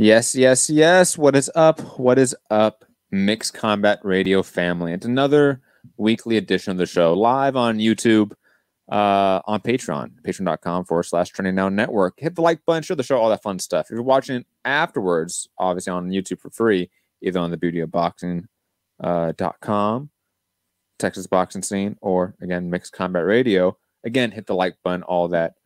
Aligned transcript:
Yes, 0.00 0.34
yes, 0.34 0.70
yes. 0.70 1.18
What 1.18 1.36
is 1.36 1.50
up? 1.54 1.78
What 1.98 2.18
is 2.18 2.34
up, 2.50 2.86
Mixed 3.10 3.52
Combat 3.52 3.98
Radio 4.02 4.42
family? 4.42 4.94
It's 4.94 5.04
another 5.04 5.60
weekly 5.98 6.38
edition 6.38 6.70
of 6.70 6.78
the 6.78 6.86
show 6.86 7.12
live 7.12 7.54
on 7.54 7.76
YouTube, 7.76 8.32
uh, 8.90 9.42
on 9.44 9.60
Patreon, 9.60 10.12
patreon.com 10.22 10.86
forward 10.86 11.02
slash 11.02 11.28
trending 11.28 11.54
now 11.54 11.68
network. 11.68 12.14
Hit 12.16 12.34
the 12.34 12.40
like 12.40 12.64
button, 12.64 12.82
share 12.82 12.96
the 12.96 13.02
show, 13.02 13.18
all 13.18 13.28
that 13.28 13.42
fun 13.42 13.58
stuff. 13.58 13.88
If 13.88 13.90
you're 13.90 14.02
watching 14.02 14.36
it 14.36 14.46
afterwards, 14.64 15.50
obviously 15.58 15.90
on 15.90 16.08
YouTube 16.08 16.40
for 16.40 16.48
free, 16.48 16.88
either 17.20 17.38
on 17.38 17.50
the 17.50 17.58
beauty 17.58 17.80
of 17.80 17.90
boxing 17.90 18.48
uh, 19.04 19.34
com, 19.60 20.08
Texas 20.98 21.26
boxing 21.26 21.62
scene, 21.62 21.98
or 22.00 22.34
again, 22.40 22.70
Mixed 22.70 22.94
Combat 22.94 23.26
Radio. 23.26 23.76
Again, 24.02 24.30
hit 24.30 24.46
the 24.46 24.54
like 24.54 24.76
button, 24.82 25.02
all 25.02 25.28
that 25.28 25.56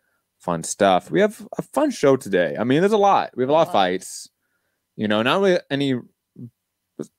fun 0.45 0.63
stuff. 0.63 1.11
We 1.11 1.21
have 1.21 1.47
a 1.59 1.63
fun 1.63 1.91
show 1.91 2.17
today. 2.17 2.57
I 2.59 2.65
mean, 2.65 2.81
there's 2.81 2.93
a 2.93 2.99
lot. 2.99 3.31
We 3.35 3.43
have 3.43 3.51
a 3.51 3.53
lot 3.53 3.67
of 3.67 3.73
fights. 3.73 4.29
You 4.97 5.09
know, 5.09 5.23
not 5.23 5.41
really 5.41 5.59
any. 5.71 5.95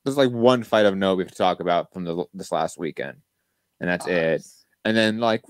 There's 0.04 0.16
like 0.16 0.30
one 0.30 0.62
fight 0.62 0.86
of 0.86 0.96
note 0.96 1.16
we 1.18 1.24
have 1.24 1.32
to 1.32 1.36
talk 1.36 1.60
about 1.60 1.92
from 1.92 2.04
the 2.04 2.24
this 2.32 2.50
last 2.50 2.78
weekend, 2.78 3.18
and 3.80 3.90
that's 3.90 4.06
it. 4.06 4.42
And 4.84 4.96
then 4.96 5.18
like 5.18 5.42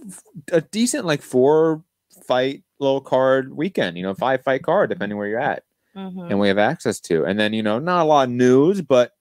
a 0.51 0.61
decent 0.63 1.05
like 1.05 1.23
four 1.23 1.85
fight 2.27 2.65
little 2.81 3.01
card 3.01 3.53
weekend. 3.55 3.97
You 3.97 4.03
know, 4.03 4.15
five 4.15 4.43
fight 4.43 4.63
card 4.65 4.91
depending 4.91 5.17
where 5.17 5.29
you're 5.29 5.39
at, 5.39 5.63
Mhm. 5.95 6.31
and 6.31 6.41
we 6.41 6.49
have 6.49 6.59
access 6.59 6.99
to. 7.03 7.25
And 7.25 7.39
then 7.39 7.53
you 7.53 7.63
know, 7.63 7.79
not 7.79 8.03
a 8.03 8.09
lot 8.09 8.29
of 8.29 8.35
news, 8.35 8.83
but 8.83 9.13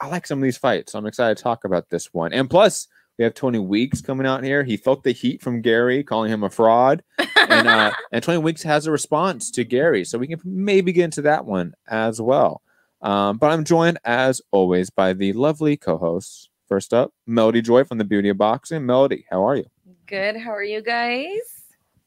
I 0.00 0.08
like 0.08 0.26
some 0.26 0.40
of 0.40 0.42
these 0.42 0.58
fights. 0.58 0.92
So 0.92 0.98
I'm 0.98 1.06
excited 1.06 1.36
to 1.38 1.42
talk 1.42 1.64
about 1.64 1.88
this 1.88 2.12
one. 2.12 2.32
And 2.34 2.50
plus, 2.50 2.88
we 3.18 3.24
have 3.24 3.34
Tony 3.34 3.60
Weeks 3.60 4.00
coming 4.02 4.26
out 4.26 4.42
here. 4.44 4.64
He 4.64 4.76
felt 4.76 5.04
the 5.04 5.12
heat 5.12 5.40
from 5.40 5.62
Gary, 5.62 6.02
calling 6.02 6.30
him 6.30 6.42
a 6.42 6.50
fraud 6.50 7.02
and 7.52 7.68
uh, 7.68 7.92
and 8.12 8.22
Tony 8.22 8.38
Weeks 8.38 8.62
has 8.62 8.86
a 8.86 8.92
response 8.92 9.50
to 9.52 9.64
Gary, 9.64 10.04
so 10.04 10.18
we 10.18 10.26
can 10.26 10.40
maybe 10.44 10.92
get 10.92 11.04
into 11.04 11.22
that 11.22 11.44
one 11.44 11.74
as 11.88 12.20
well. 12.20 12.62
Um, 13.00 13.38
but 13.38 13.50
I'm 13.50 13.64
joined 13.64 13.98
as 14.04 14.40
always 14.52 14.90
by 14.90 15.12
the 15.12 15.32
lovely 15.32 15.76
co-hosts. 15.76 16.48
First 16.68 16.94
up, 16.94 17.12
Melody 17.26 17.60
Joy 17.60 17.84
from 17.84 17.98
the 17.98 18.04
Beauty 18.04 18.30
of 18.30 18.38
Boxing. 18.38 18.86
Melody, 18.86 19.26
how 19.30 19.46
are 19.46 19.56
you? 19.56 19.66
Good. 20.06 20.36
How 20.36 20.52
are 20.52 20.64
you 20.64 20.82
guys? 20.82 21.38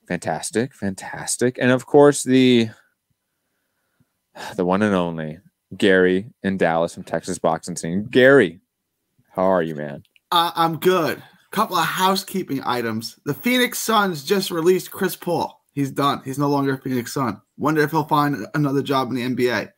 Fantastic, 0.08 0.74
fantastic, 0.74 1.58
and 1.60 1.72
of 1.72 1.86
course 1.86 2.24
the 2.24 2.70
the 4.56 4.66
one 4.66 4.82
and 4.82 4.94
only 4.94 5.40
Gary 5.78 6.28
in 6.44 6.58
Dallas 6.58 6.94
from 6.94 7.04
Texas 7.04 7.40
Boxing 7.40 7.76
Scene. 7.76 8.06
Gary, 8.06 8.60
how 9.32 9.44
are 9.44 9.64
you, 9.64 9.76
man? 9.76 10.04
Uh, 10.32 10.52
I'm 10.56 10.78
good. 10.78 11.22
Couple 11.56 11.78
of 11.78 11.86
housekeeping 11.86 12.62
items. 12.66 13.18
The 13.24 13.34
Phoenix 13.34 13.80
Suns 13.80 14.26
just 14.26 14.52
released 14.52 14.92
Chris 14.92 15.16
Paul. 15.16 15.64
He's 15.72 15.90
done. 15.90 16.22
He's 16.26 16.38
no 16.38 16.50
longer 16.50 16.74
a 16.74 16.78
Phoenix 16.78 17.14
Sun. 17.14 17.42
Wonder 17.58 17.82
if 17.82 17.92
he'll 17.92 18.04
find 18.04 18.46
another 18.56 18.82
job 18.82 19.10
in 19.10 19.16
the 19.16 19.22
NBA. 19.22 19.72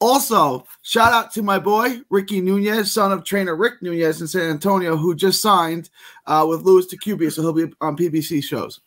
Also, 0.00 0.66
shout 0.82 1.12
out 1.12 1.32
to 1.34 1.42
my 1.44 1.56
boy 1.56 2.00
Ricky 2.10 2.40
Nunez, 2.40 2.90
son 2.90 3.12
of 3.12 3.22
trainer 3.22 3.54
Rick 3.54 3.74
Nunez 3.80 4.22
in 4.22 4.26
San 4.26 4.50
Antonio, 4.50 4.96
who 4.96 5.14
just 5.14 5.40
signed 5.40 5.88
uh, 6.26 6.44
with 6.48 6.62
Louis 6.62 6.92
DeCubas, 6.92 7.34
so 7.34 7.42
he'll 7.42 7.52
be 7.52 7.72
on 7.80 7.96
PBC 7.96 8.42
shows. 8.42 8.80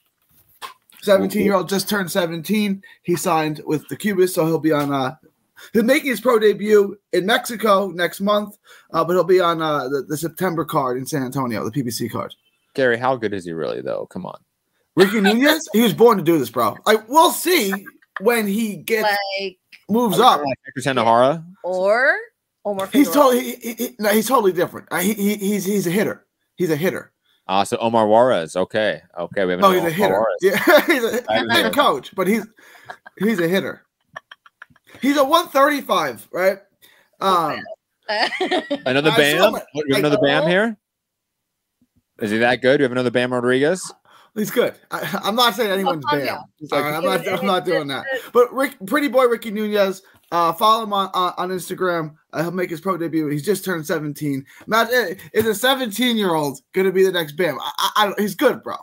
17 1.03 1.45
year 1.45 1.53
old 1.53 1.69
just 1.69 1.87
turned 1.87 2.11
17. 2.11 2.83
He 3.03 3.15
signed 3.15 3.61
with 3.65 3.87
DeCubas, 3.87 4.31
so 4.31 4.45
he'll 4.45 4.59
be 4.59 4.73
on. 4.73 4.93
Uh, 4.93 5.15
he's 5.73 5.83
making 5.83 6.09
his 6.09 6.21
pro 6.21 6.39
debut 6.39 6.97
in 7.13 7.25
Mexico 7.25 7.89
next 7.89 8.21
month, 8.21 8.57
uh, 8.93 9.03
but 9.03 9.13
he'll 9.13 9.23
be 9.23 9.39
on 9.39 9.61
uh, 9.61 9.87
the, 9.87 10.03
the 10.03 10.17
September 10.17 10.65
card 10.65 10.97
in 10.97 11.05
San 11.05 11.23
Antonio, 11.23 11.67
the 11.67 11.71
PBC 11.83 12.11
card. 12.11 12.33
Gary, 12.75 12.97
how 12.97 13.15
good 13.15 13.33
is 13.33 13.45
he 13.45 13.51
really 13.53 13.81
though? 13.81 14.05
Come 14.07 14.25
on. 14.25 14.39
Ricky 14.95 15.21
Nunez, 15.21 15.67
he 15.73 15.81
was 15.81 15.93
born 15.93 16.17
to 16.17 16.23
do 16.23 16.37
this, 16.39 16.49
bro. 16.49 16.75
Like 16.85 17.07
we'll 17.07 17.31
see 17.31 17.71
when 18.21 18.47
he 18.47 18.77
gets 18.77 19.07
Like 19.39 19.57
moves 19.89 20.19
up. 20.19 20.41
Hector 20.65 20.89
Tanajara. 20.93 21.45
or 21.63 22.15
Omar. 22.65 22.89
He's 22.91 23.09
totally 23.11 23.55
he, 23.55 23.73
he, 23.73 23.95
no, 23.99 24.09
he's 24.09 24.27
totally 24.27 24.53
different. 24.53 24.87
Uh, 24.91 24.99
he, 24.99 25.13
he, 25.13 25.35
he's 25.35 25.65
he's 25.65 25.87
a 25.87 25.91
hitter. 25.91 26.25
He's 26.55 26.69
a 26.71 26.75
hitter. 26.75 27.13
Ah, 27.47 27.63
so 27.63 27.77
Omar 27.77 28.07
Juarez. 28.07 28.55
Okay, 28.55 29.01
okay. 29.17 29.45
We 29.45 29.51
have 29.51 29.61
No, 29.61 29.71
he's 29.71 29.83
a 29.83 29.89
hitter. 29.91 30.13
Juarez. 30.13 30.37
Yeah, 30.41 30.81
he's 30.85 31.03
a, 31.03 31.31
I 31.31 31.55
he's 31.55 31.65
a 31.65 31.71
coach, 31.71 32.13
but 32.15 32.27
he's 32.27 32.45
he's 33.19 33.39
a 33.39 33.47
hitter. 33.47 33.83
He's 35.01 35.17
a 35.17 35.23
135, 35.23 36.27
right? 36.31 36.57
Um, 37.19 37.59
Another 38.85 39.11
Bam? 39.11 39.51
my- 39.53 39.63
What, 39.73 39.85
we 39.87 39.95
have 39.95 39.99
another 40.05 40.17
Bam 40.21 40.43
Oh. 40.43 40.47
here? 40.47 40.77
Is 42.19 42.31
he 42.31 42.37
that 42.39 42.61
good? 42.61 42.77
Do 42.77 42.81
we 42.81 42.83
have 42.83 42.91
another 42.91 43.11
Bam 43.11 43.33
Rodriguez? 43.33 43.91
he's 44.35 44.51
good. 44.51 44.75
I, 44.91 45.19
I'm 45.23 45.35
not 45.35 45.55
saying 45.55 45.71
anyone's 45.71 46.05
calm 46.05 46.19
bad. 46.19 46.25
down. 46.25 46.43
All 46.71 46.81
right, 46.81 46.93
I'm 46.93 47.03
not 47.03 47.27
I'm 47.27 47.45
not 47.45 47.65
doing 47.65 47.87
that. 47.87 48.05
But 48.33 48.53
Rick, 48.53 48.77
pretty 48.85 49.07
boy 49.07 49.25
Ricky 49.25 49.49
Nunez, 49.51 50.03
uh, 50.31 50.53
follow 50.53 50.83
him 50.83 50.93
on 50.93 51.09
on, 51.13 51.33
on 51.37 51.49
Instagram. 51.49 52.15
Uh, 52.33 52.43
he'll 52.43 52.51
make 52.51 52.69
his 52.69 52.79
pro 52.81 52.97
debut. 52.97 53.27
He's 53.27 53.43
just 53.45 53.65
turned 53.65 53.85
17. 53.85 54.45
Imagine, 54.67 55.17
is 55.33 55.45
a 55.47 55.55
17 55.55 56.17
year 56.17 56.33
old 56.35 56.59
going 56.73 56.85
to 56.85 56.91
be 56.93 57.03
the 57.03 57.11
next 57.11 57.33
Bam? 57.33 57.57
I, 57.59 57.71
I, 57.77 57.91
I 57.97 58.05
don't, 58.05 58.19
he's 58.19 58.35
good, 58.35 58.61
bro. 58.63 58.75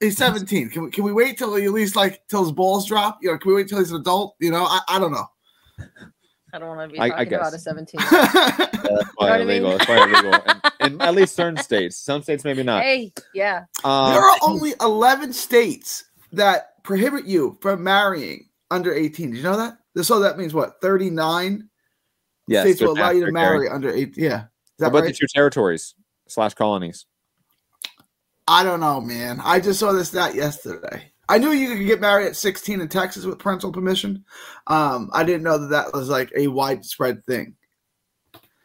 He's 0.00 0.16
17. 0.16 0.70
Can 0.70 0.82
we 0.84 0.90
can 0.90 1.04
we 1.04 1.12
wait 1.12 1.38
till 1.38 1.54
he 1.54 1.64
at 1.64 1.72
least 1.72 1.94
like 1.96 2.22
till 2.28 2.42
his 2.42 2.52
balls 2.52 2.86
drop? 2.86 3.18
You 3.22 3.30
know, 3.32 3.38
can 3.38 3.50
we 3.50 3.56
wait 3.56 3.68
till 3.68 3.78
he's 3.78 3.90
an 3.92 4.00
adult? 4.00 4.36
You 4.40 4.50
know, 4.50 4.64
I, 4.64 4.80
I 4.88 4.98
don't 4.98 5.12
know. 5.12 5.26
I 6.52 6.58
don't 6.58 6.68
want 6.76 6.90
to 6.90 6.92
be 6.94 6.98
I- 6.98 7.04
I 7.04 7.08
talking 7.24 7.34
about 7.34 7.52
guess. 7.52 7.54
a 7.54 7.58
17. 7.58 8.00
That's 8.10 8.74
why 8.82 9.04
what 9.16 9.32
I 9.32 9.40
illegal. 9.40 9.68
mean? 9.70 9.78
That's 9.78 9.88
why 9.88 10.04
illegal. 10.04 10.42
In, 10.80 10.92
in 10.94 11.00
at 11.02 11.14
least 11.14 11.34
certain 11.36 11.58
states. 11.62 11.96
Some 11.98 12.22
states 12.22 12.42
maybe 12.44 12.62
not. 12.62 12.82
hey, 12.82 13.12
yeah. 13.34 13.64
Um, 13.84 14.12
there 14.12 14.22
are 14.22 14.36
only 14.42 14.72
11 14.80 15.32
states 15.34 16.04
that 16.32 16.82
prohibit 16.84 17.26
you 17.26 17.58
from 17.60 17.82
marrying 17.84 18.48
under 18.70 18.92
18. 18.94 19.30
Did 19.30 19.36
you 19.36 19.42
know 19.42 19.56
that? 19.58 19.78
So 20.04 20.20
that 20.20 20.38
means 20.38 20.54
what? 20.54 20.80
39 20.80 21.68
yes, 22.46 22.62
states 22.64 22.80
will 22.80 22.92
allow 22.92 23.10
you 23.10 23.26
to 23.26 23.32
marry 23.32 23.66
Gary. 23.66 23.68
under 23.70 23.90
18. 23.90 24.14
Yeah. 24.24 24.26
Is 24.26 24.32
How 24.32 24.46
that 24.78 24.86
about 24.88 25.04
the 25.04 25.12
two 25.12 25.26
territories 25.34 25.94
slash 26.28 26.54
colonies? 26.54 27.04
I 28.46 28.62
don't 28.64 28.80
know, 28.80 29.00
man. 29.00 29.40
I 29.44 29.60
just 29.60 29.80
saw 29.80 29.92
this 29.92 30.08
stat 30.08 30.34
yesterday. 30.34 31.12
I 31.28 31.38
knew 31.38 31.50
you 31.50 31.76
could 31.76 31.86
get 31.86 32.00
married 32.00 32.26
at 32.26 32.36
16 32.36 32.80
in 32.80 32.88
Texas 32.88 33.24
with 33.24 33.38
parental 33.38 33.70
permission. 33.72 34.24
Um, 34.66 35.10
I 35.12 35.24
didn't 35.24 35.42
know 35.42 35.58
that 35.58 35.66
that 35.68 35.92
was 35.92 36.08
like 36.08 36.32
a 36.36 36.46
widespread 36.48 37.24
thing. 37.26 37.54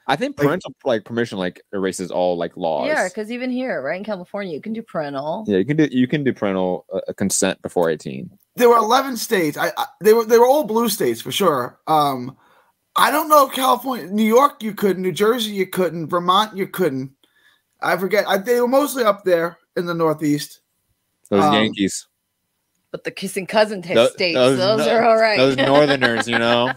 I 0.06 0.16
think 0.18 0.38
Like- 0.38 0.48
parental 0.48 0.74
like 0.84 1.06
permission 1.06 1.38
like 1.38 1.62
erases 1.72 2.12
all 2.12 2.38
like 2.38 2.58
laws. 2.58 2.88
Yeah, 2.88 3.08
because 3.08 3.32
even 3.32 3.50
here, 3.50 3.82
right 3.82 3.98
in 3.98 4.04
California, 4.04 4.54
you 4.54 4.62
can 4.62 4.74
do 4.74 4.82
parental. 4.82 5.46
yeah, 5.48 5.58
you 5.58 5.66
can 5.66 5.78
do 5.78 5.88
you 5.92 6.08
can 6.08 6.24
do 6.26 6.34
parental 6.34 6.86
uh, 6.94 7.14
consent 7.14 7.62
before 7.62 7.90
eighteen. 7.90 8.30
There 8.56 8.70
were 8.70 8.78
11 8.78 9.18
states. 9.18 9.58
I, 9.58 9.72
I 9.78 9.86
they 10.02 10.14
were 10.14 10.26
they 10.26 10.38
were 10.38 10.46
all 10.46 10.66
blue 10.66 10.90
states 10.90 11.22
for 11.22 11.32
sure. 11.32 11.80
Um, 11.88 12.36
I 12.98 13.10
don't 13.12 13.30
know 13.30 13.48
if 13.48 13.54
California, 13.54 14.06
New 14.08 14.26
York, 14.26 14.62
you 14.62 14.74
couldn't. 14.74 15.02
New 15.02 15.12
Jersey, 15.14 15.52
you 15.52 15.66
couldn't. 15.68 16.08
Vermont, 16.10 16.56
you 16.56 16.68
couldn't. 16.68 17.12
I 17.82 17.96
forget. 17.98 18.28
I, 18.28 18.38
they 18.38 18.60
were 18.62 18.68
mostly 18.68 19.04
up 19.06 19.24
there 19.24 19.58
in 19.78 19.86
the 19.86 19.94
Northeast. 19.94 20.60
Those 21.30 21.44
Um, 21.46 21.54
Yankees, 21.54 22.08
But 22.94 23.04
the 23.06 23.12
kissing 23.12 23.48
cousin 23.48 23.82
t- 23.82 23.96
Tho- 23.96 24.08
states, 24.10 24.36
those 24.36 24.60
those, 24.60 24.86
no- 24.86 24.94
are 24.94 25.04
all 25.04 25.18
right. 25.18 25.36
those 25.36 25.58
Northerners, 25.58 26.28
you 26.28 26.38
know. 26.38 26.72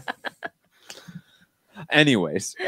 Anyways, 1.91 2.55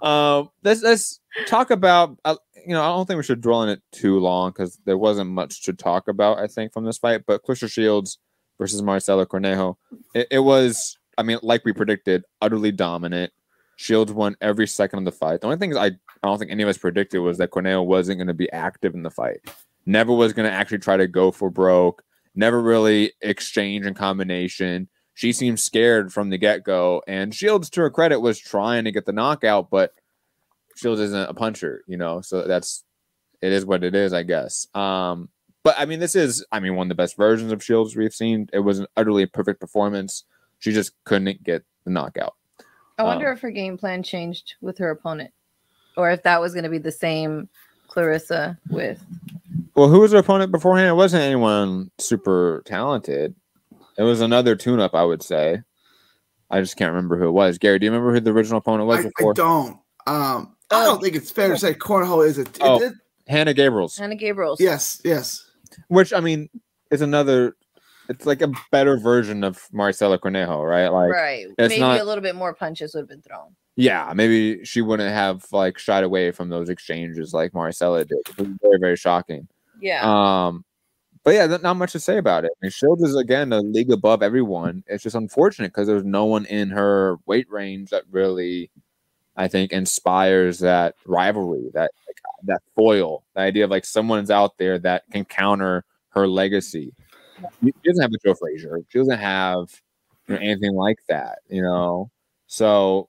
um, 0.00 0.48
let's 0.64 0.82
let's 0.82 1.20
talk 1.46 1.70
about. 1.70 2.16
Uh, 2.24 2.36
you 2.66 2.72
know, 2.72 2.82
I 2.82 2.88
don't 2.88 3.06
think 3.06 3.18
we 3.18 3.22
should 3.22 3.42
dwell 3.42 3.58
on 3.58 3.68
it 3.68 3.82
too 3.92 4.18
long 4.18 4.50
because 4.50 4.78
there 4.86 4.96
wasn't 4.96 5.28
much 5.28 5.62
to 5.64 5.74
talk 5.74 6.08
about. 6.08 6.38
I 6.38 6.46
think 6.46 6.72
from 6.72 6.86
this 6.86 6.96
fight, 6.96 7.24
but 7.26 7.44
Claressa 7.44 7.70
Shields 7.70 8.18
versus 8.58 8.80
Marcela 8.80 9.26
Cornejo, 9.26 9.76
it, 10.14 10.26
it 10.30 10.38
was. 10.38 10.96
I 11.18 11.22
mean, 11.22 11.38
like 11.42 11.66
we 11.66 11.74
predicted, 11.74 12.24
utterly 12.40 12.72
dominant. 12.72 13.30
Shields 13.76 14.10
won 14.10 14.36
every 14.40 14.66
second 14.66 15.00
of 15.00 15.04
the 15.04 15.12
fight. 15.12 15.42
The 15.42 15.48
only 15.48 15.58
thing 15.58 15.72
is 15.72 15.76
I, 15.76 15.86
I 15.88 15.92
don't 16.22 16.38
think 16.38 16.50
any 16.50 16.62
of 16.62 16.68
us 16.70 16.78
predicted 16.78 17.20
was 17.20 17.36
that 17.38 17.50
Cornejo 17.50 17.84
wasn't 17.84 18.16
going 18.16 18.28
to 18.28 18.34
be 18.34 18.50
active 18.52 18.94
in 18.94 19.02
the 19.02 19.10
fight. 19.10 19.40
Never 19.86 20.12
was 20.12 20.32
going 20.32 20.48
to 20.48 20.54
actually 20.54 20.78
try 20.78 20.96
to 20.96 21.08
go 21.08 21.30
for 21.30 21.50
broke. 21.50 22.02
Never 22.34 22.60
really 22.60 23.12
exchange 23.20 23.86
and 23.86 23.96
combination. 23.96 24.88
She 25.14 25.32
seemed 25.32 25.60
scared 25.60 26.12
from 26.12 26.30
the 26.30 26.38
get 26.38 26.64
go. 26.64 27.02
And 27.06 27.34
Shields, 27.34 27.68
to 27.70 27.80
her 27.82 27.90
credit, 27.90 28.20
was 28.20 28.38
trying 28.38 28.84
to 28.84 28.92
get 28.92 29.06
the 29.06 29.12
knockout, 29.12 29.70
but 29.70 29.94
Shields 30.76 31.00
isn't 31.00 31.28
a 31.28 31.34
puncher, 31.34 31.82
you 31.86 31.96
know. 31.96 32.20
So 32.20 32.46
that's 32.46 32.84
it 33.42 33.52
is 33.52 33.66
what 33.66 33.84
it 33.84 33.94
is, 33.94 34.12
I 34.12 34.22
guess. 34.22 34.66
Um, 34.74 35.28
but 35.62 35.74
I 35.78 35.84
mean, 35.84 36.00
this 36.00 36.14
is 36.14 36.44
I 36.52 36.60
mean 36.60 36.76
one 36.76 36.86
of 36.86 36.88
the 36.88 36.94
best 36.94 37.16
versions 37.16 37.52
of 37.52 37.62
Shields 37.62 37.96
we've 37.96 38.14
seen. 38.14 38.48
It 38.52 38.60
was 38.60 38.78
an 38.78 38.86
utterly 38.96 39.26
perfect 39.26 39.60
performance. 39.60 40.24
She 40.58 40.72
just 40.72 40.92
couldn't 41.04 41.42
get 41.42 41.64
the 41.84 41.90
knockout. 41.90 42.34
I 42.98 43.02
wonder 43.02 43.28
um, 43.28 43.34
if 43.34 43.40
her 43.40 43.50
game 43.50 43.78
plan 43.78 44.02
changed 44.02 44.54
with 44.60 44.78
her 44.78 44.90
opponent, 44.90 45.32
or 45.96 46.10
if 46.10 46.22
that 46.22 46.40
was 46.40 46.52
going 46.52 46.64
to 46.64 46.70
be 46.70 46.78
the 46.78 46.92
same 46.92 47.48
Claressa 47.88 48.58
with. 48.70 49.04
Well, 49.80 49.88
who 49.88 50.00
was 50.00 50.12
her 50.12 50.18
opponent 50.18 50.52
beforehand? 50.52 50.90
It 50.90 50.94
wasn't 50.94 51.22
anyone 51.22 51.90
super 51.96 52.62
talented. 52.66 53.34
It 53.96 54.02
was 54.02 54.20
another 54.20 54.54
tune-up, 54.54 54.94
I 54.94 55.02
would 55.02 55.22
say. 55.22 55.62
I 56.50 56.60
just 56.60 56.76
can't 56.76 56.90
remember 56.92 57.18
who 57.18 57.28
it 57.28 57.30
was. 57.30 57.56
Gary, 57.56 57.78
do 57.78 57.86
you 57.86 57.90
remember 57.90 58.12
who 58.12 58.20
the 58.20 58.30
original 58.30 58.58
opponent 58.58 58.86
was 58.86 59.06
I, 59.06 59.08
I 59.08 59.32
don't. 59.34 59.78
Um, 60.06 60.54
I 60.70 60.84
don't 60.84 61.00
think 61.02 61.16
it's 61.16 61.30
fair 61.30 61.48
to 61.48 61.56
say 61.56 61.72
Cornhole 61.72 62.26
is 62.26 62.36
a. 62.36 62.42
it- 62.42 62.58
Oh. 62.60 62.82
it- 62.82 62.92
Hanna 63.26 63.54
Gabriels, 63.54 63.98
Hannah 63.98 64.16
Gabriel's. 64.16 64.60
yes, 64.60 65.00
yes. 65.02 65.48
which 65.88 66.12
I 66.12 66.20
mean 66.20 66.50
is 66.90 67.00
another 67.00 67.56
it's 68.10 68.26
like 68.26 68.42
a 68.42 68.52
better 68.70 68.98
version 68.98 69.42
of 69.44 69.66
Marcela 69.72 70.18
Cornejo, 70.18 70.62
right? 70.62 70.88
Like 70.88 71.10
right. 71.10 71.46
it's 71.58 71.70
Maybe 71.70 71.80
not- 71.80 72.00
a 72.00 72.04
little 72.04 72.20
bit 72.22 72.34
more 72.34 72.52
punches 72.52 72.92
would 72.92 73.00
have 73.00 73.08
been 73.08 73.22
thrown. 73.22 73.56
yeah, 73.76 74.12
maybe 74.14 74.62
she 74.66 74.82
wouldn't 74.82 75.10
have 75.10 75.46
like 75.52 75.78
shied 75.78 76.04
away 76.04 76.32
from 76.32 76.50
those 76.50 76.68
exchanges 76.68 77.32
like 77.32 77.54
Marcela 77.54 78.04
did. 78.04 78.18
It 78.28 78.36
was 78.38 78.48
very, 78.60 78.78
very 78.78 78.96
shocking. 78.96 79.48
Yeah. 79.80 80.00
Um, 80.46 80.64
but 81.24 81.34
yeah, 81.34 81.46
not 81.62 81.76
much 81.76 81.92
to 81.92 82.00
say 82.00 82.16
about 82.16 82.44
it. 82.44 82.52
I 82.54 82.58
mean, 82.64 82.70
Shields 82.70 83.02
is 83.02 83.16
again 83.16 83.52
a 83.52 83.60
league 83.60 83.92
above 83.92 84.22
everyone. 84.22 84.82
It's 84.86 85.02
just 85.02 85.16
unfortunate 85.16 85.68
because 85.68 85.86
there's 85.86 86.04
no 86.04 86.24
one 86.24 86.46
in 86.46 86.70
her 86.70 87.18
weight 87.26 87.50
range 87.50 87.90
that 87.90 88.04
really, 88.10 88.70
I 89.36 89.46
think, 89.48 89.72
inspires 89.72 90.58
that 90.60 90.94
rivalry, 91.04 91.70
that 91.74 91.90
like, 92.06 92.16
that 92.44 92.62
foil, 92.74 93.24
the 93.34 93.42
idea 93.42 93.64
of 93.64 93.70
like 93.70 93.84
someone's 93.84 94.30
out 94.30 94.56
there 94.56 94.78
that 94.78 95.04
can 95.12 95.24
counter 95.26 95.84
her 96.10 96.26
legacy. 96.26 96.94
She 97.62 97.72
doesn't 97.84 98.02
have 98.02 98.12
a 98.12 98.18
Joe 98.26 98.34
Frazier. 98.34 98.78
She 98.88 98.98
doesn't 98.98 99.18
have 99.18 99.68
you 100.26 100.34
know, 100.34 100.40
anything 100.40 100.74
like 100.74 100.98
that. 101.08 101.40
You 101.50 101.62
know, 101.62 102.10
so 102.46 103.08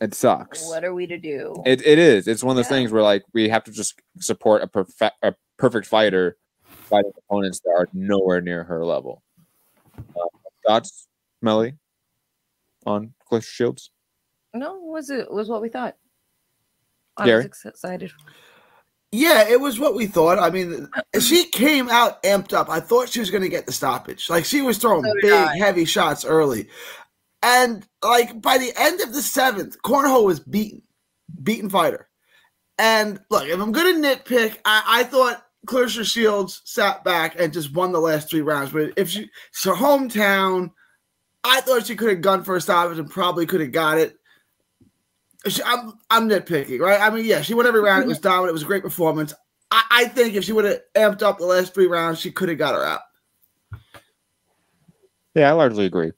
it 0.00 0.14
sucks. 0.14 0.66
what 0.68 0.84
are 0.84 0.94
we 0.94 1.06
to 1.06 1.18
do? 1.18 1.60
It, 1.66 1.84
it 1.86 1.98
is. 1.98 2.26
It's 2.26 2.42
one 2.42 2.52
of 2.52 2.56
those 2.56 2.70
Yeah. 2.70 2.76
things 2.78 2.92
where 2.92 3.02
like 3.02 3.24
we 3.32 3.48
have 3.48 3.64
to 3.64 3.72
just 3.72 4.00
support 4.18 4.62
a 4.62 4.66
perfect 4.68 5.16
a 5.22 5.34
perfect 5.62 5.86
fighter 5.86 6.36
fighting 6.66 7.12
opponents 7.16 7.60
that 7.60 7.70
are 7.70 7.88
nowhere 7.92 8.40
near 8.40 8.64
her 8.64 8.84
level. 8.84 9.22
Uh, 9.96 10.24
thoughts, 10.66 11.06
Melly, 11.40 11.74
on 12.84 13.14
Cliff 13.28 13.44
Shields? 13.44 13.92
no, 14.52 14.80
was 14.80 15.08
it 15.08 15.30
was 15.30 15.48
what 15.48 15.62
we 15.62 15.68
thought. 15.68 15.94
I 17.16 17.26
Gary? 17.26 17.44
was 17.46 17.64
excited. 17.64 18.10
Yeah, 19.12 19.46
it 19.48 19.60
was 19.60 19.78
what 19.78 19.94
we 19.94 20.06
thought. 20.06 20.40
I 20.40 20.50
mean, 20.50 20.88
she 21.20 21.44
came 21.50 21.88
out 21.88 22.20
amped 22.24 22.52
up. 22.52 22.68
I 22.68 22.80
thought 22.80 23.10
she 23.10 23.20
was 23.20 23.30
going 23.30 23.42
to 23.44 23.48
get 23.48 23.66
the 23.66 23.72
stoppage. 23.72 24.28
Like 24.28 24.44
she 24.44 24.62
was 24.62 24.78
throwing 24.78 25.04
So 25.04 25.14
big, 25.20 25.32
I. 25.32 25.56
heavy 25.58 25.84
shots 25.84 26.24
early, 26.24 26.68
and 27.40 27.86
like 28.02 28.42
by 28.42 28.58
the 28.58 28.72
end 28.76 29.00
of 29.00 29.14
the 29.14 29.22
seventh, 29.22 29.80
Cornhole 29.82 30.24
was 30.24 30.40
beaten, 30.40 30.82
beaten 31.40 31.70
fighter. 31.70 32.08
And 32.78 33.20
look, 33.30 33.46
if 33.46 33.60
I'm 33.60 33.70
going 33.70 34.02
to 34.02 34.08
nitpick, 34.08 34.56
I, 34.64 34.82
I 34.88 35.02
thought 35.04 35.46
Claressa 35.66 36.04
Shields 36.04 36.62
sat 36.64 37.04
back 37.04 37.38
and 37.38 37.52
just 37.52 37.72
won 37.72 37.92
the 37.92 38.00
last 38.00 38.28
three 38.28 38.40
rounds. 38.40 38.72
But 38.72 38.92
if 38.96 39.08
she, 39.08 39.30
it's 39.50 39.64
her 39.64 39.74
hometown, 39.74 40.72
I 41.44 41.60
thought 41.60 41.86
she 41.86 41.96
could 41.96 42.10
have 42.10 42.20
gone 42.20 42.44
for 42.44 42.56
a 42.56 42.60
stoppage 42.60 42.98
and 42.98 43.10
probably 43.10 43.46
could 43.46 43.60
have 43.60 43.72
got 43.72 43.98
it. 43.98 44.16
She- 45.46 45.62
I'm 45.64 45.94
I'm 46.10 46.28
nitpicking, 46.28 46.80
right? 46.80 47.00
I 47.00 47.10
mean, 47.10 47.24
yeah, 47.24 47.42
she 47.42 47.54
won 47.54 47.66
every 47.66 47.80
round. 47.80 48.04
It 48.04 48.08
was 48.08 48.18
mm-hmm. 48.18 48.28
dominant. 48.28 48.50
It 48.50 48.52
was 48.54 48.62
a 48.62 48.66
great 48.66 48.82
performance. 48.82 49.34
I, 49.70 49.84
I 49.90 50.04
think 50.06 50.34
if 50.34 50.44
she 50.44 50.52
would 50.52 50.64
have 50.64 50.80
amped 50.94 51.22
up 51.22 51.38
the 51.38 51.46
last 51.46 51.74
three 51.74 51.86
rounds, 51.86 52.20
she 52.20 52.30
could 52.30 52.48
have 52.48 52.58
got 52.58 52.74
her 52.74 52.84
out. 52.84 53.00
Yeah, 55.34 55.48
I 55.48 55.52
largely 55.52 55.86
agree. 55.86 56.12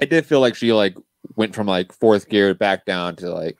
I 0.00 0.04
did 0.04 0.26
feel 0.26 0.40
like 0.40 0.56
she 0.56 0.72
like 0.72 0.96
went 1.36 1.54
from 1.54 1.66
like 1.66 1.92
fourth 1.92 2.28
gear 2.28 2.54
back 2.54 2.84
down 2.84 3.16
to 3.16 3.32
like 3.32 3.56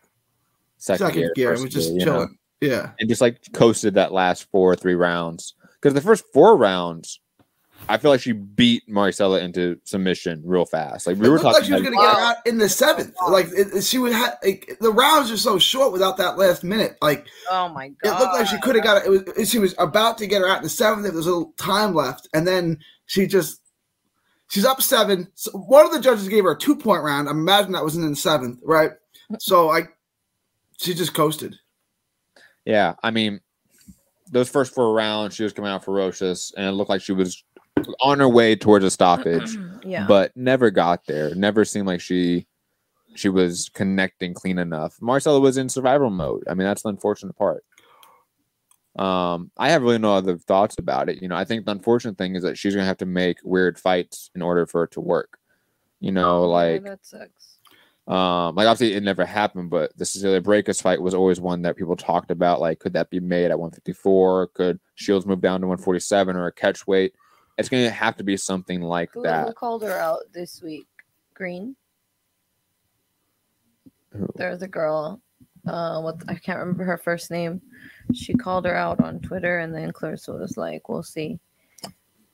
second, 0.78 1.06
Second 1.06 1.20
gear, 1.20 1.32
gear, 1.34 1.50
first 1.50 1.62
was 1.62 1.72
just 1.72 1.90
gear, 1.90 2.00
you 2.00 2.06
know? 2.06 2.28
Chilling. 2.62 2.78
Yeah, 2.78 2.90
and 2.98 3.08
just 3.08 3.20
like 3.20 3.52
coasted 3.52 3.94
that 3.94 4.12
last 4.12 4.50
four 4.50 4.72
or 4.72 4.76
three 4.76 4.94
rounds. 4.94 5.54
Because 5.80 5.94
the 5.94 6.00
first 6.00 6.24
four 6.32 6.56
rounds, 6.56 7.18
I 7.88 7.98
feel 7.98 8.12
like 8.12 8.20
she 8.20 8.30
beat 8.32 8.84
Marcela 8.88 9.40
into 9.40 9.80
submission 9.84 10.40
real 10.44 10.64
fast. 10.64 11.06
Like 11.08 11.16
we 11.18 11.26
it 11.26 11.30
were 11.30 11.34
looked 11.34 11.44
like 11.46 11.54
talking, 11.54 11.66
she 11.66 11.72
was 11.72 11.82
like, 11.82 11.92
going 11.92 11.98
to 11.98 12.12
get 12.12 12.16
her 12.16 12.22
out 12.30 12.36
in 12.46 12.58
the 12.58 12.68
seventh. 12.68 13.14
Like 13.28 13.46
it, 13.46 13.74
it- 13.74 13.84
she 13.84 13.98
would 13.98 14.12
have. 14.12 14.38
Like, 14.44 14.76
the 14.80 14.92
rounds 14.92 15.30
are 15.32 15.36
so 15.36 15.58
short 15.58 15.92
without 15.92 16.16
that 16.18 16.38
last 16.38 16.62
minute. 16.62 16.96
Like 17.02 17.26
Oh 17.50 17.68
my 17.68 17.88
god. 17.88 18.16
it 18.16 18.20
looked 18.20 18.34
like 18.34 18.46
she 18.46 18.60
could 18.60 18.76
have 18.76 18.84
got 18.84 18.98
it. 19.04 19.06
It 19.06 19.36
was 19.36 19.50
she 19.50 19.58
was 19.58 19.74
about 19.78 20.18
to 20.18 20.26
get 20.28 20.40
her 20.40 20.48
out 20.48 20.58
in 20.58 20.62
the 20.62 20.68
seventh. 20.68 21.04
If 21.04 21.12
there 21.12 21.16
was 21.18 21.26
a 21.26 21.30
little 21.30 21.52
time 21.56 21.94
left, 21.94 22.28
and 22.32 22.46
then 22.46 22.78
she 23.06 23.26
just 23.26 23.60
she's 24.48 24.64
up 24.64 24.80
seven. 24.80 25.26
So 25.34 25.50
one 25.52 25.84
of 25.84 25.92
the 25.92 26.00
judges 26.00 26.28
gave 26.28 26.44
her 26.44 26.52
a 26.52 26.58
two 26.58 26.76
point 26.76 27.02
round. 27.02 27.26
I 27.28 27.32
imagine 27.32 27.72
that 27.72 27.82
was 27.84 27.96
in 27.96 28.08
the 28.08 28.14
seventh, 28.14 28.60
right? 28.62 28.92
So 29.40 29.70
I, 29.70 29.88
she 30.78 30.94
just 30.94 31.14
coasted. 31.14 31.56
Yeah. 32.64 32.94
I 33.02 33.10
mean, 33.10 33.40
those 34.30 34.48
first 34.48 34.74
four 34.74 34.92
rounds, 34.94 35.34
she 35.34 35.44
was 35.44 35.52
coming 35.52 35.70
out 35.70 35.84
ferocious, 35.84 36.52
and 36.56 36.66
it 36.66 36.72
looked 36.72 36.90
like 36.90 37.02
she 37.02 37.12
was 37.12 37.44
on 38.00 38.18
her 38.18 38.28
way 38.28 38.56
towards 38.56 38.84
a 38.84 38.90
stoppage, 38.90 39.56
yeah. 39.84 40.06
but 40.06 40.36
never 40.36 40.70
got 40.70 41.06
there. 41.06 41.34
Never 41.34 41.64
seemed 41.64 41.86
like 41.86 42.00
she 42.00 42.46
she 43.14 43.28
was 43.28 43.70
connecting 43.74 44.32
clean 44.32 44.58
enough. 44.58 44.96
Marcela 45.02 45.38
was 45.38 45.58
in 45.58 45.68
survival 45.68 46.08
mode. 46.08 46.44
I 46.48 46.54
mean, 46.54 46.66
that's 46.66 46.82
the 46.82 46.88
unfortunate 46.88 47.36
part. 47.36 47.62
Um, 48.96 49.50
I 49.56 49.70
have 49.70 49.82
really 49.82 49.98
no 49.98 50.14
other 50.14 50.38
thoughts 50.38 50.76
about 50.78 51.08
it. 51.08 51.22
You 51.22 51.28
know, 51.28 51.36
I 51.36 51.44
think 51.44 51.64
the 51.64 51.72
unfortunate 51.72 52.16
thing 52.16 52.36
is 52.36 52.42
that 52.42 52.58
she's 52.58 52.74
gonna 52.74 52.86
have 52.86 52.98
to 52.98 53.06
make 53.06 53.38
weird 53.44 53.78
fights 53.78 54.30
in 54.34 54.42
order 54.42 54.66
for 54.66 54.84
it 54.84 54.92
to 54.92 55.00
work. 55.00 55.38
You 56.00 56.12
know, 56.12 56.42
Yeah, 56.42 56.46
like 56.46 56.84
that 56.84 57.04
sucks. 57.04 57.51
Um, 58.08 58.56
like 58.56 58.66
obviously 58.66 58.96
it 58.96 59.02
never 59.02 59.24
happened, 59.24 59.70
but 59.70 59.96
the 59.96 60.04
Cecilia 60.04 60.40
Braekhus 60.40 60.82
fight 60.82 61.00
was 61.00 61.14
always 61.14 61.40
one 61.40 61.62
that 61.62 61.76
people 61.76 61.96
talked 61.96 62.30
about. 62.30 62.60
Like, 62.60 62.80
could 62.80 62.92
that 62.94 63.10
be 63.10 63.20
made 63.20 63.50
at 63.50 63.58
154? 63.58 64.48
Could 64.48 64.80
Shields 64.96 65.24
move 65.24 65.40
down 65.40 65.60
to 65.60 65.66
147 65.68 66.36
or 66.36 66.46
a 66.46 66.52
catch 66.52 66.86
weight? 66.86 67.14
It's 67.58 67.68
gonna 67.68 67.90
have 67.90 68.16
to 68.16 68.24
be 68.24 68.36
something 68.36 68.82
like 68.82 69.12
Who, 69.12 69.20
who 69.20 69.26
that. 69.26 69.54
called 69.54 69.82
her 69.82 69.98
out 69.98 70.20
this 70.32 70.60
week? 70.62 70.86
Green. 71.34 71.76
Who? 74.10 74.26
There's 74.36 74.62
a 74.62 74.68
girl. 74.68 75.20
Uh, 75.64 76.00
what 76.00 76.16
I 76.26 76.34
can't 76.34 76.58
remember 76.58 76.82
her 76.84 76.98
first 76.98 77.30
name. 77.30 77.62
She 78.12 78.34
called 78.34 78.64
her 78.64 78.74
out 78.74 79.00
on 79.00 79.20
Twitter, 79.20 79.60
and 79.60 79.72
then 79.72 79.92
Claressa 79.92 80.36
was 80.38 80.56
like, 80.56 80.88
"We'll 80.88 81.04
see." 81.04 81.38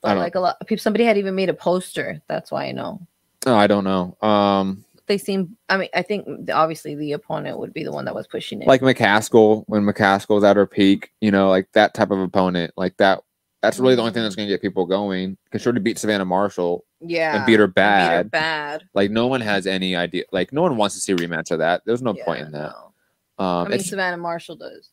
But 0.01 0.17
like 0.17 0.35
a 0.35 0.41
lot 0.41 0.57
of 0.61 0.67
people, 0.67 0.81
somebody 0.81 1.05
had 1.05 1.19
even 1.19 1.35
made 1.35 1.51
a 1.51 1.55
poster. 1.55 2.23
That's 2.29 2.51
why 2.51 2.67
I 2.67 2.73
know. 2.73 3.07
Oh, 3.47 3.55
I 3.55 3.67
don't 3.67 3.85
know. 3.85 4.17
Um, 4.27 4.85
They 5.09 5.19
seem. 5.19 5.57
I 5.69 5.77
mean, 5.79 5.89
I 5.95 6.03
think 6.03 6.29
obviously 6.53 6.95
the 6.95 7.13
opponent 7.13 7.59
would 7.59 7.73
be 7.73 7.83
the 7.83 7.93
one 7.93 8.05
that 8.05 8.15
was 8.15 8.27
pushing 8.27 8.61
it. 8.63 8.69
like 8.69 8.83
McCaskill 8.83 9.65
when 9.67 9.83
McCaskill's 9.83 10.45
at 10.45 10.57
her 10.57 10.67
peak, 10.67 11.11
you 11.21 11.31
know, 11.31 11.49
like 11.49 11.67
that 11.73 11.95
type 11.95 12.11
of 12.11 12.21
opponent, 12.21 12.73
like 12.77 12.97
that. 12.99 13.23
That's 13.61 13.81
really 13.81 13.97
the 13.97 14.03
only 14.03 14.13
thing 14.13 14.23
that's 14.23 14.37
going 14.37 14.47
to 14.47 14.55
get 14.55 14.63
people 14.63 14.87
going. 14.87 15.37
Because 15.45 15.63
sure 15.63 15.73
to 15.73 15.81
beat 15.81 15.99
Savannah 15.99 16.25
Marshall 16.25 16.85
yeah, 17.01 17.35
and 17.37 17.45
beat 17.47 17.59
her 17.59 17.65
and 17.65 17.75
beat 17.75 17.81
her 17.81 18.25
bad. 18.25 18.31
bad. 18.31 18.83
Like 18.95 19.11
no 19.11 19.27
one 19.27 19.41
has 19.41 19.67
any 19.67 19.97
idea. 19.97 20.25
Like 20.31 20.53
no 20.53 20.63
one 20.63 20.77
wants 20.77 20.95
to 20.95 21.01
see 21.01 21.13
a 21.13 21.17
rematch 21.17 21.51
of 21.51 21.59
that. 21.59 21.83
There's 21.85 22.03
no 22.03 22.15
Yeah, 22.15 22.25
point 22.25 22.43
in 22.43 22.53
that. 22.53 22.73
no. 23.39 23.45
Um, 23.45 23.67
I 23.67 23.71
mean, 23.71 23.81
Savannah 23.81 24.17
Marshall 24.17 24.57
does. 24.57 24.91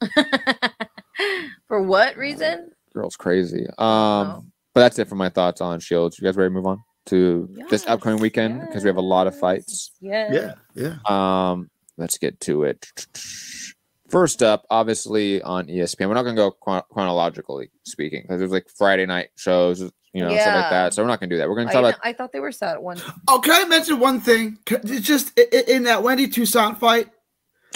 For 1.68 1.82
what 1.82 2.16
reason? 2.16 2.70
girl's 2.94 3.16
crazy. 3.16 3.66
Um, 3.66 3.76
Oh. 3.78 4.44
but 4.74 4.80
that's 4.80 4.98
it 4.98 5.08
for 5.08 5.14
my 5.16 5.28
thoughts 5.28 5.60
on 5.60 5.78
Shields. 5.80 6.18
You 6.18 6.24
guys 6.24 6.36
ready 6.36 6.48
to 6.48 6.54
move 6.54 6.66
on 6.66 6.82
to 7.06 7.48
this 7.70 7.86
upcoming 7.86 8.20
weekend 8.20 8.60
because 8.60 8.82
we 8.84 8.88
have 8.88 8.96
a 8.96 9.00
lot 9.00 9.26
of 9.26 9.38
fights. 9.38 9.92
Yes. 10.00 10.54
yeah. 10.74 10.96
Yeah. 11.06 11.50
Um, 11.50 11.70
let's 11.96 12.18
get 12.18 12.38
to 12.42 12.64
it. 12.64 12.86
First 14.08 14.42
up, 14.42 14.64
obviously 14.70 15.42
on 15.42 15.66
ESPN. 15.66 16.08
We're 16.08 16.14
not 16.14 16.22
going 16.22 16.36
to 16.36 16.40
go 16.42 16.50
chron- 16.52 16.82
chronologically 16.92 17.70
speaking 17.84 18.22
because 18.22 18.38
there's 18.38 18.52
like 18.52 18.68
Friday 18.76 19.04
night 19.06 19.30
shows, 19.36 19.80
you 19.80 20.20
know, 20.22 20.28
stuff 20.28 20.46
like 20.46 20.46
Yeah. 20.46 20.70
that. 20.70 20.94
So 20.94 21.02
we're 21.02 21.08
not 21.08 21.18
going 21.18 21.28
to 21.30 21.34
do 21.34 21.38
that. 21.38 21.48
We're 21.48 21.56
going 21.56 21.68
to 21.68 21.72
I, 21.76 21.82
talk 21.82 21.94
about. 21.94 22.00
I 22.06 22.12
thought 22.12 22.32
they 22.32 22.40
were 22.40 22.52
set 22.52 22.80
one. 22.80 22.98
Oh, 23.26 23.40
can 23.40 23.64
I 23.64 23.68
mention 23.68 23.98
one 23.98 24.20
thing? 24.20 24.58
It's 24.68 25.06
just 25.06 25.32
i- 25.38 25.46
i- 25.52 25.64
in 25.68 25.82
that 25.84 26.02
Wendy 26.04 26.28
Toussaint 26.28 26.78
fight, 26.78 27.08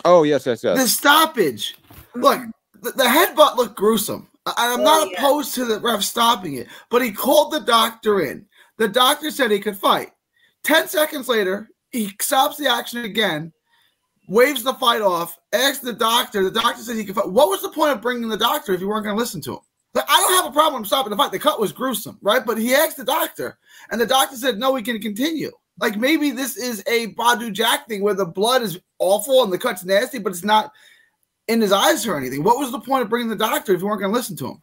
Oh 0.04 0.22
yes, 0.22 0.46
yes, 0.46 0.62
yes. 0.62 0.78
the 0.80 0.86
stoppage. 0.88 1.76
Look, 2.14 2.40
the, 2.80 2.92
the 2.92 3.04
headbutt 3.04 3.56
looked 3.56 3.76
gruesome. 3.76 4.28
I, 4.46 4.52
I'm 4.56 4.80
Oh, 4.80 4.84
not 4.84 5.10
yeah. 5.10 5.18
opposed 5.18 5.54
to 5.56 5.64
the 5.66 5.80
ref 5.80 6.02
stopping 6.02 6.54
it, 6.54 6.68
but 6.90 7.02
he 7.02 7.10
called 7.12 7.52
the 7.52 7.60
doctor 7.60 8.20
in. 8.20 8.46
The 8.80 8.88
doctor 8.88 9.30
said 9.30 9.50
he 9.50 9.60
could 9.60 9.76
fight. 9.76 10.10
Ten 10.64 10.88
seconds 10.88 11.28
later, 11.28 11.68
he 11.90 12.16
stops 12.18 12.56
the 12.56 12.66
action 12.66 13.04
again, 13.04 13.52
waves 14.26 14.62
the 14.62 14.72
fight 14.72 15.02
off, 15.02 15.38
asks 15.52 15.80
the 15.80 15.92
doctor. 15.92 16.44
The 16.44 16.62
doctor 16.62 16.82
said 16.82 16.96
he 16.96 17.04
could 17.04 17.14
fight. 17.14 17.30
What 17.30 17.50
was 17.50 17.60
the 17.60 17.68
point 17.68 17.92
of 17.92 18.00
bringing 18.00 18.30
the 18.30 18.38
doctor 18.38 18.72
if 18.72 18.80
you 18.80 18.88
weren't 18.88 19.04
going 19.04 19.14
to 19.14 19.20
listen 19.20 19.42
to 19.42 19.52
him? 19.52 19.60
Like, 19.92 20.06
I 20.08 20.16
don't 20.16 20.42
have 20.42 20.50
a 20.50 20.54
problem 20.54 20.86
stopping 20.86 21.10
the 21.10 21.18
fight. 21.18 21.30
The 21.30 21.38
cut 21.38 21.60
was 21.60 21.72
gruesome, 21.72 22.16
right? 22.22 22.42
But 22.42 22.56
he 22.56 22.74
asked 22.74 22.96
the 22.96 23.04
doctor, 23.04 23.58
and 23.90 24.00
the 24.00 24.06
doctor 24.06 24.34
said, 24.36 24.58
no, 24.58 24.72
we 24.72 24.80
can 24.80 24.98
continue. 24.98 25.50
Like 25.78 25.98
maybe 25.98 26.30
this 26.30 26.56
is 26.56 26.82
a 26.86 27.08
Badu 27.14 27.52
Jack 27.52 27.86
thing 27.86 28.00
where 28.00 28.14
the 28.14 28.24
blood 28.24 28.62
is 28.62 28.80
awful 28.98 29.44
and 29.44 29.52
the 29.52 29.58
cut's 29.58 29.84
nasty, 29.84 30.18
but 30.18 30.32
it's 30.32 30.42
not 30.42 30.72
in 31.48 31.60
his 31.60 31.72
eyes 31.72 32.06
or 32.06 32.16
anything. 32.16 32.44
What 32.44 32.58
was 32.58 32.72
the 32.72 32.80
point 32.80 33.02
of 33.02 33.10
bringing 33.10 33.28
the 33.28 33.36
doctor 33.36 33.74
if 33.74 33.82
you 33.82 33.86
weren't 33.86 34.00
going 34.00 34.12
to 34.12 34.16
listen 34.16 34.36
to 34.36 34.46
him? 34.46 34.62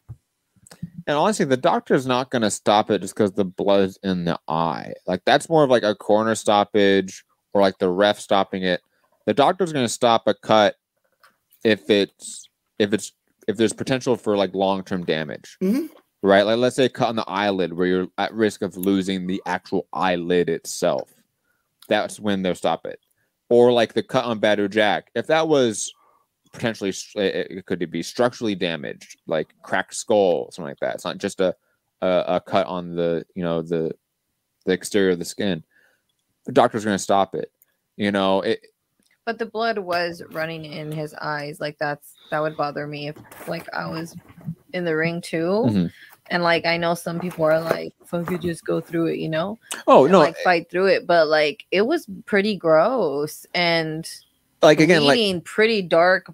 And 1.07 1.15
honestly, 1.17 1.45
the 1.45 1.57
doctor's 1.57 2.05
not 2.05 2.29
going 2.31 2.41
to 2.41 2.51
stop 2.51 2.91
it 2.91 3.01
just 3.01 3.15
because 3.15 3.31
the 3.31 3.45
blood's 3.45 3.97
in 4.03 4.25
the 4.25 4.37
eye. 4.47 4.93
Like 5.07 5.23
that's 5.25 5.49
more 5.49 5.63
of 5.63 5.69
like 5.69 5.83
a 5.83 5.95
corner 5.95 6.35
stoppage 6.35 7.23
or 7.53 7.61
like 7.61 7.77
the 7.79 7.89
ref 7.89 8.19
stopping 8.19 8.63
it. 8.63 8.81
The 9.25 9.33
doctor's 9.33 9.71
going 9.73 9.85
to 9.85 9.89
stop 9.89 10.27
a 10.27 10.33
cut 10.33 10.75
if 11.63 11.89
it's 11.89 12.49
if 12.77 12.93
it's 12.93 13.13
if 13.47 13.55
there's 13.57 13.73
potential 13.73 14.17
for 14.17 14.35
like 14.37 14.53
long 14.53 14.83
term 14.83 15.05
damage, 15.05 15.57
Mhm. 15.63 15.89
right? 16.21 16.43
Like 16.43 16.57
let's 16.57 16.75
say 16.75 16.85
a 16.85 16.89
cut 16.89 17.07
on 17.09 17.15
the 17.15 17.27
eyelid 17.27 17.73
where 17.73 17.87
you're 17.87 18.07
at 18.17 18.33
risk 18.33 18.61
of 18.61 18.75
losing 18.75 19.27
the 19.27 19.41
actual 19.45 19.87
eyelid 19.93 20.49
itself. 20.49 21.13
That's 21.87 22.19
when 22.19 22.41
they'll 22.41 22.53
stop 22.55 22.85
it. 22.85 22.99
Or 23.49 23.71
like 23.71 23.93
the 23.93 24.03
cut 24.03 24.25
on 24.25 24.41
Badu 24.41 24.69
Jack. 24.69 25.09
If 25.15 25.27
that 25.27 25.47
was 25.47 25.93
potentially 26.53 26.93
it 27.15 27.65
could 27.65 27.89
be 27.91 28.03
structurally 28.03 28.55
damaged, 28.55 29.19
like 29.27 29.47
cracked 29.61 29.95
skull, 29.95 30.49
something 30.51 30.69
like 30.69 30.79
that. 30.79 30.95
It's 30.95 31.05
not 31.05 31.17
just 31.17 31.39
a 31.39 31.55
a, 32.01 32.23
a 32.27 32.41
cut 32.41 32.67
on 32.67 32.95
the 32.95 33.25
you 33.35 33.43
know 33.43 33.61
the 33.61 33.91
the 34.65 34.73
exterior 34.73 35.11
of 35.11 35.19
the 35.19 35.25
skin, 35.25 35.63
the 36.45 36.51
doctor's 36.51 36.83
going 36.85 36.97
to 36.97 37.03
stop 37.03 37.33
it. 37.35 37.51
You 37.95 38.11
know, 38.11 38.41
it, 38.41 38.59
But 39.25 39.39
the 39.39 39.45
blood 39.45 39.79
was 39.79 40.21
running 40.31 40.65
in 40.65 40.91
his 40.91 41.13
eyes. 41.15 41.59
Like 41.59 41.77
that's 41.79 42.13
that 42.29 42.41
would 42.41 42.57
bother 42.57 42.85
me 42.85 43.09
if 43.09 43.15
like 43.47 43.67
I 43.73 43.87
was 43.89 44.15
in 44.73 44.85
the 44.85 44.95
ring 44.95 45.21
too. 45.21 45.65
Mhm. 45.67 45.91
And 46.29 46.43
like 46.43 46.65
I 46.65 46.75
know 46.77 46.93
some 46.93 47.19
people 47.19 47.45
are 47.45 47.61
like, 47.61 47.93
fuck 48.05 48.29
you, 48.29 48.37
just 48.37 48.65
go 48.65 48.81
through 48.81 49.07
it, 49.07 49.17
you 49.17 49.29
know? 49.29 49.57
oh 49.87 50.03
And, 50.03 50.11
no, 50.11 50.19
like 50.19 50.37
fight 50.39 50.69
through 50.69 50.87
it. 50.87 51.07
But 51.07 51.27
like 51.27 51.65
it 51.71 51.87
was 51.87 52.05
pretty 52.25 52.55
gross 52.55 53.45
and 53.55 54.07
like 54.61 54.79
again, 54.79 55.03
like 55.03 55.43
pretty 55.43 55.81
dark 55.81 56.33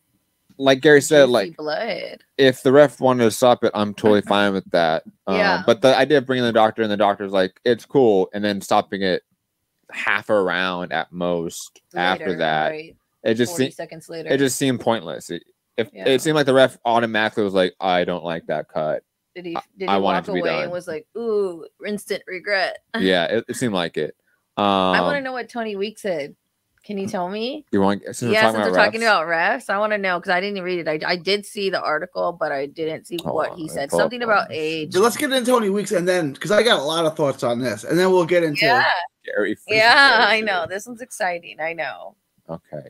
like 0.60 0.82
Gary 0.82 1.02
said, 1.02 1.30
like 1.30 1.58
blood. 1.58 2.24
if 2.38 2.62
the 2.62 2.72
ref 2.72 3.00
wanted 3.02 3.24
to 3.24 3.32
stop 3.32 3.64
it, 3.64 3.72
I'm 3.74 3.94
totally 3.94 4.22
fine 4.28 4.54
with 4.54 4.70
that. 4.72 5.04
Um, 5.26 5.36
Yeah. 5.38 5.64
But 5.66 5.82
the 5.82 5.98
idea 5.98 6.20
of 6.20 6.26
bringing 6.28 6.46
the 6.46 6.52
doctor 6.54 6.84
and 6.84 6.92
the 6.92 6.98
doctor's 6.98 7.32
like, 7.32 7.60
it's 7.66 7.86
cool, 7.86 8.30
and 8.34 8.44
then 8.44 8.62
stopping 8.62 9.02
it 9.02 9.24
half 9.92 10.30
a 10.30 10.42
round 10.42 10.94
at 10.94 11.12
most 11.12 11.82
after 11.96 12.36
that, 12.38 12.70
right? 12.70 12.96
it 13.24 13.34
just 13.34 13.54
40 13.54 13.66
se- 13.66 13.72
seconds 13.72 14.10
later. 14.10 14.30
it 14.30 14.38
just 14.38 14.56
seemed 14.58 14.80
pointless. 14.80 15.30
It, 15.32 15.44
if 15.76 15.90
Yeah. 15.92 16.08
it 16.08 16.22
seemed 16.22 16.36
like 16.36 16.46
the 16.46 16.54
ref 16.54 16.78
automatically 16.86 17.44
was 17.44 17.54
like, 17.56 17.74
I 17.80 18.04
don't 18.06 18.24
like 18.24 18.46
that 18.46 18.68
cut. 18.70 19.04
did 19.36 19.46
he 19.48 19.58
I- 19.58 19.62
did 19.78 19.90
I 19.90 19.96
he 19.96 20.02
want 20.02 20.28
walk 20.28 20.38
away 20.38 20.50
done. 20.50 20.64
and 20.64 20.72
was 20.72 20.88
like, 20.88 21.08
ooh, 21.18 21.66
instant 21.86 22.22
regret. 22.28 22.78
Yeah, 23.00 23.26
it, 23.26 23.46
it 23.50 23.56
seemed 23.56 23.74
like 23.74 23.98
it. 23.98 24.16
Um, 24.56 24.64
I 24.66 25.02
want 25.02 25.18
to 25.18 25.22
know 25.22 25.32
what 25.32 25.50
Tony 25.50 25.76
Week 25.76 25.98
said. 25.98 26.36
Can 26.84 26.98
you 26.98 27.08
tell 27.08 27.30
me? 27.30 27.66
You 27.72 27.80
want? 27.80 28.04
Since 28.04 28.24
we're 28.24 28.32
yeah, 28.32 28.42
talking 28.42 28.62
since 28.62 28.72
we're 28.72 28.76
talking 28.76 29.02
about 29.04 29.26
refs, 29.26 29.70
I 29.70 29.78
want 29.78 29.94
to 29.94 29.98
know 29.98 30.20
because 30.20 30.32
I 30.32 30.42
didn't 30.42 30.62
read 30.64 30.86
it. 30.86 31.04
I, 31.04 31.12
I 31.12 31.16
did 31.16 31.46
see 31.46 31.70
the 31.70 31.82
article, 31.82 32.34
but 32.34 32.52
I 32.52 32.66
didn't 32.66 33.08
see 33.08 33.18
Hold 33.24 33.36
what 33.36 33.58
he 33.58 33.70
said. 33.70 33.90
pull 33.90 34.00
up 34.00 34.04
Something 34.04 34.22
about 34.22 34.48
age. 34.52 34.92
So 34.92 35.00
let's 35.00 35.16
get 35.16 35.32
into 35.32 35.50
Tony 35.50 35.70
Weeks 35.70 35.94
and 35.94 36.06
then 36.06 36.34
because 36.34 36.52
I 36.52 36.62
got 36.62 36.80
a 36.80 36.84
lot 36.84 37.06
of 37.06 37.16
thoughts 37.16 37.42
on 37.42 37.60
this, 37.60 37.86
and 37.86 37.98
then 37.98 38.12
we'll 38.12 38.26
get 38.26 38.44
into 38.44 38.66
Yeah, 38.66 38.86
Gary. 39.26 39.56
yeah, 39.70 40.26
I 40.28 40.42
know. 40.42 40.66
This 40.68 40.86
one's 40.86 41.02
exciting. 41.02 41.62
I 41.62 41.72
know. 41.72 42.18
Okay. 42.50 42.90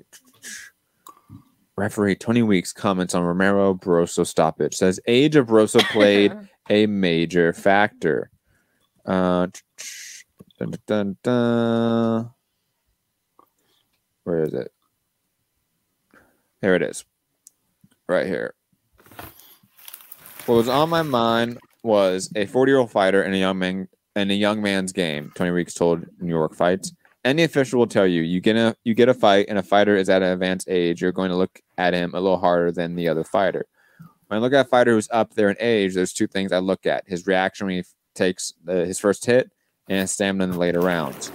Referee 1.75 2.15
Tony 2.15 2.41
Weeks 2.41 2.73
comments 2.73 3.13
on 3.13 3.23
Romero 3.23 3.75
Barroso 3.75 4.25
stoppage. 4.25 4.75
Says 4.75 4.99
age 5.05 5.35
of 5.35 5.47
Barroso 5.47 5.79
played 5.91 6.33
a 6.69 6.87
major 6.87 7.53
factor. 7.53 8.31
Uh, 9.05 9.47
dun, 10.57 10.71
dun, 10.71 10.77
dun, 10.87 11.17
dun. 11.23 12.31
Where 14.23 14.43
is 14.43 14.53
it? 14.53 14.71
There 16.61 16.75
it 16.75 16.81
is. 16.81 17.05
Right 18.07 18.25
here. 18.25 18.53
What 20.45 20.55
was 20.55 20.69
on 20.69 20.89
my 20.89 21.01
mind 21.01 21.59
was 21.83 22.31
a 22.35 22.45
40 22.45 22.69
year 22.69 22.79
old 22.79 22.91
fighter 22.91 23.21
and 23.21 23.33
a 23.33 23.37
young 23.37 23.59
man 23.59 23.87
in 24.15 24.31
a 24.31 24.33
young 24.33 24.61
man's 24.61 24.91
game. 24.91 25.31
Tony 25.35 25.51
Weeks 25.51 25.73
told 25.73 26.05
New 26.19 26.29
York 26.29 26.55
Fights. 26.55 26.93
Any 27.25 27.43
official 27.43 27.79
will 27.79 27.87
tell 27.87 28.05
you 28.05 28.21
you 28.21 28.41
get 28.41 28.55
a 28.55 28.75
you 28.83 28.93
get 28.93 29.09
a 29.09 29.13
fight 29.13 29.45
and 29.47 29.57
a 29.57 29.63
fighter 29.63 29.95
is 29.95 30.09
at 30.09 30.21
an 30.21 30.31
advanced 30.31 30.67
age. 30.69 31.01
You're 31.01 31.11
going 31.11 31.29
to 31.29 31.37
look 31.37 31.61
at 31.77 31.93
him 31.93 32.11
a 32.13 32.19
little 32.19 32.39
harder 32.39 32.71
than 32.71 32.95
the 32.95 33.07
other 33.07 33.23
fighter. 33.23 33.65
When 34.27 34.37
I 34.37 34.41
look 34.41 34.53
at 34.53 34.65
a 34.65 34.69
fighter 34.69 34.91
who's 34.93 35.09
up 35.11 35.33
there 35.35 35.49
in 35.49 35.55
age, 35.59 35.95
there's 35.95 36.13
two 36.13 36.27
things 36.27 36.51
I 36.51 36.59
look 36.59 36.85
at: 36.85 37.03
his 37.07 37.25
reaction 37.25 37.67
when 37.67 37.77
he 37.77 37.83
takes 38.13 38.53
his 38.67 38.99
first 38.99 39.25
hit, 39.25 39.51
and 39.87 40.01
his 40.01 40.11
stamina 40.11 40.43
in 40.45 40.51
the 40.51 40.57
later 40.57 40.81
rounds. 40.81 41.31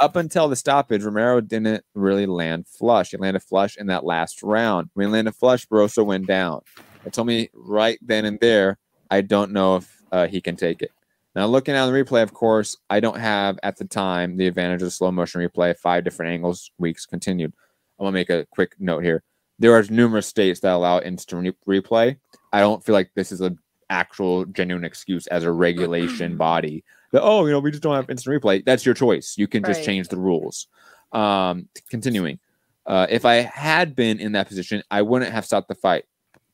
Up 0.00 0.14
until 0.14 0.48
the 0.48 0.54
stoppage, 0.54 1.02
Romero 1.02 1.40
didn't 1.40 1.84
really 1.94 2.26
land 2.26 2.68
flush. 2.68 3.10
He 3.10 3.16
landed 3.16 3.42
flush 3.42 3.76
in 3.76 3.88
that 3.88 4.04
last 4.04 4.44
round. 4.44 4.90
When 4.94 5.08
he 5.08 5.12
landed 5.12 5.34
flush, 5.34 5.66
Barroso 5.66 6.06
went 6.06 6.28
down. 6.28 6.60
It 7.04 7.12
told 7.12 7.26
me 7.26 7.50
right 7.52 7.98
then 8.00 8.24
and 8.24 8.38
there, 8.38 8.78
I 9.10 9.22
don't 9.22 9.50
know 9.50 9.76
if 9.76 10.02
uh, 10.12 10.28
he 10.28 10.40
can 10.40 10.54
take 10.54 10.82
it. 10.82 10.92
Now, 11.34 11.46
looking 11.46 11.74
at 11.74 11.86
the 11.86 11.92
replay, 11.92 12.22
of 12.22 12.32
course, 12.32 12.76
I 12.88 13.00
don't 13.00 13.18
have 13.18 13.58
at 13.64 13.76
the 13.76 13.86
time 13.86 14.36
the 14.36 14.46
advantage 14.46 14.82
of 14.82 14.92
slow 14.92 15.10
motion 15.10 15.40
replay, 15.40 15.76
five 15.76 16.04
different 16.04 16.32
angles, 16.32 16.70
weeks 16.78 17.04
continued. 17.04 17.52
I'm 17.98 18.06
gonna 18.06 18.14
make 18.14 18.30
a 18.30 18.46
quick 18.50 18.76
note 18.78 19.02
here. 19.02 19.24
There 19.58 19.74
are 19.74 19.82
numerous 19.90 20.28
states 20.28 20.60
that 20.60 20.72
allow 20.72 21.00
instant 21.00 21.56
re- 21.66 21.80
replay. 21.80 22.16
I 22.52 22.60
don't 22.60 22.84
feel 22.84 22.92
like 22.92 23.10
this 23.16 23.32
is 23.32 23.40
an 23.40 23.58
actual 23.90 24.44
genuine 24.46 24.84
excuse 24.84 25.26
as 25.28 25.44
a 25.44 25.52
regulation 25.52 26.36
body. 26.38 26.84
That 27.12 27.22
oh, 27.22 27.46
you 27.46 27.52
know, 27.52 27.60
we 27.60 27.70
just 27.70 27.82
don't 27.82 27.94
have 27.94 28.10
instant 28.10 28.42
replay. 28.42 28.64
That's 28.64 28.84
your 28.84 28.94
choice. 28.94 29.34
You 29.38 29.46
can 29.48 29.62
just 29.64 29.78
Right. 29.78 29.86
change 29.86 30.08
the 30.08 30.18
rules. 30.18 30.66
Um, 31.12 31.68
continuing. 31.90 32.38
Uh, 32.86 33.06
if 33.08 33.24
I 33.24 33.36
had 33.36 33.94
been 33.96 34.18
in 34.20 34.32
that 34.32 34.48
position, 34.48 34.82
I 34.90 35.02
wouldn't 35.02 35.32
have 35.32 35.44
stopped 35.46 35.68
the 35.68 35.74
fight. 35.74 36.04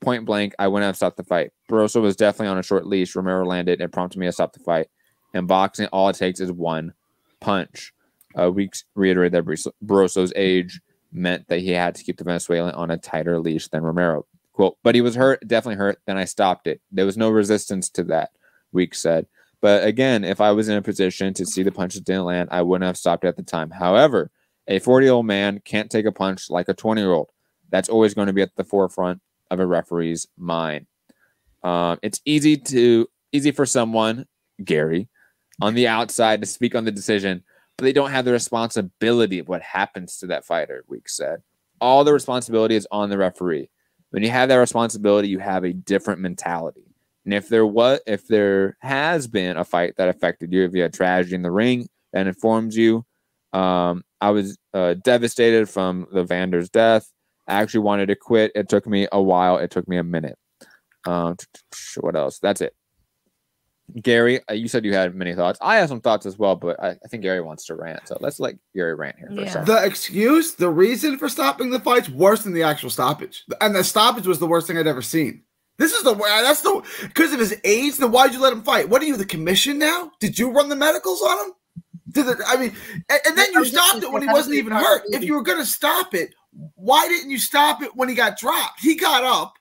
Point 0.00 0.24
blank, 0.26 0.54
I 0.58 0.68
wouldn't 0.68 0.86
have 0.86 0.96
stopped 0.96 1.16
the 1.16 1.24
fight. 1.24 1.52
Barroso 1.70 2.02
was 2.02 2.14
definitely 2.16 2.48
on 2.48 2.58
a 2.58 2.62
short 2.62 2.86
leash. 2.86 3.14
Romero 3.16 3.44
landed 3.44 3.80
and 3.80 3.92
prompted 3.92 4.18
me 4.18 4.26
to 4.26 4.32
stop 4.32 4.52
the 4.52 4.60
fight. 4.60 4.88
In 5.32 5.46
boxing, 5.46 5.86
all 5.86 6.08
it 6.08 6.16
takes 6.16 6.40
is 6.40 6.52
one 6.52 6.92
punch. 7.40 7.92
Uh, 8.38 8.50
Weeks 8.50 8.84
reiterated 8.94 9.32
that 9.32 9.44
Barros- 9.44 9.68
Barroso's 9.84 10.32
age 10.36 10.80
meant 11.12 11.46
that 11.48 11.60
he 11.60 11.70
had 11.70 11.94
to 11.94 12.02
keep 12.04 12.16
the 12.18 12.24
Venezuelan 12.24 12.74
on 12.74 12.90
a 12.90 12.96
tighter 12.96 13.38
leash 13.38 13.68
than 13.68 13.82
Romero. 13.82 14.26
Quote, 14.54 14.78
but 14.84 14.94
he 14.94 15.00
was 15.00 15.16
hurt, 15.16 15.46
definitely 15.46 15.78
hurt. 15.78 16.00
Then 16.06 16.16
I 16.16 16.25
stopped 16.25 16.66
it. 16.66 16.80
There 16.90 17.04
was 17.04 17.16
no 17.16 17.28
resistance 17.28 17.90
to 17.90 18.04
that, 18.04 18.30
Weeks 18.73 19.00
said. 19.00 19.26
But 19.61 19.84
again, 19.84 20.25
if 20.25 20.40
I 20.40 20.52
was 20.52 20.68
in 20.68 20.76
a 20.76 20.82
position 20.82 21.34
to 21.34 21.44
see 21.44 21.62
the 21.62 21.73
punches 21.73 22.02
didn't 22.02 22.25
land, 22.25 22.50
I 22.52 22.62
wouldn't 22.62 22.87
have 22.87 22.96
stopped 22.96 23.25
at 23.25 23.37
the 23.37 23.42
time. 23.42 23.70
However, 23.70 24.30
a 24.68 24.78
40 24.78 25.06
year 25.06 25.14
old 25.14 25.26
man 25.26 25.61
can't 25.64 25.90
take 25.90 26.06
a 26.06 26.12
punch 26.12 26.50
like 26.50 26.68
a 26.68 26.75
20 26.75 27.00
year 27.00 27.12
old. 27.12 27.30
That's 27.70 27.88
always 27.88 28.14
going 28.14 28.28
to 28.28 28.32
be 28.32 28.42
at 28.42 28.54
the 28.56 28.64
forefront 28.64 29.20
of 29.50 29.58
a 29.58 29.66
referee's 29.66 30.28
mind. 30.38 30.87
Um, 31.64 31.99
it's 32.02 32.20
easy 32.25 32.56
to 32.56 33.08
easy 33.32 33.50
for 33.50 33.66
someone, 33.66 34.26
Gary, 34.62 35.08
on 35.61 35.75
the 35.75 35.88
outside 35.88 36.40
to 36.42 36.46
speak 36.46 36.75
on 36.76 36.84
the 36.84 36.92
decision, 36.92 37.42
but 37.76 37.84
they 37.84 37.92
don't 37.92 38.11
have 38.11 38.25
the 38.25 38.32
responsibility 38.32 39.40
of 39.40 39.49
what 39.49 39.62
happens 39.62 40.18
to 40.18 40.26
that 40.28 40.44
fighter. 40.44 40.84
Weeks 40.87 41.16
said 41.16 41.42
all 41.80 42.04
the 42.04 42.12
responsibility 42.12 42.76
is 42.76 42.87
on 42.90 43.11
the 43.11 43.18
referee. 43.18 43.70
When 44.14 44.23
you 44.23 44.30
have 44.30 44.49
that 44.49 44.56
responsibility, 44.59 45.26
you 45.26 45.40
have 45.40 45.64
a 45.64 45.73
different 45.73 46.21
mentality. 46.21 46.85
And 47.25 47.35
if 47.35 47.49
there 47.49 47.66
was, 47.66 47.99
if 48.06 48.28
there 48.28 48.76
has 48.78 49.26
been 49.26 49.56
a 49.56 49.64
fight 49.64 49.94
that 49.97 50.09
affected 50.09 50.52
you, 50.52 50.62
if 50.62 50.73
you 50.73 50.83
had 50.83 50.94
tragedy 50.94 51.35
in 51.35 51.42
the 51.42 51.50
ring 51.50 51.88
that 52.12 52.28
informs 52.28 52.76
you, 52.76 53.04
um, 53.52 54.04
I 54.21 54.30
was 54.30 54.56
uh, 54.73 54.94
devastated 54.94 55.68
from 55.68 56.06
the 56.12 56.23
Vander's 56.23 56.71
death. 56.71 57.11
I 57.49 57.54
actually 57.54 57.80
wanted 57.80 58.06
to 58.06 58.14
quit. 58.14 58.52
It 58.54 58.68
took 58.68 58.87
me 58.87 59.09
a 59.11 59.21
while. 59.21 59.59
It 59.59 59.73
took 59.73 59.88
me 59.88 59.97
a 59.97 60.04
minute. 60.04 60.38
Um, 61.09 61.37
what 61.99 62.14
else? 62.14 62.38
That's 62.38 62.61
it. 62.61 62.73
Gary, 64.00 64.40
uh, 64.48 64.54
you 64.54 64.66
said 64.66 64.84
you 64.84 64.94
had 64.94 65.14
many 65.14 65.34
thoughts. 65.34 65.58
I 65.62 65.76
have 65.76 65.88
some 65.88 66.00
thoughts 66.00 66.26
as 66.26 66.38
well, 66.38 66.56
but 66.56 66.82
I, 66.82 66.90
I 66.90 67.08
think 67.08 67.22
Gary 67.22 67.40
wants 67.40 67.66
to 67.66 67.74
rant. 67.74 68.00
So 68.06 68.16
let's 68.20 68.40
let 68.40 68.54
Gary 68.74 68.94
rant 68.94 69.16
here 69.18 69.28
for 69.28 69.40
a 69.42 69.44
Yeah. 69.44 69.50
second. 69.50 69.66
The 69.66 69.84
excuse, 69.84 70.54
the 70.54 70.70
reason 70.70 71.18
for 71.18 71.28
stopping 71.28 71.70
the 71.70 71.80
fight's 71.80 72.08
worse 72.08 72.42
than 72.44 72.54
the 72.54 72.62
actual 72.62 72.90
stoppage, 72.90 73.44
and 73.60 73.74
the 73.74 73.84
stoppage 73.84 74.26
was 74.26 74.38
the 74.38 74.46
worst 74.46 74.66
thing 74.66 74.78
I'd 74.78 74.86
ever 74.86 75.02
seen. 75.02 75.42
This 75.76 75.92
is 75.92 76.02
the 76.04 76.12
way 76.12 76.28
that's 76.42 76.62
the 76.62 76.82
because 77.02 77.32
of 77.32 77.40
his 77.40 77.58
age. 77.64 77.96
Then 77.96 78.10
why'd 78.12 78.32
you 78.32 78.40
let 78.40 78.52
him 78.52 78.62
fight? 78.62 78.88
What 78.88 79.02
are 79.02 79.06
you, 79.06 79.16
the 79.16 79.26
commission 79.26 79.78
now? 79.78 80.12
Did 80.20 80.38
you 80.38 80.50
run 80.50 80.68
the 80.68 80.76
medicals 80.76 81.20
on 81.20 81.46
him? 81.46 81.52
Did 82.12 82.26
the, 82.26 82.44
I 82.46 82.56
mean, 82.56 82.72
and, 83.10 83.20
and 83.26 83.36
then 83.36 83.52
you 83.52 83.64
stopped 83.64 84.02
it 84.02 84.10
when 84.12 84.22
he 84.22 84.28
wasn't 84.28 84.54
even 84.56 84.72
hurt. 84.72 85.02
If 85.08 85.24
you 85.24 85.34
were 85.34 85.42
gonna 85.42 85.66
stop 85.66 86.14
it, 86.14 86.32
why 86.76 87.08
didn't 87.08 87.30
you 87.30 87.38
stop 87.38 87.82
it 87.82 87.94
when 87.96 88.08
he 88.08 88.14
got 88.14 88.38
dropped? 88.38 88.80
He 88.80 88.94
got 88.94 89.24
up. 89.24 89.54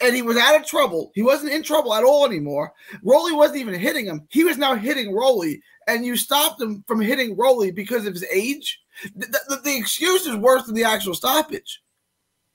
And, 0.00 0.14
he 0.14 0.22
was 0.22 0.36
out 0.36 0.60
of 0.60 0.66
trouble. 0.66 1.10
He 1.14 1.22
wasn't 1.22 1.52
in 1.52 1.62
trouble 1.62 1.94
at 1.94 2.04
all 2.04 2.24
anymore. 2.24 2.72
Rolly 3.02 3.32
wasn't 3.32 3.60
even 3.60 3.74
hitting 3.74 4.06
him. 4.06 4.26
He 4.30 4.44
was 4.44 4.58
now 4.58 4.74
hitting 4.74 5.12
Rolly, 5.14 5.62
and 5.86 6.04
you 6.04 6.16
stopped 6.16 6.60
him 6.60 6.84
from 6.86 7.00
hitting 7.00 7.36
Rolly 7.36 7.70
because 7.70 8.06
of 8.06 8.14
his 8.14 8.24
age. 8.32 8.80
The, 9.16 9.26
the, 9.48 9.60
the 9.64 9.76
excuse 9.76 10.26
is 10.26 10.36
worse 10.36 10.64
than 10.64 10.74
the 10.74 10.84
actual 10.84 11.14
stoppage, 11.14 11.82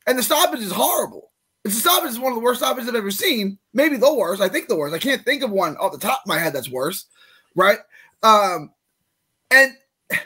and 0.08 0.18
the 0.18 0.24
stoppage 0.24 0.62
is 0.62 0.72
horrible. 0.72 1.32
The 1.64 1.72
stoppage 1.72 2.12
is 2.12 2.20
one 2.20 2.32
of 2.32 2.36
the 2.36 2.44
worst 2.44 2.60
stoppages 2.60 2.88
I've 2.88 2.96
ever 2.96 3.10
seen. 3.10 3.58
Maybe 3.74 3.98
the 3.98 4.14
worst. 4.14 4.40
I 4.40 4.50
think 4.50 4.68
the 4.68 4.76
worst. 4.76 4.94
I 4.94 5.00
can't 5.00 5.26
think 5.26 5.42
of 5.42 5.50
one 5.50 5.76
off 5.78 5.94
the 5.94 5.98
top 5.98 6.22
of 6.24 6.28
my 6.28 6.38
head 6.38 6.54
that's 6.54 6.70
worse, 6.70 7.08
right? 7.56 7.80
Um, 8.22 8.72
and 9.50 9.74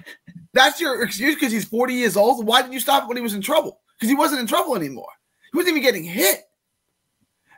that's 0.53 0.81
your 0.81 1.01
excuse 1.01 1.35
because 1.35 1.53
he's 1.53 1.63
40 1.63 1.93
years 1.93 2.17
old. 2.17 2.45
Why 2.45 2.61
didn't 2.61 2.73
you 2.73 2.81
stop 2.81 3.07
when 3.07 3.15
he 3.15 3.23
was 3.23 3.33
in 3.33 3.41
trouble? 3.41 3.79
Because 3.97 4.09
he 4.09 4.15
wasn't 4.15 4.41
in 4.41 4.47
trouble 4.47 4.75
anymore. 4.75 5.07
He 5.51 5.57
wasn't 5.57 5.77
even 5.77 5.83
getting 5.83 6.03
hit. 6.03 6.48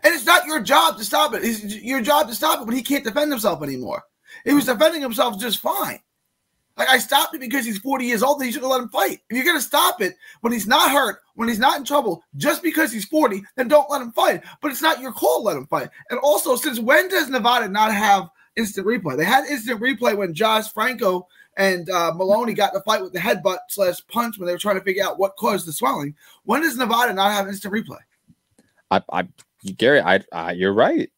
And 0.03 0.13
it's 0.13 0.25
not 0.25 0.46
your 0.46 0.62
job 0.62 0.98
to 0.98 1.05
stop 1.05 1.34
it. 1.34 1.43
It's 1.43 1.63
your 1.63 2.01
job 2.01 2.27
to 2.27 2.36
stop 2.36 2.62
it 2.62 2.65
when 2.65 2.75
he 2.75 2.81
can't 2.81 3.03
defend 3.03 3.31
himself 3.31 3.62
anymore. 3.62 4.03
He 4.46 4.53
was 4.53 4.65
defending 4.65 5.01
himself 5.01 5.39
just 5.39 5.60
fine. 5.60 6.00
Like 6.77 6.89
I 6.89 6.98
stopped 6.98 7.36
it 7.36 7.41
because 7.41 7.65
he's 7.65 7.77
40 7.77 8.05
years 8.05 8.24
old 8.24 8.39
and 8.39 8.48
you 8.48 8.53
should 8.53 8.63
have 8.63 8.72
let 8.72 8.81
him 8.81 8.89
fight. 8.89 9.20
If 9.29 9.36
you're 9.36 9.46
gonna 9.46 9.62
stop 9.62 10.01
it 10.01 10.15
when 10.39 10.53
he's 10.53 10.67
not 10.67 10.91
hurt, 10.91 11.20
when 11.36 11.48
he's 11.48 11.60
not 11.60 11.77
in 11.77 11.84
trouble, 11.86 12.24
just 12.38 12.63
because 12.63 12.91
he's 12.91 13.05
40, 13.05 13.43
then 13.55 13.67
don't 13.67 13.89
let 13.89 14.01
him 14.01 14.12
fight. 14.13 14.41
But 14.62 14.72
it's 14.72 14.81
not 14.81 15.01
your 15.01 15.12
call 15.12 15.41
to 15.41 15.43
let 15.43 15.58
him 15.58 15.67
fight. 15.67 15.89
And 16.10 16.20
also, 16.20 16.55
since 16.55 16.79
when 16.79 17.10
does 17.10 17.29
Nevada 17.29 17.67
not 17.67 17.93
have 17.93 18.29
instant 18.55 18.88
replay? 18.88 19.17
They 19.17 19.25
had 19.25 19.46
instant 19.46 19.81
replay 19.81 20.17
when 20.17 20.34
Josh 20.34 20.72
Franco 20.72 21.27
and 21.58 21.89
uh, 21.89 22.13
Moloney 22.15 22.53
got 22.53 22.74
in 22.74 22.79
a 22.79 22.84
fight 22.84 23.01
with 23.01 23.13
the 23.13 23.20
headbutt 23.20 23.60
slash 23.70 24.00
punch 24.08 24.39
when 24.39 24.48
they 24.48 24.53
were 24.53 24.60
trying 24.60 24.79
to 24.79 24.84
figure 24.84 25.03
out 25.03 25.20
what 25.20 25.36
caused 25.36 25.67
the 25.67 25.74
swelling. 25.74 26.15
When 26.46 26.62
does 26.62 26.77
Nevada 26.77 27.13
not 27.13 27.31
have 27.31 27.48
instant 27.48 27.74
replay? 27.74 28.00
I, 28.89 29.01
I, 29.12 29.27
Gary, 29.77 30.01
I, 30.01 30.22
I, 30.32 30.51
you're 30.53 30.74
right. 30.74 31.12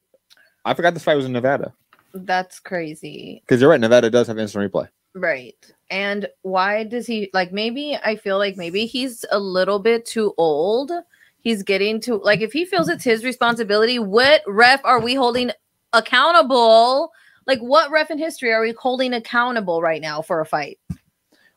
I 0.66 0.74
forgot 0.74 0.94
this 0.94 1.04
fight 1.04 1.16
was 1.16 1.26
in 1.26 1.32
Nevada. 1.32 1.74
That's 2.14 2.60
crazy. 2.60 3.42
Because 3.46 3.60
you're 3.62 3.70
right, 3.70 3.80
Nevada 3.80 4.10
does 4.10 4.28
have 4.28 4.38
instant 4.38 4.72
replay. 4.72 4.88
Right. 5.16 5.56
And 5.90 6.28
why 6.42 6.84
does 6.84 7.06
he 7.06 7.30
like 7.34 7.52
maybe 7.52 7.98
I 8.04 8.16
feel 8.16 8.38
like 8.38 8.58
maybe 8.58 8.86
he's 8.86 9.26
a 9.32 9.40
little 9.40 9.80
bit 9.80 10.06
too 10.06 10.34
old. 10.38 10.92
He's 11.40 11.62
getting 11.62 12.00
to 12.02 12.16
like 12.18 12.42
if 12.42 12.52
he 12.52 12.66
feels 12.66 12.90
it's 12.90 13.04
his 13.04 13.24
responsibility, 13.24 14.00
what 14.00 14.42
ref 14.48 14.82
are 14.84 15.00
we 15.00 15.14
holding 15.14 15.52
accountable? 15.92 17.12
Like 17.46 17.60
what 17.60 17.92
ref 17.92 18.10
in 18.10 18.18
history 18.18 18.52
are 18.52 18.62
we 18.62 18.74
holding 18.80 19.14
accountable 19.14 19.82
right 19.82 20.02
now 20.02 20.22
for 20.22 20.40
a 20.40 20.46
fight? 20.46 20.80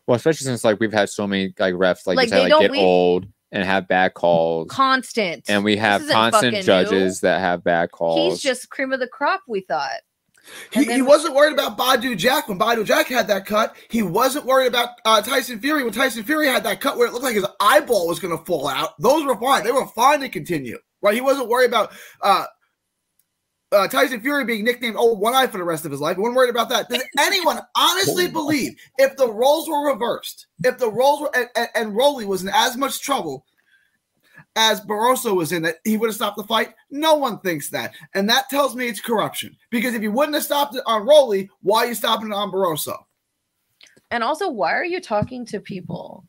Well, 0.06 0.16
especially 0.16 0.44
since 0.44 0.64
like 0.64 0.78
we've 0.80 0.92
had 0.92 1.08
so 1.08 1.26
many 1.26 1.54
like 1.58 1.74
refs 1.74 2.06
like, 2.06 2.16
Like, 2.16 2.26
you 2.26 2.30
they 2.32 2.48
said, 2.48 2.52
like 2.52 2.60
get 2.60 2.70
we- 2.70 2.80
old 2.80 3.26
and 3.52 3.64
have 3.64 3.88
bad 3.88 4.14
calls, 4.14 4.68
Constant. 4.70 5.44
and 5.48 5.64
we 5.64 5.76
have 5.76 6.06
constant 6.08 6.54
fucking 6.54 6.62
judges 6.64 7.20
that 7.20 7.40
have 7.40 7.62
bad 7.62 7.90
calls. 7.90 8.34
He's 8.34 8.42
just 8.42 8.70
cream 8.70 8.92
of 8.92 9.00
the 9.00 9.06
crop, 9.06 9.42
we 9.46 9.60
thought. 9.60 10.00
He, 10.72 10.84
he 10.84 11.02
wasn't 11.02 11.34
worried 11.34 11.52
about 11.52 11.76
Badu 11.76 12.16
Jack 12.16 12.48
when 12.48 12.58
Badu 12.58 12.84
Jack 12.84 13.08
had 13.08 13.28
that 13.28 13.46
cut. 13.46 13.76
He 13.90 14.02
wasn't 14.02 14.46
worried 14.46 14.68
about 14.68 14.90
uh, 15.04 15.20
Tyson 15.22 15.58
Fury 15.58 15.82
when 15.82 15.92
Tyson 15.92 16.22
Fury 16.22 16.46
had 16.46 16.64
that 16.64 16.80
cut 16.80 16.96
where 16.96 17.06
it 17.06 17.12
looked 17.12 17.24
like 17.24 17.34
his 17.34 17.46
eyeball 17.60 18.06
was 18.06 18.20
going 18.20 18.36
to 18.36 18.44
fall 18.44 18.68
out. 18.68 18.90
Those 19.00 19.24
were 19.24 19.36
fine. 19.36 19.64
They 19.64 19.72
were 19.72 19.86
fine 19.88 20.20
to 20.20 20.28
continue. 20.28 20.78
Right? 21.02 21.14
He 21.14 21.20
wasn't 21.20 21.48
worried 21.48 21.68
about 21.68 21.92
uh, 22.22 22.46
uh, 23.76 23.88
Tyson 23.88 24.20
Fury 24.20 24.44
being 24.44 24.64
nicknamed 24.64 24.96
"Old 24.96 25.20
One 25.20 25.34
Eye" 25.34 25.46
for 25.46 25.58
the 25.58 25.64
rest 25.64 25.84
of 25.84 25.90
his 25.90 26.00
life. 26.00 26.16
He 26.16 26.22
wasn't 26.22 26.36
worried 26.36 26.50
about 26.50 26.68
that. 26.70 26.88
Does 26.88 27.02
anyone 27.18 27.60
honestly 27.76 28.28
believe 28.28 28.74
if 28.98 29.16
the 29.16 29.30
roles 29.30 29.68
were 29.68 29.90
reversed, 29.90 30.46
if 30.64 30.78
the 30.78 30.90
roles 30.90 31.20
were 31.20 31.30
and, 31.34 31.48
and, 31.54 31.68
and 31.74 31.96
Rolly 31.96 32.24
was 32.24 32.42
in 32.42 32.48
as 32.52 32.76
much 32.76 33.00
trouble 33.00 33.44
as 34.56 34.80
Barroso 34.80 35.36
was 35.36 35.52
in 35.52 35.62
that 35.62 35.76
he 35.84 35.96
would 35.96 36.08
have 36.08 36.16
stopped 36.16 36.38
the 36.38 36.44
fight. 36.44 36.74
No 36.90 37.14
one 37.14 37.38
thinks 37.40 37.68
that. 37.70 37.92
And 38.14 38.28
that 38.30 38.48
tells 38.48 38.74
me 38.74 38.88
it's 38.88 39.00
corruption. 39.00 39.54
Because 39.70 39.94
if 39.94 40.02
you 40.02 40.10
wouldn't 40.10 40.34
have 40.34 40.44
stopped 40.44 40.74
it 40.74 40.82
on 40.86 41.06
Rolly, 41.06 41.50
why 41.60 41.84
are 41.84 41.88
you 41.88 41.94
stopping 41.94 42.28
it 42.28 42.34
on 42.34 42.50
Barroso? 42.50 42.96
And 44.10 44.24
also, 44.24 44.48
why 44.48 44.72
are 44.72 44.84
you 44.84 45.00
talking 45.00 45.44
to 45.46 45.60
people? 45.60 46.24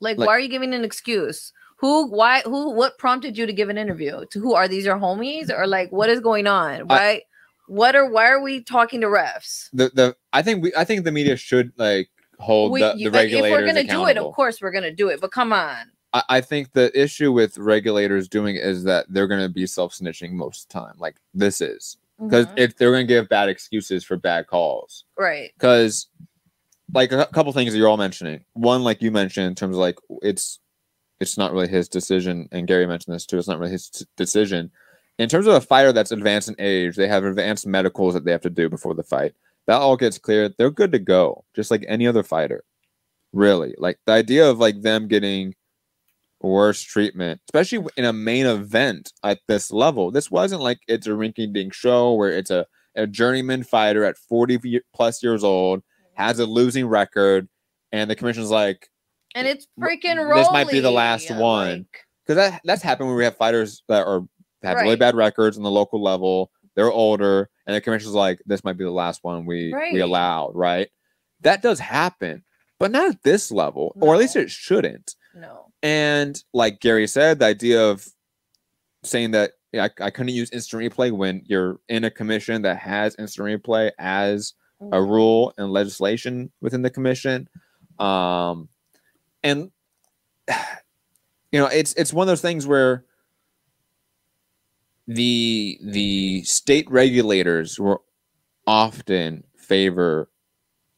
Like, 0.00 0.18
Like- 0.18 0.28
why 0.28 0.36
are 0.36 0.40
you 0.40 0.48
giving 0.48 0.72
an 0.72 0.84
excuse? 0.84 1.52
Who, 1.80 2.08
why, 2.08 2.40
who, 2.42 2.70
what 2.74 2.98
prompted 2.98 3.38
you 3.38 3.46
to 3.46 3.52
give 3.52 3.68
an 3.68 3.78
interview? 3.78 4.24
To 4.32 4.40
who 4.40 4.54
are 4.54 4.66
these 4.68 4.84
your 4.84 4.96
homies 4.96 5.50
or 5.50 5.66
like 5.66 5.90
what 5.92 6.10
is 6.10 6.20
going 6.20 6.46
on? 6.46 6.80
Why, 6.88 7.22
what 7.68 7.94
are, 7.94 8.10
why 8.10 8.28
are 8.28 8.42
we 8.42 8.62
talking 8.62 9.00
to 9.02 9.06
refs? 9.06 9.68
the 9.72 9.90
the 9.94 10.16
I 10.32 10.42
think 10.42 10.62
we 10.62 10.72
I 10.76 10.84
think 10.84 11.04
the 11.04 11.12
media 11.12 11.36
should 11.36 11.72
like 11.76 12.08
hold 12.38 12.72
We, 12.72 12.80
the, 12.80 12.94
you- 12.96 13.10
the 13.10 13.16
if 13.18 13.22
regulators 13.22 13.52
we're 13.60 13.66
gonna 13.66 13.84
do 13.84 14.06
it, 14.06 14.16
of 14.16 14.34
course 14.34 14.60
we're 14.60 14.72
gonna 14.72 14.92
do 14.92 15.08
it. 15.08 15.20
But 15.20 15.30
come 15.32 15.52
on, 15.52 15.90
I, 16.12 16.22
I 16.28 16.40
think 16.40 16.72
the 16.72 16.90
issue 17.00 17.30
with 17.32 17.56
regulators 17.58 18.28
doing 18.28 18.56
it 18.56 18.64
is 18.64 18.84
that 18.84 19.06
they're 19.08 19.28
going 19.28 19.42
to 19.42 19.48
be 19.48 19.66
self 19.66 19.92
snitching 19.94 20.32
most 20.32 20.64
of 20.64 20.68
the 20.68 20.80
time. 20.80 20.94
Like 20.98 21.16
this 21.34 21.60
is 21.60 21.98
because 22.18 22.46
Mhm. 22.46 22.58
if 22.58 22.76
they're 22.76 22.90
going 22.90 23.06
to 23.06 23.12
give 23.12 23.28
bad 23.28 23.48
excuses 23.48 24.04
for 24.04 24.16
bad 24.16 24.46
calls. 24.46 25.04
right? 25.18 25.50
Because 25.54 26.08
like 26.94 27.12
a 27.12 27.26
couple 27.26 27.52
things 27.52 27.72
that 27.72 27.78
you're 27.78 27.88
all 27.88 27.98
mentioning. 27.98 28.44
One, 28.54 28.82
like 28.82 29.02
you 29.02 29.10
mentioned, 29.10 29.46
in 29.46 29.54
terms 29.54 29.76
of 29.76 29.80
like 29.80 29.98
it's 30.22 30.58
it's 31.20 31.38
not 31.38 31.52
really 31.52 31.68
his 31.68 31.88
decision, 31.88 32.48
and 32.52 32.66
Gary 32.66 32.86
mentioned 32.86 33.14
this 33.14 33.26
too. 33.26 33.38
It's 33.38 33.48
not 33.48 33.58
really 33.58 33.72
his 33.72 33.88
t- 33.88 34.06
decision. 34.16 34.70
In 35.18 35.28
terms 35.28 35.46
of 35.46 35.54
a 35.54 35.60
fighter 35.60 35.92
that's 35.92 36.12
advanced 36.12 36.48
in 36.48 36.54
age, 36.58 36.96
they 36.96 37.08
have 37.08 37.24
advanced 37.24 37.66
medicals 37.66 38.14
that 38.14 38.24
they 38.24 38.30
have 38.30 38.42
to 38.42 38.50
do 38.50 38.68
before 38.68 38.94
the 38.94 39.02
fight. 39.02 39.34
That 39.66 39.80
all 39.80 39.96
gets 39.96 40.18
cleared. 40.18 40.54
They're 40.56 40.70
good 40.70 40.92
to 40.92 40.98
go, 40.98 41.44
just 41.54 41.70
like 41.70 41.84
any 41.88 42.06
other 42.06 42.22
fighter. 42.22 42.64
Really, 43.32 43.74
like 43.78 43.98
the 44.06 44.12
idea 44.12 44.48
of 44.48 44.58
like 44.58 44.80
them 44.82 45.08
getting 45.08 45.54
worse 46.40 46.80
treatment, 46.82 47.40
especially 47.48 47.86
in 47.96 48.04
a 48.04 48.12
main 48.12 48.46
event 48.46 49.12
at 49.24 49.40
this 49.48 49.72
level. 49.72 50.10
This 50.10 50.30
wasn't 50.30 50.62
like 50.62 50.78
it's 50.88 51.06
a 51.06 51.10
rinky-dink 51.10 51.74
show 51.74 52.14
where 52.14 52.30
it's 52.30 52.50
a, 52.50 52.64
a 52.94 53.06
journeyman 53.06 53.64
fighter 53.64 54.04
at 54.04 54.16
40 54.16 54.80
plus 54.94 55.22
years 55.22 55.44
old 55.44 55.82
has 56.18 56.40
a 56.40 56.46
losing 56.46 56.86
record, 56.86 57.48
and 57.92 58.10
the 58.10 58.16
commission's 58.16 58.50
like, 58.50 58.88
And 59.38 59.46
it's 59.46 59.66
freaking 59.78 60.34
this 60.34 60.50
might 60.50 60.68
be 60.68 60.80
the 60.80 60.90
last 60.90 61.30
one. 61.30 61.68
like- 61.68 62.04
because 62.26 62.36
that 62.50 62.60
that's 62.64 62.82
happened 62.82 63.08
when 63.08 63.16
we 63.16 63.24
have 63.24 63.36
fighters 63.36 63.82
that 63.88 64.06
are 64.06 64.22
have 64.62 64.80
really 64.80 64.96
bad 64.96 65.14
records 65.14 65.56
on 65.56 65.62
the 65.62 65.70
local 65.70 66.02
level. 66.02 66.50
They're 66.74 66.90
older, 66.92 67.48
and 67.66 67.74
the 67.74 67.80
commission's 67.80 68.14
like, 68.14 68.40
this 68.46 68.62
might 68.64 68.76
be 68.76 68.84
the 68.84 68.90
last 68.90 69.20
one 69.24 69.46
we 69.46 69.72
Right. 69.72 69.92
we 69.94 70.00
allowed. 70.00 70.52
Right? 70.54 70.88
That 71.40 71.62
does 71.62 71.78
happen, 71.80 72.44
but 72.78 72.90
not 72.90 73.08
at 73.10 73.22
this 73.22 73.50
level, 73.50 73.96
or 74.00 74.14
at 74.14 74.18
least 74.20 74.36
it 74.36 74.50
shouldn't. 74.50 75.14
no, 75.34 75.66
And 75.82 76.42
like 76.52 76.80
Gary 76.80 77.06
said, 77.06 77.38
the 77.38 77.46
idea 77.46 77.80
of 77.82 78.06
saying 79.04 79.30
that 79.30 79.52
yeah, 79.72 79.84
I, 80.00 80.06
I 80.06 80.10
couldn't 80.10 80.34
use 80.34 80.50
instant 80.50 80.82
replay 80.82 81.12
when 81.12 81.42
you're 81.46 81.78
in 81.88 82.02
a 82.04 82.10
commission 82.10 82.62
that 82.62 82.78
has 82.78 83.14
instant 83.18 83.46
replay 83.62 83.92
as 83.98 84.54
a 84.80 84.84
Mhm. 84.96 85.08
rule 85.08 85.52
and 85.58 85.70
legislation 85.72 86.50
within 86.60 86.82
the 86.82 86.90
commission. 86.90 87.48
Um, 87.98 88.68
and 89.42 89.70
you 91.52 91.58
know, 91.60 91.66
it's 91.66 91.94
it's 91.94 92.12
one 92.12 92.24
of 92.24 92.28
those 92.28 92.40
things 92.42 92.66
where 92.66 93.04
the 95.06 95.78
the 95.82 96.42
state 96.44 96.90
regulators 96.90 97.78
will 97.80 98.02
often 98.66 99.44
favor 99.56 100.28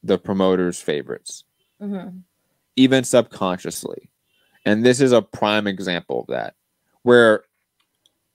the 0.03 0.19
promoters' 0.19 0.81
favorites 0.81 1.45
Mhm. 1.81 2.23
even 2.77 3.05
subconsciously. 3.05 4.11
And 4.65 4.85
this 4.85 5.01
is 5.01 5.13
a 5.13 5.23
prime 5.23 5.67
example 5.67 6.21
of 6.23 6.27
that, 6.29 6.55
where 7.03 7.45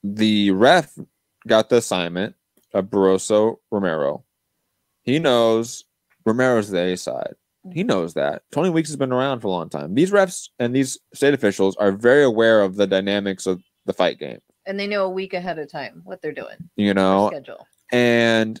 the 0.02 0.50
ref 0.52 0.98
got 1.46 1.68
the 1.68 1.76
assignment 1.76 2.34
of 2.72 2.86
Barroso 2.86 3.58
Romero. 3.70 4.24
He 5.02 5.18
knows 5.20 5.84
Romero's 6.24 6.70
the 6.70 6.80
A 6.80 6.96
side. 6.96 7.34
He 7.72 7.82
knows 7.84 8.14
that. 8.14 8.42
Tony 8.52 8.70
Weeks 8.70 8.88
has 8.88 8.96
been 8.96 9.12
around 9.12 9.40
for 9.40 9.48
a 9.48 9.50
long 9.50 9.68
time. 9.68 9.94
These 9.94 10.10
refs 10.10 10.48
and 10.58 10.74
these 10.74 10.98
state 11.14 11.34
officials 11.34 11.76
are 11.76 11.92
very 11.92 12.22
aware 12.24 12.62
of 12.62 12.76
the 12.76 12.86
dynamics 12.86 13.46
of 13.46 13.62
the 13.86 13.92
fight 13.92 14.18
game, 14.18 14.38
and 14.66 14.78
they 14.78 14.86
know 14.86 15.04
a 15.04 15.10
week 15.10 15.34
ahead 15.34 15.58
of 15.58 15.70
time 15.70 16.02
what 16.04 16.22
they're 16.22 16.32
doing. 16.32 16.56
you 16.76 16.94
know, 16.94 17.28
schedule. 17.28 17.66
and 17.92 18.60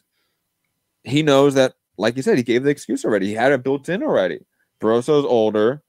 he 1.04 1.22
knows 1.22 1.54
that, 1.54 1.74
like 1.98 2.16
you 2.16 2.22
said, 2.22 2.36
he 2.36 2.42
gave 2.42 2.64
the 2.64 2.70
excuse 2.70 3.04
already. 3.04 3.26
He 3.26 3.34
had 3.34 3.52
it 3.52 3.62
built 3.62 3.88
in 3.88 4.02
already. 4.02 4.40
Barroso's 4.80 5.24
older, 5.24 5.82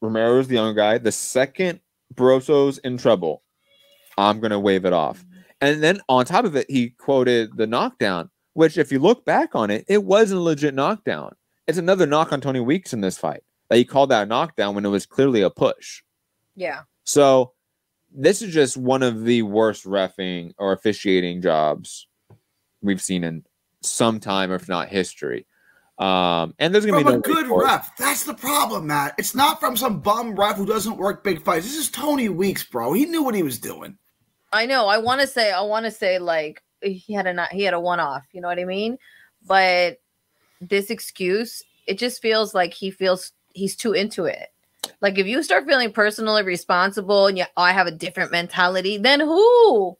Romero's 0.00 0.48
the 0.48 0.54
young 0.54 0.74
guy. 0.74 0.98
The 0.98 1.12
second 1.12 1.80
Barroso's 2.14 2.78
in 2.78 2.98
trouble, 2.98 3.42
I'm 4.16 4.40
gonna 4.40 4.60
wave 4.60 4.84
it 4.84 4.92
off. 4.92 5.18
Mm-hmm. 5.18 5.40
And 5.60 5.82
then 5.82 6.00
on 6.08 6.24
top 6.24 6.44
of 6.44 6.54
it, 6.56 6.70
he 6.70 6.90
quoted 6.90 7.56
the 7.56 7.66
knockdown, 7.66 8.30
which, 8.54 8.78
if 8.78 8.92
you 8.92 9.00
look 9.00 9.24
back 9.24 9.54
on 9.54 9.70
it, 9.70 9.84
it 9.88 10.04
was 10.04 10.30
a 10.30 10.38
legit 10.38 10.74
knockdown. 10.74 11.34
It's 11.68 11.78
another 11.78 12.06
knock 12.06 12.32
on 12.32 12.40
Tony 12.40 12.60
Weeks 12.60 12.94
in 12.94 13.02
this 13.02 13.18
fight. 13.18 13.42
That 13.68 13.76
he 13.76 13.84
called 13.84 14.10
that 14.10 14.22
a 14.22 14.26
knockdown 14.26 14.74
when 14.74 14.86
it 14.86 14.88
was 14.88 15.04
clearly 15.04 15.42
a 15.42 15.50
push. 15.50 16.02
Yeah, 16.56 16.80
So 17.04 17.52
this 18.10 18.42
is 18.42 18.52
just 18.52 18.76
one 18.76 19.02
of 19.02 19.24
the 19.24 19.42
worst 19.42 19.84
refing 19.84 20.54
or 20.58 20.72
officiating 20.72 21.42
jobs 21.42 22.08
we've 22.82 23.02
seen 23.02 23.22
in 23.22 23.44
some 23.82 24.18
time, 24.18 24.50
if 24.50 24.68
not 24.68 24.88
history. 24.88 25.46
Um, 25.98 26.54
and 26.58 26.74
there's 26.74 26.86
gonna 26.86 27.02
From 27.02 27.20
be 27.20 27.30
a 27.30 27.34
good 27.34 27.48
ref. 27.48 27.94
That's 27.96 28.24
the 28.24 28.34
problem, 28.34 28.86
Matt. 28.86 29.14
It's 29.18 29.34
not 29.34 29.60
from 29.60 29.76
some 29.76 30.00
bum 30.00 30.34
ref 30.34 30.56
who 30.56 30.66
doesn't 30.66 30.96
work 30.96 31.22
big 31.22 31.44
fights. 31.44 31.66
This 31.66 31.76
is 31.76 31.90
Tony 31.90 32.28
Weeks, 32.28 32.64
bro. 32.64 32.92
He 32.92 33.04
knew 33.04 33.22
what 33.22 33.34
he 33.34 33.42
was 33.42 33.58
doing. 33.58 33.98
I 34.52 34.64
know. 34.64 34.86
I 34.86 34.98
want 34.98 35.20
to 35.20 35.26
say, 35.26 35.52
I 35.52 35.60
want 35.60 35.84
to 35.84 35.90
say, 35.90 36.18
like 36.18 36.62
he 36.82 37.12
had 37.12 37.26
a 37.26 37.34
not, 37.34 37.52
he 37.52 37.62
had 37.62 37.74
a 37.74 37.80
one 37.80 38.00
off. 38.00 38.24
You 38.32 38.40
know 38.40 38.48
what 38.48 38.58
I 38.58 38.64
mean? 38.64 38.96
But 39.46 39.98
this 40.60 40.90
excuse, 40.90 41.62
it 41.86 41.98
just 41.98 42.20
feels 42.20 42.54
like 42.54 42.74
he 42.74 42.90
feels 42.90 43.32
he's 43.54 43.76
too 43.76 43.92
into 43.92 44.24
it. 44.24 44.48
Like 45.00 45.18
if 45.18 45.26
you 45.26 45.42
start 45.42 45.66
feeling 45.66 45.92
personally 45.92 46.42
responsible 46.42 47.26
and 47.26 47.38
you, 47.38 47.44
oh, 47.56 47.62
I 47.62 47.72
have 47.72 47.86
a 47.86 47.92
different 47.92 48.32
mentality, 48.32 48.98
then 48.98 49.20
who? 49.20 49.96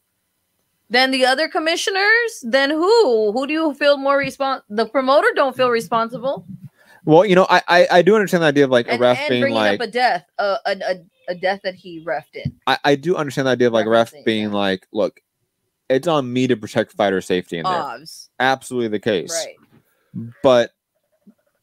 Then 0.91 1.11
the 1.11 1.27
other 1.27 1.49
commissioners? 1.49 2.43
Then 2.43 2.71
who? 2.71 3.33
Who 3.33 3.47
do 3.47 3.53
you 3.53 3.75
feel 3.75 3.99
more 3.99 4.19
respons? 4.19 4.63
The 4.71 4.87
promoter 4.87 5.29
don't 5.35 5.57
feel 5.57 5.71
responsible. 5.71 6.47
Well, 7.05 7.25
you 7.25 7.35
know, 7.35 7.47
I, 7.49 7.63
I 7.69 7.89
I 7.91 8.03
do 8.03 8.15
understand 8.15 8.43
the 8.43 8.49
idea 8.49 8.65
of 8.65 8.71
like 8.71 8.91
a 8.91 8.99
ref 8.99 9.19
and 9.19 9.29
being 9.29 9.41
bringing 9.43 9.57
like 9.57 9.81
up 9.81 9.89
a 9.89 9.91
death, 9.91 10.27
a, 10.39 10.59
a, 10.67 10.73
a, 10.73 11.05
a 11.29 11.35
death 11.35 11.61
that 11.65 11.75
he 11.75 12.05
refed 12.05 12.35
in. 12.35 12.55
I, 12.67 12.79
I 12.85 12.95
do 12.97 13.17
understand 13.17 13.47
the 13.47 13.53
idea 13.53 13.69
of 13.69 13.73
like 13.73 13.87
a 13.87 13.91
ref 13.91 14.13
being 14.25 14.49
yeah. 14.49 14.57
like, 14.57 14.87
look, 14.93 15.21
it's 15.89 16.09
on 16.09 16.33
me 16.33 16.47
to 16.47 16.57
protect 16.57 16.93
fighter 16.93 17.21
safety 17.21 17.59
in 17.59 17.65
there. 17.65 17.73
Obs. 17.73 18.31
Absolutely 18.41 18.89
the 18.89 18.99
case. 18.99 19.31
Right. 19.31 19.57
But 20.43 20.73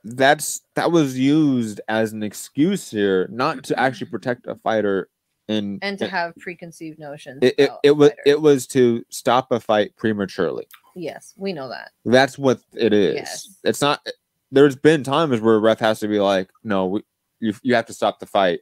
that's 0.03 0.61
that 0.75 0.91
was 0.91 1.17
used 1.17 1.81
as 1.87 2.13
an 2.13 2.21
excuse 2.23 2.91
here 2.91 3.27
not 3.31 3.63
to 3.63 3.79
actually 3.79 4.07
protect 4.07 4.45
a 4.47 4.55
fighter 4.55 5.09
and 5.47 5.79
And 5.81 5.97
to 5.99 6.07
have 6.07 6.35
preconceived 6.37 6.99
notions. 6.99 7.39
it, 7.41 7.55
it, 7.57 7.71
it 7.83 7.91
was 7.91 8.11
it 8.25 8.41
was 8.41 8.67
to 8.67 9.03
stop 9.09 9.51
a 9.51 9.59
fight 9.59 9.95
prematurely 9.95 10.67
Yes, 10.97 11.33
we 11.35 11.51
know 11.53 11.67
that. 11.69 11.91
that's 12.05 12.37
what 12.37 12.61
it 12.73 12.93
is 12.93 13.15
Yes. 13.15 13.47
it's 13.63 13.81
not 13.81 14.05
there's 14.51 14.75
been 14.75 15.03
times 15.03 15.41
where 15.41 15.55
a 15.55 15.59
ref 15.59 15.79
has 15.79 15.99
to 16.01 16.07
be 16.07 16.19
like 16.19 16.49
no 16.63 16.85
we, 16.85 17.03
you, 17.39 17.53
you 17.63 17.75
have 17.75 17.87
to 17.87 17.93
stop 17.93 18.19
the 18.19 18.25
fight 18.27 18.59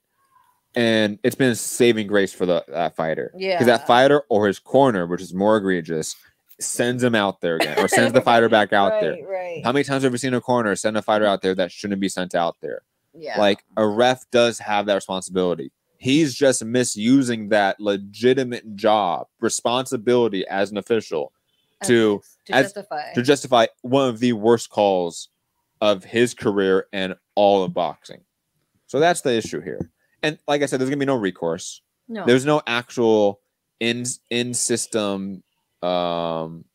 and 0.76 1.20
it's 1.24 1.36
been 1.36 1.52
a 1.52 1.56
saving 1.56 2.08
grace 2.08 2.34
for 2.34 2.46
the 2.46 2.64
that 2.70 2.96
fighter 2.96 3.32
Yeah. 3.38 3.56
because 3.56 3.68
that 3.68 3.86
fighter 3.86 4.24
or 4.30 4.48
his 4.48 4.60
corner 4.60 5.06
which 5.08 5.22
is 5.22 5.34
more 5.34 5.58
egregious 5.58 6.16
sends 6.64 7.04
him 7.04 7.16
out 7.16 7.42
there 7.42 7.56
again 7.56 7.78
or 7.80 7.88
sends 7.88 8.14
the 8.14 8.22
fighter 8.30 8.50
back 8.50 8.74
out 8.74 9.00
there. 9.02 9.14
Right, 9.14 9.28
right. 9.28 9.62
How 9.64 9.72
many 9.72 9.84
times 9.84 10.04
have 10.04 10.12
we 10.12 10.18
seen 10.18 10.34
a 10.34 10.42
corner 10.42 10.76
send 10.76 10.98
a 10.98 11.02
fighter 11.02 11.26
out 11.26 11.42
there 11.42 11.56
that 11.56 11.72
shouldn't 11.72 12.02
be 12.02 12.10
sent 12.10 12.34
out 12.36 12.58
there? 12.62 12.82
Yeah. 13.14 13.40
Like 13.40 13.64
a 13.78 13.88
ref 13.88 14.30
does 14.32 14.60
have 14.60 14.86
that 14.88 14.96
responsibility. 14.96 15.72
He's 15.98 16.34
just 16.34 16.64
misusing 16.66 17.50
that 17.50 17.80
legitimate 17.80 18.76
job 18.76 19.28
responsibility 19.40 20.46
as 20.48 20.72
an 20.72 20.78
official 20.78 21.32
to 21.84 22.22
to 22.46 22.54
as- 22.54 22.66
justify. 22.74 23.14
to 23.14 23.22
justify 23.22 23.66
one 23.82 24.10
of 24.10 24.20
the 24.20 24.34
worst 24.34 24.70
calls 24.70 25.30
of 25.82 26.04
his 26.04 26.34
career 26.34 26.88
and 26.94 27.16
all 27.36 27.64
of 27.64 27.74
boxing. 27.74 28.22
So 28.88 29.00
that's 29.00 29.22
the 29.22 29.34
issue 29.34 29.62
here. 29.62 29.90
And 30.22 30.38
like 30.48 30.62
I 30.62 30.66
said, 30.66 30.80
there's 30.80 30.90
gonna 30.90 31.00
be 31.00 31.06
no 31.06 31.16
recourse. 31.16 31.82
no. 32.08 32.26
There's 32.26 32.46
no 32.46 32.62
actual 32.68 33.40
in 33.80 34.06
in 34.30 34.54
system 34.54 35.44
um, 35.84 36.66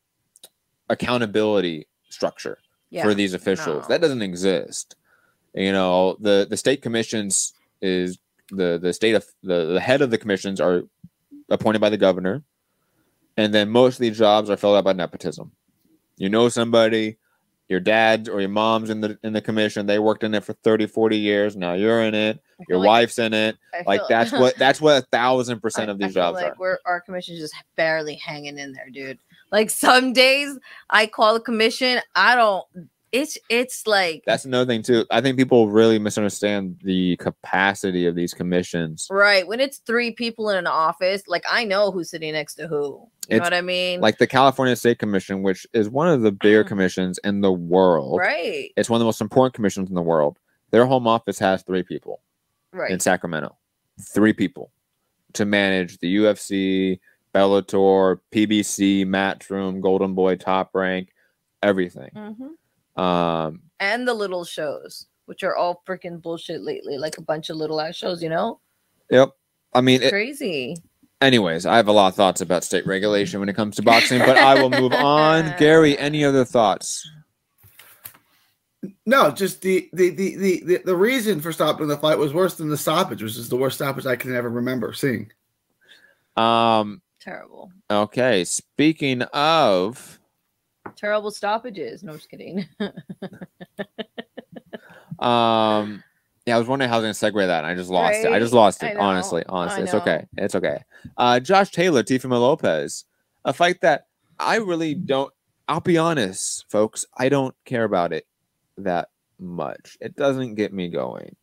accountability 0.89 1.87
structure 2.09 2.57
yeah. 2.89 3.03
for 3.03 3.13
these 3.13 3.33
officials. 3.33 3.83
No. 3.83 3.87
That 3.87 4.01
doesn't 4.01 4.21
exist. 4.21 4.95
You 5.53 5.71
know, 5.71 6.15
the 6.19 6.45
the 6.49 6.57
state 6.57 6.81
commissions 6.81 7.53
is 7.81 8.19
the 8.51 8.77
the 8.81 8.93
state 8.93 9.15
of 9.15 9.25
the, 9.41 9.65
the 9.65 9.79
head 9.79 10.01
of 10.01 10.11
the 10.11 10.17
commissions 10.17 10.59
are 10.61 10.83
appointed 11.49 11.79
by 11.79 11.89
the 11.89 11.97
governor, 11.97 12.43
and 13.35 13.53
then 13.53 13.69
most 13.69 13.95
of 13.95 14.01
these 14.01 14.17
jobs 14.17 14.49
are 14.49 14.57
filled 14.57 14.77
out 14.77 14.83
by 14.83 14.93
nepotism. 14.93 15.51
You 16.17 16.29
know 16.29 16.49
somebody, 16.49 17.17
your 17.69 17.79
dad 17.79 18.27
or 18.27 18.41
your 18.41 18.49
mom's 18.49 18.89
in 18.89 18.99
the 18.99 19.17
in 19.23 19.31
the 19.31 19.41
commission, 19.41 19.85
they 19.85 19.99
worked 19.99 20.23
in 20.23 20.33
it 20.33 20.43
for 20.43 20.53
30, 20.53 20.87
40 20.87 21.17
years. 21.17 21.55
Now 21.55 21.73
you're 21.73 22.01
in 22.01 22.15
it, 22.15 22.39
your 22.67 22.79
like- 22.79 22.87
wife's 22.87 23.19
in 23.19 23.33
it. 23.33 23.57
I 23.73 23.83
Like 23.85 24.01
that's 24.09 24.31
what 24.31 24.55
that's 24.57 24.81
what 24.81 25.03
a 25.03 25.05
thousand 25.11 25.61
percent 25.61 25.89
I- 25.89 25.93
of 25.93 25.99
these 25.99 26.13
jobs 26.15 26.35
like 26.35 26.53
are. 26.53 26.55
We're 26.59 26.77
our 26.85 26.99
commission's 26.99 27.39
just 27.39 27.53
barely 27.77 28.15
hanging 28.15 28.57
in 28.57 28.73
there, 28.73 28.89
dude. 28.91 29.19
Like 29.51 29.69
some 29.69 30.13
days 30.13 30.57
I 30.89 31.05
call 31.05 31.35
the 31.35 31.39
commission, 31.39 32.01
I 32.15 32.35
don't. 32.35 32.65
It's 33.11 33.37
it's 33.49 33.87
like 33.87 34.23
That's 34.25 34.45
another 34.45 34.65
thing 34.71 34.83
too. 34.83 35.05
I 35.09 35.19
think 35.21 35.37
people 35.37 35.69
really 35.69 35.97
misunderstand 35.99 36.79
the 36.83 37.15
capacity 37.17 38.05
of 38.05 38.15
these 38.15 38.33
commissions. 38.33 39.07
right 39.09 39.47
when 39.47 39.59
it's 39.59 39.77
three 39.79 40.11
people 40.11 40.49
in 40.51 40.57
an 40.57 40.67
office. 40.67 41.23
Like 41.27 41.43
I 41.49 41.65
know 41.65 41.89
who's 41.91 42.09
sitting 42.11 42.33
next 42.33 42.55
to 42.55 42.67
who. 42.67 43.07
You 43.29 43.37
know 43.37 43.43
what 43.43 43.53
I 43.53 43.61
mean? 43.61 43.99
Like 44.01 44.17
the 44.17 44.27
California 44.27 44.75
State 44.75 44.99
Commission, 44.99 45.41
which 45.43 45.65
is 45.73 45.89
one 45.89 46.07
of 46.07 46.21
the 46.21 46.31
bigger 46.31 46.63
Mhm. 46.63 46.67
commissions 46.67 47.19
in 47.23 47.41
the 47.41 47.51
world. 47.51 48.19
right, 48.19 48.71
It's 48.75 48.89
one 48.89 48.97
of 48.97 48.99
the 49.01 49.05
most 49.05 49.21
important 49.21 49.53
commissions 49.55 49.89
in 49.89 49.95
the 49.95 50.01
world. 50.01 50.37
Their 50.71 50.85
home 50.85 51.07
office 51.07 51.39
has 51.39 51.63
three 51.63 51.83
people 51.83 52.21
right. 52.73 52.91
in 52.91 52.99
Sacramento. 52.99 53.55
Three 53.99 54.33
people 54.33 54.71
to 55.33 55.45
manage 55.45 55.97
the 55.99 56.07
UFC, 56.15 56.99
Bellator, 57.33 58.19
PBC, 58.31 59.05
Matchroom, 59.05 59.81
Golden 59.81 60.13
Boy, 60.15 60.35
Top 60.35 60.71
Rank, 60.73 61.09
everything. 61.61 62.09
Mhm. 62.15 62.49
Um, 62.99 63.61
And 63.79 64.07
the 64.07 64.13
little 64.13 64.43
shows, 64.43 65.07
which 65.25 65.43
are 65.43 65.55
all 65.55 65.81
freaking 65.87 66.21
bullshit 66.21 66.61
lately, 66.61 66.97
like 66.97 67.17
a 67.17 67.21
bunch 67.21 67.49
of 67.49 67.57
little 67.57 67.79
ass 67.79 67.95
shows. 67.95 68.21
You 68.21 68.29
know, 68.29 68.59
yep. 69.09 69.31
I 69.73 69.81
mean, 69.81 70.01
it, 70.01 70.09
crazy. 70.09 70.75
anyways, 71.21 71.65
I 71.65 71.77
have 71.77 71.87
a 71.87 71.91
lot 71.91 72.07
of 72.07 72.15
thoughts 72.15 72.41
about 72.41 72.63
state 72.63 72.85
regulation 72.85 73.39
when 73.39 73.49
it 73.49 73.55
comes 73.55 73.75
to 73.77 73.81
boxing, 73.81 74.19
but 74.19 74.37
I 74.37 74.61
will 74.61 74.69
move 74.69 74.93
on. 74.93 75.53
Gary, 75.59 75.97
any 75.97 76.23
other 76.25 76.43
thoughts? 76.43 77.07
No, 79.05 79.31
just 79.31 79.61
the 79.61 79.89
the, 79.93 80.09
the 80.09 80.35
the 80.37 80.63
the 80.65 80.81
the 80.85 80.95
reason 80.95 81.41
for 81.41 81.51
stopping 81.51 81.87
the 81.87 81.97
fight 81.97 82.17
was 82.17 82.33
worse 82.33 82.55
than 82.55 82.69
the 82.69 82.77
stoppage, 82.77 83.21
which 83.21 83.37
is 83.37 83.49
the 83.49 83.57
worst 83.57 83.75
stoppage 83.77 84.05
I 84.05 84.15
can 84.15 84.35
ever 84.35 84.49
remember 84.49 84.93
seeing. 84.93 85.31
Um, 86.37 87.01
Terrible, 87.19 87.71
okay. 87.91 88.45
Speaking 88.45 89.21
of 89.33 90.18
terrible 90.99 91.31
stoppages. 91.31 92.03
No, 92.03 92.11
I'm 92.11 92.17
just 92.17 92.29
kidding. 92.29 92.67
Um, 95.19 96.03
yeah, 96.45 96.55
I 96.55 96.59
was 96.59 96.67
wondering 96.67 96.89
how 96.89 96.95
I 96.97 97.01
was 97.01 97.19
gonna 97.19 97.31
segue 97.33 97.45
that. 97.47 97.63
And 97.63 97.67
I 97.67 97.75
just 97.75 97.89
lost 97.89 98.19
it. 98.19 98.31
I 98.31 98.39
just 98.39 98.53
lost 98.53 98.81
it. 98.83 98.95
Honestly, 98.97 99.43
honestly, 99.49 99.83
it's 99.83 99.93
okay. 99.93 100.25
It's 100.37 100.55
okay. 100.55 100.81
Uh, 101.17 101.39
Josh 101.39 101.71
Taylor, 101.71 102.03
Teofimo 102.03 102.39
Lopez, 102.39 103.05
a 103.45 103.51
fight 103.53 103.81
that 103.81 104.07
I 104.39 104.55
really 104.57 104.95
don't. 104.95 105.33
I'll 105.67 105.81
be 105.81 105.97
honest, 105.97 106.65
folks. 106.69 107.05
I 107.17 107.29
don't 107.29 107.53
care 107.65 107.83
about 107.83 108.13
it 108.13 108.25
that 108.77 109.09
much. 109.39 109.97
It 109.99 110.15
doesn't 110.15 110.55
get 110.55 110.73
me 110.73 110.87
going. 110.89 111.35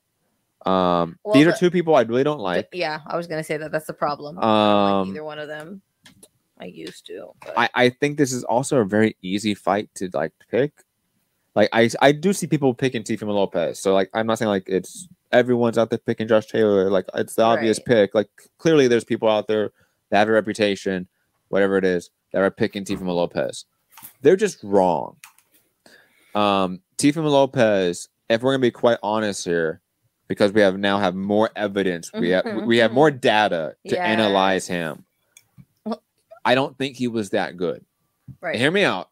Um, 0.65 1.19
Well, 1.23 1.35
these 1.35 1.47
are 1.47 1.53
the- 1.53 1.59
two 1.59 1.71
people 1.71 1.95
I 1.95 2.03
really 2.03 2.25
don't 2.25 2.41
like. 2.41 2.69
yeah, 2.73 3.01
I 3.07 3.17
was 3.17 3.27
gonna 3.27 3.45
say 3.45 3.57
that. 3.59 3.71
That's 3.71 3.87
the 3.87 3.93
problem. 3.93 4.39
I 4.39 4.41
don't 4.41 4.51
Um, 4.51 5.09
like 5.09 5.15
either 5.17 5.25
one 5.25 5.39
of 5.39 5.49
them. 5.49 5.83
I 6.59 6.67
used 6.67 7.07
to. 7.07 7.31
But 7.45 7.55
I, 7.59 7.69
I 7.75 7.89
think 7.91 8.17
this 8.17 8.33
is 8.33 8.45
also 8.45 8.79
a 8.79 8.85
very 8.85 9.17
easy 9.23 9.55
fight 9.55 9.91
to 9.97 10.09
like 10.13 10.33
pick. 10.51 10.73
Like 11.55 11.69
I 11.73 11.89
I 12.01 12.13
do 12.13 12.33
see 12.33 12.47
people 12.47 12.75
picking 12.75 13.03
Teofimo 13.03 13.35
Lopez. 13.35 13.79
So 13.79 13.95
like 13.95 14.11
I'm 14.15 14.27
not 14.27 14.39
saying 14.39 14.49
like 14.49 14.65
it's 14.67 15.09
everyone's 15.33 15.79
out 15.79 15.91
there 15.91 15.99
picking 15.99 16.29
Josh 16.29 16.47
Taylor. 16.47 16.91
Like 16.91 17.07
it's 17.15 17.35
the 17.35 17.43
obvious 17.43 17.79
Right. 17.79 17.87
pick. 17.87 18.15
Like 18.15 18.29
clearly 18.59 18.89
there's 18.89 19.05
people 19.05 19.29
out 19.29 19.47
there 19.49 19.71
that 20.11 20.19
have 20.19 20.29
a 20.29 20.33
reputation, 20.33 21.09
whatever 21.49 21.77
it 21.79 21.85
is, 21.85 22.11
that 22.33 22.43
are 22.43 22.51
picking 22.51 22.85
Teofimo 22.85 23.15
Lopez. 23.15 23.65
They're 24.23 24.37
just 24.37 24.63
wrong. 24.63 25.17
Um 26.35 26.81
Teofimo 26.99 27.31
Lopez, 27.31 28.09
if 28.29 28.43
we're 28.43 28.53
gonna 28.53 28.63
be 28.63 28.71
quite 28.71 28.99
honest 29.03 29.45
here, 29.45 29.81
because 30.29 30.53
we 30.53 30.61
have 30.61 30.79
now 30.79 30.99
have 30.99 31.15
more 31.15 31.51
evidence, 31.57 32.11
we 32.13 32.31
have 32.31 32.45
we 32.65 32.79
have 32.79 32.93
more 33.01 33.11
data 33.11 33.77
to 33.89 34.01
analyze 34.01 34.67
him. 34.67 35.05
I 36.47 36.55
don't 36.55 36.77
think 36.79 36.97
he 36.97 37.09
was 37.09 37.31
that 37.31 37.57
good. 37.57 37.85
right. 38.41 38.57
Hear 38.57 38.71
me 38.71 38.85
out. 38.85 39.11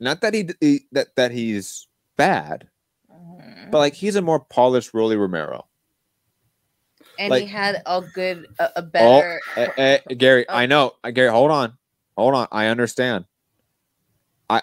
Not 0.00 0.22
that 0.22 0.32
he, 0.34 0.48
he 0.60 0.80
that 0.92 1.14
that 1.16 1.30
he's 1.30 1.86
bad, 2.16 2.68
Mhm. 3.12 3.70
but 3.70 3.78
like 3.78 3.94
he's 3.94 4.16
a 4.16 4.22
more 4.22 4.40
polished 4.40 4.92
Rolly 4.94 5.16
Romero. 5.16 5.66
and 7.18 7.30
like- 7.30 7.42
he 7.44 7.48
had 7.48 7.82
a 7.86 8.02
good, 8.14 8.46
a, 8.58 8.64
a 8.64 8.70
Oh, 8.78 8.82
better. 8.82 9.40
eh, 9.56 9.98
eh, 10.08 10.14
Gary, 10.14 10.46
Oh. 10.48 10.54
I 10.54 10.66
know, 10.66 10.92
Uh, 11.04 11.10
Gary. 11.10 11.30
Hold 11.30 11.50
on, 11.50 11.76
hold 12.16 12.34
on. 12.34 12.46
I 12.52 12.66
understand. 12.66 13.24
I 14.50 14.62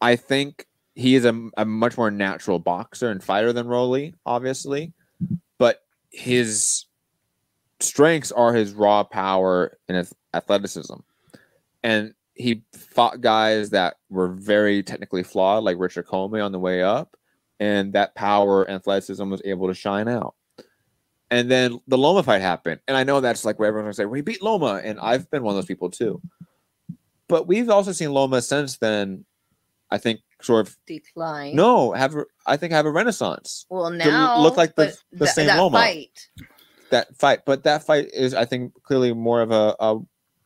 I 0.00 0.16
think 0.16 0.66
he 0.94 1.14
is 1.14 1.24
a, 1.24 1.48
a 1.56 1.64
much 1.64 1.96
more 1.96 2.10
natural 2.10 2.58
boxer 2.58 3.10
and 3.10 3.22
fighter 3.22 3.52
than 3.52 3.66
Rolly, 3.68 4.14
obviously, 4.24 4.92
but 5.58 5.82
his 6.10 6.85
strengths 7.80 8.32
are 8.32 8.52
his 8.54 8.72
raw 8.72 9.02
power 9.04 9.78
and 9.88 9.96
his 9.96 10.14
athleticism, 10.34 10.94
and 11.82 12.14
he 12.34 12.62
fought 12.74 13.20
guys 13.20 13.70
that 13.70 13.96
were 14.10 14.28
very 14.28 14.82
technically 14.82 15.22
flawed, 15.22 15.64
like 15.64 15.78
Richard 15.78 16.06
Commey 16.06 16.44
on 16.44 16.52
the 16.52 16.58
way 16.58 16.82
up, 16.82 17.16
and 17.60 17.92
that 17.94 18.14
power 18.14 18.62
and 18.64 18.76
athleticism 18.76 19.28
was 19.30 19.40
able 19.44 19.68
to 19.68 19.74
shine 19.74 20.08
out. 20.08 20.34
And 21.30 21.50
then 21.50 21.80
the 21.88 21.98
Loma 21.98 22.22
fight 22.22 22.40
happened, 22.42 22.80
and 22.86 22.96
I 22.96 23.04
know 23.04 23.20
that's 23.20 23.44
like 23.44 23.58
what 23.58 23.66
everyone's 23.66 23.96
gonna 23.96 24.06
say. 24.06 24.10
We 24.10 24.20
beat 24.20 24.42
Loma, 24.42 24.80
and 24.84 25.00
I've 25.00 25.28
been 25.30 25.42
one 25.42 25.52
of 25.52 25.56
those 25.56 25.66
people 25.66 25.90
too. 25.90 26.20
But 27.28 27.48
we've 27.48 27.68
also 27.70 27.92
seen 27.92 28.12
Loma 28.12 28.40
since 28.42 28.78
then. 28.78 29.24
I 29.88 29.98
think 29.98 30.20
sort 30.42 30.66
of 30.66 30.76
decline. 30.86 31.54
no 31.54 31.92
have 31.92 32.14
a- 32.16 32.24
I 32.44 32.56
think 32.56 32.72
have 32.72 32.86
a 32.86 32.90
renaissance 32.90 33.66
Well, 33.70 33.88
now 33.90 34.40
look 34.40 34.56
like 34.56 34.74
the- 34.74 34.96
the 35.12 35.28
same 35.28 35.46
that 35.46 35.58
Loma. 35.58 35.78
fight. 35.78 36.28
That 36.90 37.14
fight. 37.16 37.40
But 37.44 37.64
that 37.64 37.84
fight 37.84 38.10
is 38.12 38.34
I 38.34 38.44
think 38.44 38.72
clearly 38.82 39.12
more 39.12 39.40
of 39.42 39.50
a, 39.50 39.74
a 39.80 39.98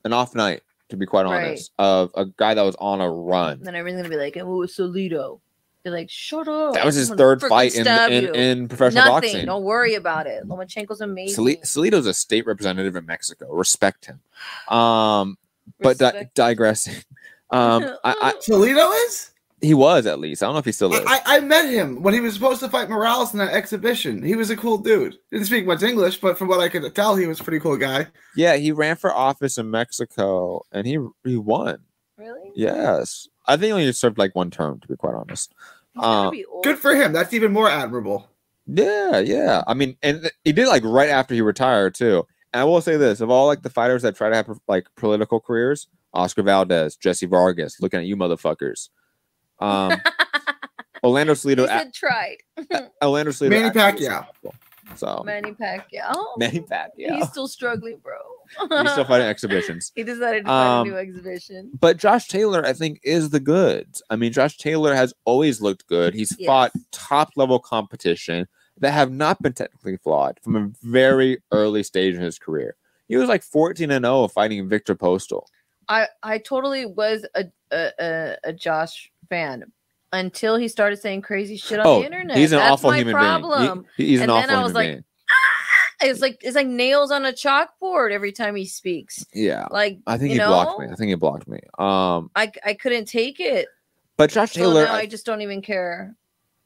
an 0.05 0.13
off 0.13 0.35
night 0.35 0.63
to 0.89 0.97
be 0.97 1.07
quite 1.07 1.27
Right. 1.27 1.47
honest 1.49 1.71
of 1.79 2.11
a 2.15 2.25
guy 2.27 2.55
that 2.55 2.63
was 2.63 2.77
on 2.77 3.01
a 3.01 3.11
run. 3.11 3.61
Then 3.63 3.75
everyone's 3.75 4.03
gonna 4.03 4.15
be 4.15 4.21
like, 4.21 4.37
"Oh, 4.37 4.63
it's 4.63 4.77
Salido." 4.77 5.41
They're 5.83 5.93
like, 5.93 6.11
"Shut 6.11 6.47
up." 6.49 6.75
That 6.75 6.85
was 6.85 6.95
his 6.95 7.11
third 7.11 7.41
fight 7.43 7.75
in, 7.75 7.87
in, 7.87 8.35
in 8.35 8.69
professional 8.69 9.05
Nothing. 9.05 9.31
boxing. 9.33 9.47
Don't 9.47 9.63
worry 9.65 9.95
about 9.95 10.27
it. 10.27 10.47
Lomachenko's 10.47 11.01
amazing. 11.01 11.35
Sali- 11.35 11.57
Salido's 11.59 12.07
a 12.07 12.13
state 12.15 12.47
representative 12.47 12.97
in 12.97 13.07
Mexico. 13.07 13.51
Respect 13.53 14.07
him. 14.07 14.21
Um, 14.69 15.39
but 15.81 15.99
di- 15.99 16.29
digressing. 16.35 16.97
Um, 17.53 17.83
I, 18.05 18.15
I, 18.23 18.35
Toledo 18.41 18.93
is? 18.93 19.30
He 19.61 19.75
was 19.75 20.07
at 20.07 20.19
least. 20.21 20.43
I 20.43 20.47
don't 20.47 20.55
know 20.55 20.59
if 20.61 20.65
he 20.65 20.73
still 20.73 20.93
is. 20.95 21.03
I, 21.07 21.21
I 21.25 21.41
met 21.41 21.69
him 21.69 22.03
when 22.03 22.15
he 22.15 22.21
was 22.21 22.35
supposed 22.35 22.61
to 22.61 22.69
fight 22.69 22.89
Morales 22.89 23.33
in 23.33 23.39
that 23.39 23.53
exhibition. 23.53 24.23
He 24.23 24.35
was 24.35 24.51
a 24.51 24.57
cool 24.57 24.79
dude. 24.79 25.17
Didn't 25.31 25.47
speak 25.47 25.67
much 25.67 25.83
English, 25.83 26.21
but 26.21 26.39
from 26.39 26.49
what 26.49 26.61
I 26.61 26.69
could 26.69 26.95
tell, 26.95 27.17
he 27.17 27.27
was 27.27 27.41
a 27.41 27.45
pretty 27.45 27.61
cool 27.61 27.77
guy. 27.77 28.07
yeah, 28.37 28.57
he 28.57 28.73
ran 28.73 28.97
for 28.97 29.13
office 29.13 29.59
in 29.59 29.71
Mexico 29.71 30.63
and 30.73 30.87
he 30.87 30.99
he 31.25 31.37
won. 31.37 31.79
really? 32.17 32.53
Yes, 32.55 33.29
I 33.47 33.57
think 33.57 33.65
he 33.67 33.73
only 33.73 33.93
served 33.93 34.19
like 34.19 34.35
one 34.35 34.51
term 34.51 34.81
to 34.81 34.89
be 34.89 34.97
quite 34.97 35.15
honest. 35.15 35.53
Um, 35.97 36.31
be. 36.31 36.45
Good 36.63 36.79
for 36.79 36.95
him. 36.95 37.13
That's 37.13 37.35
even 37.35 37.53
more 37.53 37.69
admirable. 37.69 38.29
Yeah, 38.67 39.19
yeah. 39.19 39.63
I 39.67 39.75
mean, 39.75 39.97
and 40.03 40.31
he 40.45 40.53
did 40.53 40.69
like 40.69 40.85
right 40.85 41.11
after 41.11 41.35
he 41.35 41.41
retired 41.41 41.95
too. 41.95 42.27
And 42.53 42.61
I 42.61 42.65
will 42.65 42.81
say 42.81 42.97
this: 42.97 43.21
of 43.21 43.31
all 43.31 43.47
like 43.47 43.63
the 43.63 43.71
fighters 43.71 44.03
that 44.03 44.17
try 44.17 44.29
to 44.29 44.37
have 44.37 44.49
like 44.69 44.87
political 44.97 45.41
careers, 45.41 45.89
Oscar 46.15 46.43
Valdez, 46.43 46.97
Jesse 46.97 47.27
Vargas, 47.27 47.81
looking 47.81 48.01
at 48.01 48.07
you 48.07 48.17
motherfuckers. 48.17 48.89
Um, 49.61 49.93
Orlando 51.05 51.35
he 51.35 51.41
Salido, 51.41 51.67
said 51.67 51.95
tried. 51.95 52.37
Orlando 53.03 53.33
Salido, 53.33 53.51
Manny 53.51 53.79
actually 53.79 54.07
is 54.07 54.13
Pacquiao. 54.13 54.27
So 54.97 55.23
Manny 55.25 55.53
Pacquiao. 55.53 56.15
Manny 56.37 56.61
Pacquiao. 56.61 57.17
He's 57.17 57.29
still 57.29 57.49
struggling, 57.49 57.99
bro. 58.03 58.17
He's 58.83 58.91
still 58.93 59.05
fighting 59.05 59.29
exhibitions. 59.29 59.93
He 59.95 60.03
decided 60.03 60.41
to 60.45 60.49
fight 60.49 60.81
Um, 60.81 60.87
a 60.87 60.91
new 60.91 60.97
exhibition. 60.97 61.71
But 61.79 61.97
Josh 61.97 62.27
Taylor, 62.27 62.67
I 62.67 62.73
think, 62.73 63.01
is 63.05 63.31
the 63.31 63.39
goods. 63.41 64.03
I 64.11 64.17
mean, 64.17 64.33
Josh 64.33 64.57
Taylor 64.57 64.95
has 64.95 65.15
always 65.25 65.61
looked 65.61 65.87
good. 65.87 66.13
He's 66.15 66.35
fought 66.45 66.73
top 66.91 67.31
level 67.37 67.61
competition 67.61 68.49
that 68.79 68.91
have 68.93 69.13
not 69.13 69.41
been 69.41 69.53
technically 69.53 69.97
flawed 69.99 70.41
from 70.43 70.57
a 70.57 70.71
very 70.83 71.39
early 71.53 71.83
stage 71.85 72.15
in 72.15 72.21
his 72.23 72.39
career. 72.39 72.75
He 73.07 73.17
was 73.17 73.29
like 73.29 73.43
14 73.43 73.91
and 73.91 74.05
0 74.05 74.29
fighting 74.29 74.69
Viktor 74.69 74.97
Postol. 74.97 75.45
I 75.89 76.07
I 76.23 76.39
totally 76.39 76.87
was 76.87 77.27
a 77.35 77.45
a, 77.73 77.91
a, 78.01 78.37
a 78.45 78.53
Josh 78.53 79.11
fan 79.31 79.73
until 80.13 80.57
he 80.57 80.69
started 80.69 80.99
saying 81.01 81.23
crazy 81.23 81.57
shit 81.57 81.79
on 81.81 81.87
Oh, 81.87 82.01
the 82.01 82.05
internet. 82.07 82.37
he's 82.37 82.53
an 82.53 82.59
That's 82.59 82.73
awful 82.73 82.91
human 82.91 83.15
problem. 83.15 83.63
being. 83.81 83.87
He- 83.97 84.07
he's 84.09 84.21
an 84.21 84.29
And 84.29 84.31
then 84.31 84.51
awful 84.51 84.57
I 84.59 84.63
was 84.65 84.73
human 84.73 84.75
like, 84.75 84.89
being. 84.97 85.05
It's 86.03 86.21
like 86.23 86.39
it's 86.43 86.57
like 86.57 86.67
nails 86.67 87.11
on 87.11 87.27
a 87.27 87.33
chalkboard 87.33 88.11
every 88.11 88.33
time 88.33 88.57
he 88.57 88.65
speaks. 88.65 89.23
Yeah. 89.35 89.67
Like 89.71 89.99
I 90.07 90.17
think 90.17 90.33
he 90.33 90.39
blocked 90.39 90.81
me. 90.81 90.87
I 90.91 90.95
think 90.95 91.11
he 91.11 91.15
blocked 91.15 91.47
me. 91.47 91.61
Um, 91.79 92.31
I 92.35 92.51
I 92.65 92.73
couldn't 92.73 93.05
take 93.07 93.39
it. 93.39 93.69
but 94.17 94.31
Josh 94.31 94.53
So 94.53 94.61
Taylor, 94.61 94.85
now 94.87 94.95
I, 94.95 94.99
I 95.01 95.07
just 95.07 95.27
don't 95.27 95.43
even 95.43 95.61
care. 95.61 96.17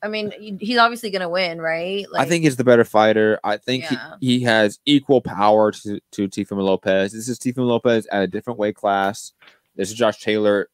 I 0.05 0.07
mean, 0.09 0.33
he- 0.39 0.57
he's 0.61 0.79
obviously 0.79 1.11
gonna 1.11 1.29
win, 1.29 1.61
right? 1.61 2.07
I 2.15 2.27
think 2.27 2.45
he's 2.45 2.55
the 2.57 2.63
better 2.63 2.85
fighter. 2.85 3.41
I 3.43 3.57
think 3.57 3.91
Yeah. 3.91 4.15
he, 4.21 4.39
he 4.39 4.45
has 4.45 4.79
equal 4.87 5.21
power 5.21 5.73
to 5.73 5.99
to 6.13 6.29
Teofimo 6.29 6.63
Lopez. 6.63 7.13
This 7.13 7.29
is 7.29 7.37
Teofimo 7.41 7.67
Lopez 7.67 8.07
at 8.13 8.23
a 8.23 8.29
different 8.29 8.61
weight 8.61 8.77
class. 8.77 9.33
This 9.75 9.89
is 9.91 9.97
Josh 9.97 10.21
Taylor 10.23 10.69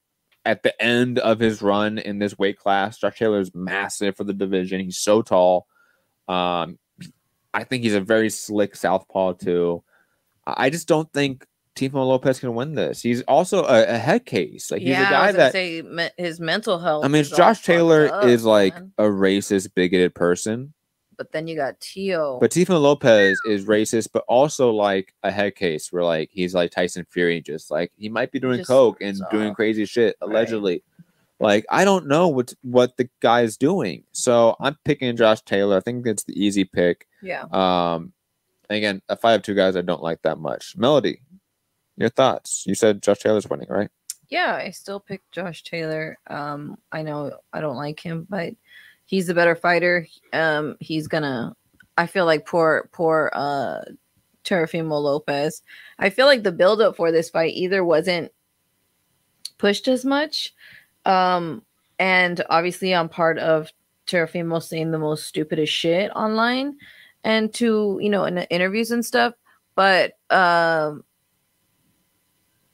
at 0.45 0.63
the 0.63 0.83
end 0.83 1.19
of 1.19 1.39
his 1.39 1.63
run 1.63 1.99
in 1.99 2.19
this 2.19 2.39
weight 2.39 2.59
class. 2.59 2.99
Josh 2.99 3.19
Taylor 3.19 3.41
is 3.41 3.55
massive 3.55 4.17
for 4.17 4.25
the 4.25 4.33
division. 4.33 4.81
He's 4.81 4.99
so 4.99 5.23
tall. 5.23 5.67
Um, 6.29 6.79
I 7.53 7.65
think 7.65 7.83
he's 7.83 7.95
a 7.95 8.01
very 8.01 8.31
slick 8.31 8.77
southpaw 8.77 9.35
too. 9.35 9.83
I 10.47 10.71
just 10.71 10.89
don't 10.89 11.13
think 11.13 11.47
Teofimo 11.77 12.07
Lopez 12.07 12.41
can 12.41 12.55
win 12.55 12.75
this. 12.75 13.03
He's 13.03 13.23
also 13.23 13.65
a, 13.65 13.95
a 13.95 13.99
head 13.99 14.27
case. 14.27 14.71
Like 14.71 14.81
he's 14.81 14.91
yeah, 14.91 15.03
a 15.03 15.07
I 15.07 15.11
guy 15.11 15.33
that 15.33 15.53
say 15.53 15.83
me- 15.83 16.11
his 16.17 16.41
mental 16.41 16.79
health. 16.79 17.05
I 17.05 17.09
mean, 17.09 17.25
Josh 17.25 17.63
Taylor 17.63 18.13
up, 18.13 18.25
is 18.25 18.45
like 18.45 18.75
man. 18.75 18.93
a 18.99 19.05
racist, 19.05 19.75
bigoted 19.75 20.15
person. 20.15 20.75
But 21.21 21.33
then 21.33 21.47
you 21.47 21.55
got 21.55 21.79
Tio. 21.81 22.39
But 22.41 22.51
Teofimo 22.51 22.81
Lopez 22.81 23.39
is 23.47 23.67
racist, 23.67 24.09
but 24.11 24.25
also 24.27 24.71
like 24.71 25.13
a 25.23 25.31
head 25.31 25.55
case 25.55 25.93
where 25.93 26.03
like 26.03 26.31
he's 26.33 26.55
like 26.55 26.71
Tyson 26.71 27.05
Fury, 27.11 27.43
just 27.43 27.71
like 27.71 27.93
he 27.99 28.09
might 28.09 28.33
be 28.33 28.41
doing 28.41 28.57
Just 28.57 28.69
coke 28.69 29.03
and 29.03 29.21
doing 29.31 29.53
crazy 29.53 29.85
shit 29.85 30.17
Right. 30.23 30.31
allegedly. 30.31 30.83
Like 31.39 31.67
I 31.69 31.85
don't 31.85 32.07
know 32.09 32.29
what 32.29 32.55
what 32.63 32.97
the 32.97 33.11
guy's 33.21 33.59
doing, 33.59 34.05
so 34.13 34.57
I'm 34.61 34.79
picking 34.87 35.15
Josh 35.15 35.43
Taylor. 35.43 35.77
I 35.77 35.81
think 35.81 36.07
it's 36.07 36.25
the 36.25 36.43
easy 36.43 36.65
pick. 36.65 37.07
yeah, 37.21 37.45
Um, 37.53 38.15
again, 38.71 39.03
a 39.11 39.17
five 39.17 39.43
two 39.43 39.55
guys 39.55 39.77
I 39.77 39.83
don't 39.83 40.03
like 40.03 40.23
that 40.23 40.39
much. 40.39 40.79
Melody, 40.79 41.21
your 41.99 42.09
thoughts? 42.09 42.65
You 42.67 42.75
said 42.75 43.03
Josh 43.03 43.19
Taylor's 43.19 43.47
winning, 43.47 43.69
right? 43.69 43.91
yeah, 44.31 44.55
I 44.55 44.71
still 44.71 45.01
pick 45.01 45.21
Josh 45.33 45.65
Taylor. 45.65 46.17
Um, 46.29 46.79
I 46.91 47.03
know 47.03 47.33
I 47.53 47.61
don't 47.61 47.77
like 47.77 48.01
him, 48.01 48.27
but 48.31 48.55
he's 49.11 49.27
the 49.27 49.35
better 49.35 49.57
fighter. 49.57 50.07
Um, 50.33 50.77
he's 50.79 51.09
gonna. 51.09 51.55
I 51.99 52.07
feel 52.07 52.25
like 52.25 52.47
poor, 52.47 52.89
poor, 52.93 53.31
uh, 53.35 53.81
Terafimo 54.45 55.03
Lopez. 55.03 55.63
I 55.99 56.09
feel 56.11 56.27
like 56.27 56.45
the 56.45 56.53
buildup 56.53 56.97
for 56.97 57.11
this 57.11 57.29
fight 57.29 57.53
either 57.55 57.85
wasn't 57.85 58.31
pushed 59.59 59.89
as 59.89 60.05
much, 60.05 60.55
um, 61.05 61.63
and 61.99 62.41
obviously 62.49 62.95
I'm 62.95 63.09
part 63.09 63.39
of 63.39 63.71
Terafimo 64.07 64.63
saying 64.63 64.93
the 64.93 64.99
most 64.99 65.27
stupidest 65.27 65.73
shit 65.73 66.11
online, 66.13 66.77
and 67.25 67.53
to 67.55 67.99
you 68.01 68.11
know 68.11 68.25
in 68.25 68.37
the 68.37 68.49
interviews 68.49 68.93
and 68.93 69.05
stuff. 69.05 69.35
But 69.75 70.13
um, 70.31 71.03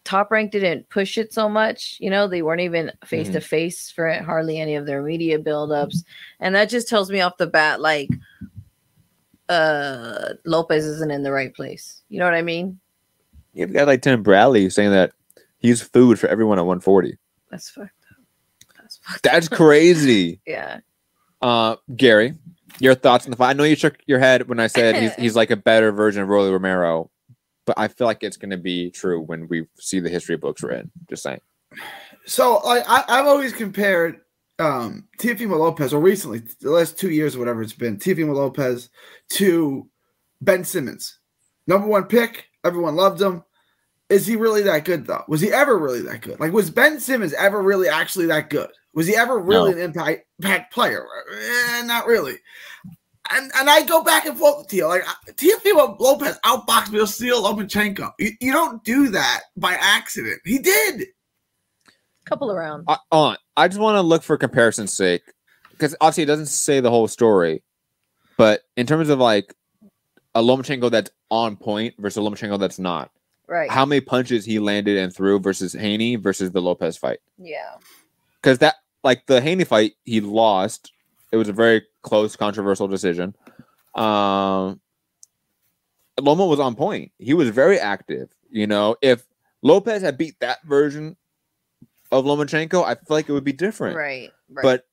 Top 0.07 0.31
Rank 0.31 0.53
didn't 0.53 0.89
push 0.89 1.19
it 1.19 1.33
so 1.35 1.49
much. 1.49 1.97
You 2.01 2.11
know, 2.11 2.29
they 2.29 2.41
weren't 2.41 2.61
even 2.61 2.93
face 3.05 3.29
to 3.31 3.41
face 3.41 3.91
for 3.91 4.07
it, 4.07 4.23
hardly 4.23 4.61
any 4.61 4.77
of 4.77 4.87
their 4.87 5.03
media 5.03 5.39
buildups, 5.39 6.05
and 6.41 6.55
that 6.55 6.71
just 6.71 6.89
tells 6.89 7.11
me 7.11 7.21
off 7.21 7.37
the 7.37 7.47
bat 7.47 7.81
like 7.81 8.09
uh 9.49 10.31
Lopez 10.45 10.85
isn't 10.85 11.11
in 11.11 11.25
the 11.25 11.33
right 11.33 11.53
place. 11.55 12.03
You 12.09 12.21
know 12.21 12.25
what 12.25 12.35
I 12.35 12.43
mean? 12.43 12.79
You've 13.53 13.73
got 13.73 13.87
like 13.87 14.03
Tim 14.03 14.23
Bradley 14.23 14.71
saying 14.71 14.93
that 14.93 15.13
he's 15.59 15.83
food 15.83 16.19
for 16.21 16.29
everyone 16.29 16.59
at 16.59 16.67
140. 16.67 17.19
That's 17.51 17.69
fucked 17.69 17.91
up. 18.11 18.17
That's 18.79 18.99
fucked 18.99 19.23
That's 19.23 19.51
up. 19.51 19.57
crazy. 19.57 20.41
yeah. 20.47 20.81
Uh, 21.43 21.77
Gary, 21.97 22.35
your 22.79 22.95
thoughts 22.95 23.25
on 23.25 23.31
the 23.31 23.37
fight? 23.37 23.51
I 23.51 23.53
know 23.55 23.65
you 23.65 23.77
shook 23.77 23.99
your 24.07 24.19
head 24.19 24.49
when 24.49 24.61
I 24.61 24.67
said 24.67 24.97
he's, 24.97 25.15
he's 25.19 25.37
like 25.37 25.51
a 25.51 25.57
better 25.57 25.91
version 25.91 26.23
of 26.23 26.29
Rolly 26.29 26.51
Romero, 26.51 27.11
but 27.67 27.79
I 27.79 27.89
feel 27.89 28.07
like 28.07 28.23
it's 28.23 28.37
going 28.37 28.51
to 28.51 28.57
be 28.57 28.91
true 28.91 29.21
when 29.21 29.47
we 29.49 29.67
see 29.79 30.01
the 30.01 30.09
history 30.09 30.37
books 30.37 30.63
written. 30.63 30.91
Just 31.09 31.23
saying. 31.23 31.41
So 32.25 32.59
like 32.65 32.85
I, 32.89 33.05
I've 33.09 33.27
always 33.27 33.53
compared 33.53 34.21
um 34.59 35.07
Teofimo 35.19 35.59
Lopez, 35.59 35.93
or 35.93 36.01
recently, 36.01 36.43
the 36.61 36.71
last 36.71 36.99
two 36.99 37.11
years 37.11 37.37
or 37.37 37.41
whatever 37.41 37.63
it's 37.63 37.73
been, 37.75 37.99
Teofimo 37.99 38.35
Lopez 38.35 38.89
to 39.31 39.89
Ben 40.41 40.65
Simmons. 40.65 41.19
Number 41.67 41.87
one 41.89 42.05
pick, 42.05 42.47
everyone 42.65 42.97
loved 42.97 43.21
him. 43.21 43.43
Is 44.09 44.27
he 44.27 44.37
really 44.37 44.63
that 44.63 44.85
good 44.85 45.07
though? 45.07 45.25
Was 45.29 45.41
he 45.41 45.53
ever 45.53 45.77
really 45.77 46.01
that 46.03 46.23
good? 46.23 46.39
Like, 46.39 46.53
was 46.53 46.71
Ben 46.71 47.01
Simmons 47.01 47.33
ever 47.35 47.61
really 47.61 47.89
actually 47.89 48.27
that 48.27 48.51
good? 48.51 48.71
Was 48.95 49.07
he 49.09 49.17
ever 49.17 49.39
really 49.39 49.73
No. 49.73 49.77
an 49.79 49.83
impact, 49.83 50.23
impact 50.39 50.73
player? 50.73 51.05
Eh, 51.35 51.83
not 51.83 52.07
really. 52.07 52.37
And 53.31 53.51
and 53.57 53.69
I 53.71 53.83
go 53.85 54.03
back 54.03 54.27
and 54.27 54.37
forth 54.39 54.59
with 54.59 54.73
you. 54.73 54.87
Like 54.87 55.03
Teofimo 55.33 55.99
Lopez 55.99 56.39
outboxed 56.45 56.89
Vasil 56.89 57.43
Lomachenko. 57.43 58.13
You, 58.19 58.31
you 58.41 58.53
don't 58.53 58.83
do 58.85 59.09
that 59.11 59.43
by 59.57 59.73
accident. 59.75 60.41
He 60.45 60.59
did. 60.59 61.09
Couple 62.25 62.51
of 62.51 62.57
rounds. 62.57 62.85
Uh, 62.89 62.97
I, 63.13 63.17
on, 63.17 63.37
I 63.57 63.69
just 63.69 63.81
want 63.81 63.97
to 63.97 64.01
look 64.03 64.23
for 64.23 64.37
comparison's 64.37 64.93
sake 64.93 65.23
because 65.71 65.95
obviously 66.01 66.25
it 66.25 66.27
doesn't 66.27 66.47
say 66.47 66.81
the 66.81 66.91
whole 66.91 67.07
story, 67.09 67.63
but 68.37 68.63
in 68.77 68.87
terms 68.87 69.09
of 69.11 69.19
like 69.21 69.55
a 70.35 70.43
Lomachenko 70.43 70.91
that's 70.91 71.11
on 71.31 71.57
point 71.57 71.95
versus 71.99 72.17
a 72.17 72.21
Lomachenko 72.21 72.59
that's 72.59 72.79
not, 72.79 73.11
Right. 73.49 73.71
how 73.71 73.85
many 73.87 74.01
punches 74.01 74.45
he 74.45 74.59
landed 74.59 74.99
and 74.99 75.15
threw 75.15 75.39
versus 75.39 75.73
Haney 75.73 76.17
versus 76.17 76.51
the 76.51 76.61
Lopez 76.61 76.97
fight. 76.97 77.21
yeah. 77.39 77.77
because 78.43 78.59
that 78.59 78.75
like 79.05 79.25
the 79.27 79.41
Haney 79.41 79.63
fight 79.65 79.93
he 80.05 80.21
lost. 80.21 80.91
It 81.31 81.37
was 81.37 81.49
a 81.49 81.53
very 81.53 81.83
close, 82.07 82.37
controversial 82.37 82.89
decision. 82.89 83.35
Um, 83.95 84.81
Loma 86.21 86.47
was 86.47 86.61
on 86.61 86.75
point. 86.77 87.13
He 87.19 87.35
was 87.35 87.51
very 87.51 87.79
active. 87.79 88.31
You 88.51 88.67
know, 88.67 88.97
if 89.03 89.27
Lopez 89.63 90.01
had 90.03 90.17
beat 90.17 90.39
that 90.41 90.63
version 90.65 91.17
of 92.11 92.25
Lomachenko, 92.25 92.85
I 92.85 92.95
feel 92.95 93.05
like 93.11 93.29
it 93.29 93.33
would 93.33 93.45
be 93.45 93.53
different. 93.53 93.97
Right. 93.97 94.31
Right. 94.49 94.63
But 94.63 94.87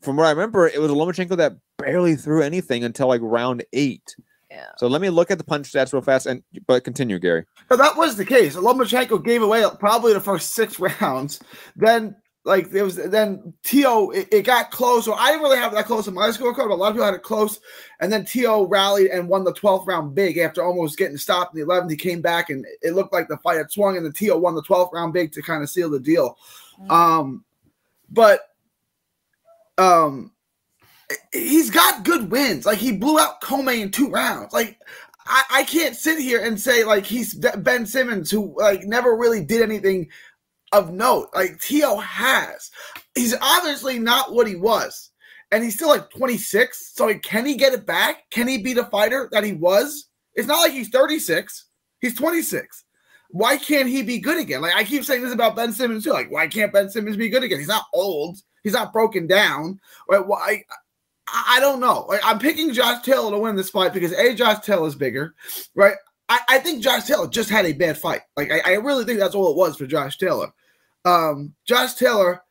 from 0.00 0.16
what 0.16 0.26
I 0.26 0.30
remember, 0.30 0.66
it 0.68 0.80
was 0.80 0.90
a 0.90 0.94
Lomachenko 0.94 1.36
that 1.38 1.56
barely 1.76 2.14
threw 2.16 2.40
anything 2.42 2.84
until 2.84 3.08
like 3.08 3.20
round 3.22 3.64
eight. 3.72 4.14
yeah. 4.50 4.66
So 4.78 4.86
let 4.86 5.02
me 5.02 5.10
look 5.10 5.30
at 5.30 5.38
the 5.38 5.44
punch 5.44 5.70
stats 5.70 5.92
real 5.92 6.02
fast 6.02 6.26
and 6.26 6.42
but 6.66 6.84
continue, 6.84 7.18
Gary. 7.18 7.44
No, 7.70 7.76
that 7.76 7.96
was 7.96 8.16
the 8.16 8.24
case. 8.24 8.54
Lomachenko 8.56 9.22
gave 9.24 9.42
away 9.42 9.64
probably 9.78 10.12
the 10.12 10.20
first 10.20 10.54
six 10.54 10.78
rounds. 11.00 11.40
Then, 11.76 12.16
like 12.44 12.70
there 12.70 12.84
was 12.84 12.96
then 12.96 13.52
T.O. 13.64 14.10
it, 14.10 14.28
it 14.32 14.42
got 14.42 14.70
close. 14.70 15.04
So 15.04 15.12
I 15.12 15.30
didn't 15.30 15.42
really 15.42 15.58
have 15.58 15.72
that 15.72 15.84
close 15.84 16.08
in 16.08 16.14
my 16.14 16.28
scorecard, 16.28 16.68
but 16.68 16.70
a 16.70 16.74
lot 16.74 16.88
of 16.88 16.94
people 16.94 17.04
had 17.04 17.14
it 17.14 17.22
close. 17.22 17.60
And 18.00 18.10
then 18.10 18.24
T.O. 18.24 18.66
rallied 18.66 19.10
and 19.10 19.28
won 19.28 19.44
the 19.44 19.52
12th 19.52 19.86
round 19.86 20.14
big 20.14 20.38
after 20.38 20.64
almost 20.64 20.96
getting 20.96 21.18
stopped 21.18 21.54
in 21.54 21.60
the 21.60 21.66
11th. 21.66 21.90
He 21.90 21.96
came 21.96 22.22
back 22.22 22.48
and 22.48 22.64
it 22.80 22.94
looked 22.94 23.12
like 23.12 23.28
the 23.28 23.36
fight 23.38 23.58
had 23.58 23.70
swung, 23.70 23.96
and 23.96 24.06
the 24.06 24.12
T.O. 24.12 24.38
won 24.38 24.54
the 24.54 24.62
12th 24.62 24.92
round 24.92 25.12
big 25.12 25.32
to 25.32 25.42
kind 25.42 25.62
of 25.62 25.68
seal 25.68 25.90
the 25.90 26.00
deal. 26.00 26.38
Mm. 26.80 26.90
Um, 26.90 27.44
but 28.08 28.40
um, 29.76 30.32
he's 31.32 31.70
got 31.70 32.04
good 32.04 32.30
wins. 32.30 32.66
Like 32.66 32.78
he 32.78 32.92
blew 32.92 33.18
out 33.18 33.40
Commey 33.40 33.80
in 33.80 33.90
two 33.90 34.10
rounds. 34.10 34.52
Like 34.52 34.78
I, 35.26 35.42
I 35.50 35.64
can't 35.64 35.96
sit 35.96 36.18
here 36.18 36.42
and 36.42 36.58
say 36.60 36.84
like 36.84 37.04
he's 37.04 37.34
Ben 37.34 37.86
Simmons 37.86 38.30
who 38.30 38.54
like 38.58 38.84
never 38.84 39.16
really 39.16 39.44
did 39.44 39.62
anything 39.62 40.08
of 40.72 40.92
note. 40.92 41.28
Like 41.34 41.60
Tio 41.60 41.96
has. 41.96 42.70
He's 43.14 43.34
obviously 43.40 43.98
not 43.98 44.32
what 44.32 44.46
he 44.46 44.56
was, 44.56 45.10
and 45.50 45.64
he's 45.64 45.74
still 45.74 45.88
like 45.88 46.10
26. 46.10 46.92
So 46.94 47.06
like, 47.06 47.22
can 47.22 47.46
he 47.46 47.56
get 47.56 47.74
it 47.74 47.86
back? 47.86 48.30
Can 48.30 48.48
he 48.48 48.58
be 48.58 48.72
the 48.72 48.86
fighter 48.86 49.28
that 49.32 49.44
he 49.44 49.52
was? 49.52 50.08
It's 50.34 50.48
not 50.48 50.60
like 50.60 50.72
he's 50.72 50.88
36. 50.88 51.66
He's 52.00 52.16
26. 52.16 52.84
Why 53.32 53.56
can't 53.56 53.88
he 53.88 54.02
be 54.02 54.18
good 54.18 54.38
again? 54.38 54.62
Like 54.62 54.74
I 54.74 54.84
keep 54.84 55.04
saying 55.04 55.22
this 55.22 55.32
about 55.32 55.56
Ben 55.56 55.72
Simmons 55.72 56.04
too. 56.04 56.12
Like 56.12 56.30
why 56.30 56.48
can't 56.48 56.72
Ben 56.72 56.90
Simmons 56.90 57.16
be 57.16 57.28
good 57.28 57.44
again? 57.44 57.58
He's 57.58 57.68
not 57.68 57.86
old. 57.92 58.38
He's 58.62 58.72
not 58.72 58.92
broken 58.92 59.26
down. 59.26 59.80
Right? 60.08 60.24
Why? 60.26 60.64
I, 61.32 61.60
don't 61.60 61.80
know. 61.80 62.06
Like, 62.08 62.20
I'm 62.24 62.38
picking 62.38 62.72
Josh 62.72 63.04
Taylor 63.04 63.30
to 63.30 63.38
win 63.38 63.54
this 63.54 63.70
fight 63.70 63.92
because 63.92 64.12
a 64.12 64.34
Josh 64.34 64.64
Taylor 64.64 64.88
is 64.88 64.96
bigger, 64.96 65.34
right? 65.74 65.94
I, 66.28 66.40
I 66.48 66.58
think 66.58 66.82
Josh 66.82 67.04
Taylor 67.04 67.28
just 67.28 67.50
had 67.50 67.66
a 67.66 67.72
bad 67.72 67.98
fight. 67.98 68.22
Like 68.36 68.50
I, 68.50 68.60
I 68.64 68.72
really 68.74 69.04
think 69.04 69.18
that's 69.18 69.34
all 69.34 69.50
it 69.50 69.56
was 69.56 69.76
for 69.76 69.86
Josh 69.86 70.18
Taylor. 70.18 70.52
Um, 71.04 71.54
Josh 71.64 71.94
Taylor 71.94 72.42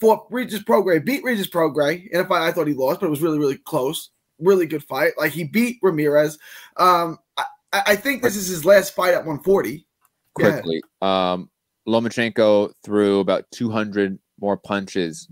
fought 0.00 0.26
Regis 0.30 0.62
Prograis, 0.62 1.04
beat 1.04 1.24
Regis 1.24 1.48
Prograis 1.48 2.08
in 2.08 2.20
a 2.20 2.24
fight 2.24 2.46
I 2.46 2.52
thought 2.52 2.68
he 2.68 2.74
lost, 2.74 3.00
but 3.00 3.06
it 3.06 3.10
was 3.10 3.22
really 3.22 3.38
really 3.38 3.58
close. 3.58 4.10
Really 4.38 4.66
good 4.66 4.84
fight. 4.84 5.12
Like 5.16 5.32
he 5.32 5.44
beat 5.44 5.78
Ramirez. 5.82 6.38
Um, 6.76 7.18
I, 7.38 7.44
I 7.72 7.96
think 7.96 8.22
this 8.22 8.36
is 8.36 8.48
his 8.48 8.64
last 8.66 8.94
fight 8.94 9.14
at 9.14 9.24
140. 9.24 9.86
Go 10.34 10.46
ahead. 10.46 10.62
quickly. 10.62 10.82
Um, 11.00 11.48
Lomachenko 11.88 12.72
threw 12.82 13.20
about 13.20 13.50
200 13.52 14.18
more 14.40 14.56
punches 14.56 15.28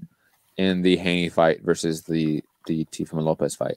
in 0.57 0.83
the 0.83 0.97
Haney 0.97 1.29
fight 1.29 1.63
versus 1.63 2.03
the 2.03 2.43
the 2.67 2.85
Teofimo 2.87 3.23
Lopez 3.23 3.55
fight. 3.55 3.77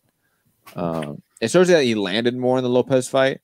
Um, 0.75 1.21
it 1.41 1.51
shows 1.51 1.67
that 1.67 1.83
he 1.83 1.95
landed 1.95 2.35
more 2.35 2.57
in 2.57 2.63
the 2.63 2.69
Lopez 2.69 3.07
fight, 3.07 3.41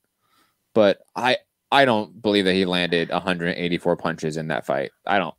but 0.74 1.00
I 1.16 1.38
I 1.72 1.86
don't 1.86 2.22
believe 2.22 2.46
that 2.46 2.54
he 2.54 2.66
landed 2.66 3.10
184 3.10 3.98
punches 3.98 4.38
in 4.38 4.48
that 4.48 4.66
fight. 4.66 4.92
I 5.06 5.18
don't. 5.18 5.36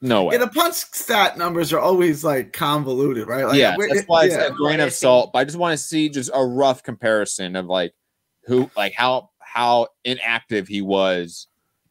No 0.00 0.24
way. 0.24 0.34
Yeah, 0.34 0.44
the 0.44 0.48
punch 0.50 0.74
stat 0.74 1.36
numbers 1.38 1.72
are 1.72 1.80
always 1.80 2.22
like 2.22 2.52
convoluted, 2.52 3.26
right? 3.26 3.44
Like, 3.46 3.58
yeah, 3.58 3.76
we- 3.76 3.88
that's 3.92 4.06
why 4.06 4.24
it's 4.26 4.34
yeah. 4.34 4.46
a 4.46 4.52
grain 4.52 4.78
of 4.80 4.92
salt. 4.92 5.30
But 5.32 5.40
I 5.40 5.44
just 5.44 5.56
want 5.58 5.72
to 5.78 5.84
see 5.84 6.08
just 6.08 6.30
a 6.32 6.44
rough 6.44 6.82
comparison 6.82 7.56
of 7.56 7.66
like 7.66 7.94
who, 8.44 8.70
like 8.76 8.92
how 8.94 9.30
how 9.40 9.88
inactive 10.04 10.68
he 10.68 10.82
was 10.82 11.48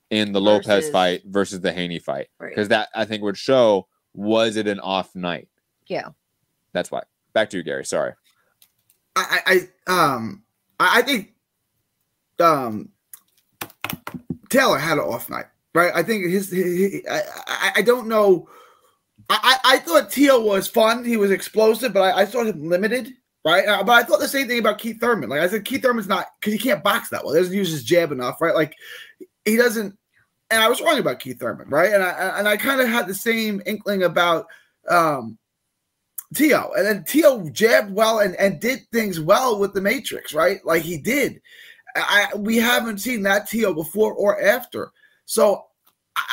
in 0.09 0.31
the 0.31 0.39
Lopez 0.39 0.89
fight 0.89 1.21
versus 1.25 1.59
the 1.59 1.73
Haney 1.73 1.99
fight, 1.99 2.27
Right. 2.39 2.49
because 2.49 2.69
that 2.69 2.87
I 2.95 3.03
think 3.03 3.23
would 3.23 3.37
show 3.37 3.87
was 4.13 4.55
it 4.55 4.67
an 4.67 4.79
off 4.79 5.13
night. 5.15 5.49
Yeah. 5.87 6.09
That's 6.71 6.89
why. 6.89 7.03
Back 7.33 7.49
to 7.49 7.57
you, 7.57 7.63
Gary. 7.63 7.83
Sorry. 7.85 8.13
I, 9.17 9.41
I 9.45 9.67
I- 9.87 10.09
um 10.15 10.43
I, 10.79 10.99
I 10.99 11.01
think 11.01 11.33
um 12.39 12.89
Taylor 14.49 14.77
had 14.77 14.97
an 14.97 15.03
off 15.03 15.29
night, 15.29 15.47
right? 15.77 15.91
I 15.95 16.01
think 16.03 16.25
his, 16.29 16.49
he- 16.51 17.03
I, 17.09 17.21
I 17.47 17.71
I 17.77 17.81
don't 17.83 18.07
know. 18.07 18.49
I, 19.29 19.39
I 19.63 19.75
I 19.75 19.77
thought 19.79 20.11
Teal 20.11 20.43
was 20.43 20.67
fun. 20.67 21.05
He 21.05 21.17
was 21.17 21.31
explosive, 21.31 21.93
but 21.93 22.01
I, 22.01 22.21
I 22.21 22.25
saw 22.25 22.43
him 22.43 22.67
limited, 22.67 23.13
right? 23.45 23.67
Uh, 23.67 23.83
But 23.83 23.93
I 23.93 24.03
thought 24.03 24.19
the 24.19 24.27
same 24.27 24.47
thing 24.47 24.59
about 24.59 24.79
Keith 24.79 24.99
Thurman. 24.99 25.29
Like 25.29 25.41
I 25.41 25.47
said, 25.47 25.65
Keith 25.65 25.83
Thurman's 25.83 26.07
not 26.07 26.27
because 26.39 26.53
he 26.53 26.59
can't 26.59 26.83
box 26.83 27.09
that 27.09 27.23
well. 27.23 27.33
He 27.33 27.39
doesn't 27.39 27.55
use 27.55 27.71
his 27.71 27.83
jab 27.83 28.11
enough, 28.11 28.41
right? 28.41 28.55
Like 28.55 28.73
he 29.45 29.55
doesn't. 29.55 29.95
And 30.49 30.61
I 30.61 30.69
was 30.69 30.81
wrong 30.81 30.97
about 30.97 31.19
Keith 31.19 31.39
Thurman, 31.39 31.69
right? 31.69 31.91
And 31.93 32.01
I 32.03 32.39
and 32.39 32.47
I 32.47 32.57
kind 32.57 32.81
of 32.81 32.87
had 32.87 33.07
the 33.07 33.13
same 33.13 33.61
inkling 33.65 34.03
about 34.03 34.47
um 34.89 35.37
Tio. 36.35 36.71
And 36.75 36.85
then 36.85 37.03
Tio 37.03 37.49
jabbed 37.49 37.91
well 37.93 38.19
and, 38.19 38.35
and 38.35 38.59
did 38.59 38.81
things 38.91 39.19
well 39.19 39.59
with 39.59 39.73
the 39.73 39.81
Matrix, 39.81 40.33
right? 40.33 40.59
Like 40.65 40.83
he 40.83 40.97
did. 40.97 41.41
I 41.95 42.29
we 42.35 42.57
haven't 42.57 42.99
seen 42.99 43.23
that 43.23 43.47
Tio 43.49 43.73
before 43.73 44.13
or 44.13 44.41
after. 44.41 44.91
So 45.27 45.65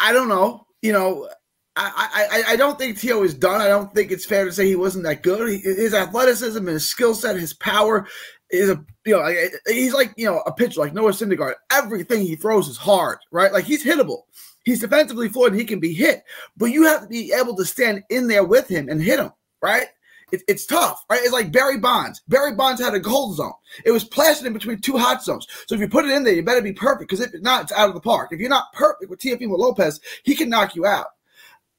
I, 0.00 0.12
don't 0.12 0.28
know. 0.28 0.66
You 0.80 0.92
know, 0.92 1.28
I, 1.76 2.28
I 2.46 2.52
I- 2.52 2.57
don't 2.57 2.78
think 2.78 2.98
Tio 2.98 3.22
is 3.24 3.35
done. 3.35 3.61
I 3.61 3.68
don't 3.68 3.92
think 3.92 4.12
it's 4.12 4.24
fair 4.24 4.44
to 4.44 4.52
say 4.52 4.66
he 4.66 4.76
wasn't 4.76 5.04
that 5.04 5.22
good. 5.22 5.50
He, 5.50 5.59
his 5.59 5.92
athleticism, 5.92 6.59
and 6.59 6.68
his 6.68 6.88
skill 6.88 7.14
set, 7.14 7.37
his 7.37 7.52
power 7.54 8.07
is 8.50 8.70
a 8.70 8.85
you 9.04 9.16
know 9.16 9.48
he's 9.66 9.92
like 9.92 10.14
you 10.16 10.26
know 10.26 10.38
a 10.46 10.52
pitcher 10.52 10.80
like 10.80 10.94
Noah 10.94 11.11
Syndergaard. 11.11 11.54
Everything 11.72 12.22
he 12.22 12.37
throws 12.37 12.68
is 12.68 12.76
hard, 12.76 13.18
right? 13.33 13.52
Like 13.52 13.64
he's 13.64 13.85
hittable. 13.85 14.22
He's 14.64 14.80
defensively 14.80 15.28
flawed 15.28 15.50
and 15.50 15.61
he 15.61 15.66
can 15.66 15.80
be 15.80 15.92
hit, 15.92 16.22
but 16.57 16.66
you 16.66 16.85
have 16.85 17.02
to 17.02 17.09
be 17.09 17.33
able 17.33 17.57
to 17.57 17.64
stand 17.64 18.02
in 18.11 18.28
there 18.28 18.44
with 18.44 18.68
him 18.68 18.88
and 18.88 19.02
hit 19.02 19.18
him, 19.18 19.30
right? 19.61 19.88
It, 20.35 20.42
it's 20.49 20.66
tough, 20.66 21.05
right? 21.09 21.20
It's 21.23 21.33
like 21.33 21.53
Barry 21.53 21.79
Bonds. 21.79 22.20
Barry 22.29 22.55
Bonds 22.55 22.81
had 22.81 22.94
a 22.94 23.01
gold 23.01 23.37
zone. 23.37 23.53
It 23.85 23.92
was 23.92 24.05
plastered 24.05 24.47
in 24.47 24.53
between 24.53 24.81
two 24.81 24.99
hot 24.99 25.23
zones. 25.23 25.47
So 25.66 25.75
if 25.75 25.81
you 25.81 25.88
put 25.88 26.05
it 26.05 26.11
in 26.11 26.25
there, 26.25 26.35
you 26.35 26.42
better 26.42 26.61
be 26.61 26.73
perfect 26.73 27.09
because 27.09 27.20
if 27.20 27.40
not, 27.40 27.62
it's 27.62 27.73
out 27.73 27.88
of 27.88 27.94
the 27.94 28.01
park. 28.01 28.33
If 28.33 28.40
you're 28.40 28.49
not 28.49 28.73
perfect 28.73 29.11
with 29.11 29.20
Teofimo 29.20 29.57
Lopez, 29.57 30.01
he 30.25 30.35
can 30.35 30.49
knock 30.49 30.75
you 30.75 30.87
out. 30.87 31.07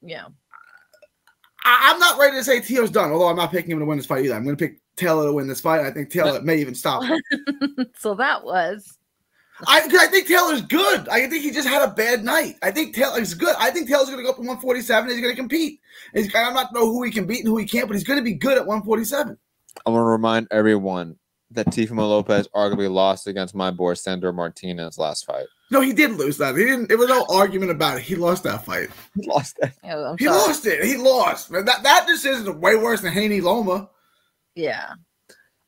Yeah. 0.01 0.27
I, 1.65 1.91
I'm 1.91 1.99
not 1.99 2.17
ready 2.17 2.37
to 2.37 2.43
say 2.43 2.61
Tio's 2.61 2.91
done, 2.91 3.11
although 3.11 3.27
I'm 3.27 3.35
not 3.35 3.51
picking 3.51 3.71
him 3.71 3.79
to 3.79 3.85
win 3.85 3.97
this 3.97 4.05
fight 4.05 4.23
either. 4.23 4.35
I'm 4.35 4.45
going 4.45 4.55
to 4.55 4.67
pick 4.67 4.79
Taylor 4.95 5.25
to 5.25 5.33
win 5.33 5.47
this 5.47 5.61
fight. 5.61 5.81
I 5.81 5.91
think 5.91 6.09
Taylor 6.09 6.41
may 6.41 6.57
even 6.57 6.75
stop 6.75 7.03
him. 7.03 7.19
so 7.97 8.15
that 8.15 8.43
was 8.43 8.97
I, 9.67 9.81
'cause 9.81 9.95
I 9.99 10.07
think 10.07 10.27
Taylor's 10.27 10.61
good. 10.61 11.07
I 11.09 11.27
think 11.27 11.43
he 11.43 11.51
just 11.51 11.67
had 11.67 11.81
a 11.81 11.91
bad 11.93 12.23
night. 12.23 12.55
I 12.61 12.71
think 12.71 12.93
Taylor's 12.95 13.33
good. 13.33 13.55
I 13.57 13.71
think 13.71 13.87
Taylor's 13.87 14.07
going 14.07 14.17
to 14.17 14.23
go 14.23 14.29
up 14.31 14.35
to 14.35 14.41
147. 14.41 15.09
He's 15.09 15.21
going 15.21 15.31
to 15.33 15.35
compete. 15.35 15.79
He's, 16.13 16.33
I'm 16.35 16.53
not 16.53 16.73
know 16.73 16.85
who 16.91 17.03
he 17.03 17.11
can 17.11 17.25
beat 17.25 17.39
and 17.39 17.47
who 17.47 17.57
he 17.57 17.65
can't, 17.65 17.87
but 17.87 17.93
he's 17.95 18.03
going 18.03 18.19
to 18.19 18.23
be 18.23 18.33
good 18.33 18.57
at 18.57 18.65
147. 18.67 19.37
I 19.85 19.89
want 19.89 20.01
to 20.01 20.05
remind 20.05 20.47
everyone 20.51 21.15
that 21.51 21.67
Teofimo 21.67 21.99
Lopez 22.09 22.47
arguably 22.55 22.91
lost 22.91 23.27
against 23.27 23.55
my 23.55 23.71
boy 23.71 23.93
Sandor 23.93 24.33
Martinez 24.33 24.97
last 24.97 25.25
fight. 25.25 25.45
No, 25.71 25.79
he 25.81 25.93
did 25.93 26.11
lose 26.11 26.37
that. 26.37 26.55
He 26.55 26.63
didn't. 26.65 26.89
There 26.89 26.97
was 26.97 27.07
no 27.07 27.25
argument 27.29 27.71
about 27.71 27.97
it. 27.97 28.03
He 28.03 28.15
lost 28.15 28.43
that 28.43 28.65
fight. 28.65 28.89
He 29.19 29.27
lost 29.27 29.55
that. 29.61 29.73
oh, 29.85 30.03
I'm 30.11 30.17
He 30.17 30.25
sorry. 30.25 30.37
lost 30.37 30.65
it. 30.65 30.83
He 30.83 30.97
lost. 30.97 31.49
Man, 31.49 31.65
that 31.65 31.81
that 31.83 32.05
decision 32.07 32.41
is 32.43 32.49
way 32.49 32.75
worse 32.75 33.01
than 33.01 33.13
Haney 33.13 33.41
Loma. 33.41 33.89
Yeah. 34.55 34.93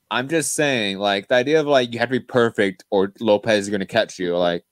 I'm 0.10 0.30
just 0.30 0.54
saying, 0.54 1.00
like 1.00 1.28
the 1.28 1.36
idea 1.36 1.60
of 1.60 1.68
like 1.68 1.94
you 1.94 2.00
have 2.00 2.10
to 2.10 2.20
be 2.20 2.26
perfect 2.26 2.86
or 2.90 3.12
Lopez 3.20 3.64
is 3.66 3.70
going 3.70 3.82
to 3.82 3.86
catch 3.86 4.20
you. 4.20 4.38
Like 4.38 4.64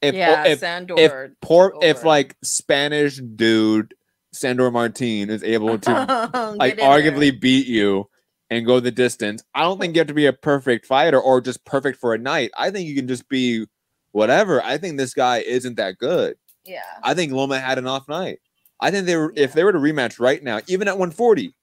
if 0.00 0.14
yeah, 0.14 0.44
if 0.44 0.60
Sandor. 0.60 0.94
if 0.98 1.12
poor 1.40 1.74
if 1.82 2.04
like 2.04 2.36
Spanish 2.42 3.16
dude 3.16 3.94
Sandor 4.32 4.70
Martin 4.70 5.30
is 5.30 5.42
able 5.42 5.78
to 5.78 6.54
like 6.58 6.76
Get 6.76 6.84
in 6.84 6.90
there. 6.90 7.12
arguably 7.12 7.40
beat 7.40 7.66
you 7.66 8.08
and 8.50 8.66
go 8.66 8.80
the 8.80 8.90
distance, 8.90 9.42
I 9.54 9.62
don't 9.62 9.80
think 9.80 9.94
you 9.94 10.00
have 10.00 10.08
to 10.08 10.14
be 10.14 10.26
a 10.26 10.32
perfect 10.32 10.86
fighter 10.86 11.20
or 11.20 11.40
just 11.40 11.64
perfect 11.64 11.98
for 11.98 12.14
a 12.14 12.18
night. 12.18 12.50
I 12.56 12.70
think 12.70 12.88
you 12.88 12.94
can 12.94 13.08
just 13.08 13.28
be 13.28 13.66
whatever. 14.12 14.62
I 14.62 14.78
think 14.78 14.96
this 14.96 15.14
guy 15.14 15.38
isn't 15.38 15.76
that 15.76 15.98
good. 15.98 16.36
Yeah. 16.64 16.82
I 17.02 17.14
think 17.14 17.32
Loma 17.32 17.58
had 17.58 17.78
an 17.78 17.86
off 17.86 18.08
night. 18.08 18.38
I 18.80 18.90
think 18.90 19.06
they 19.06 19.16
were 19.16 19.32
if 19.36 19.52
they 19.52 19.64
were 19.64 19.72
to 19.72 19.78
rematch 19.78 20.18
right 20.18 20.42
now, 20.42 20.60
even 20.66 20.88
at 20.88 20.98
140, 20.98 21.54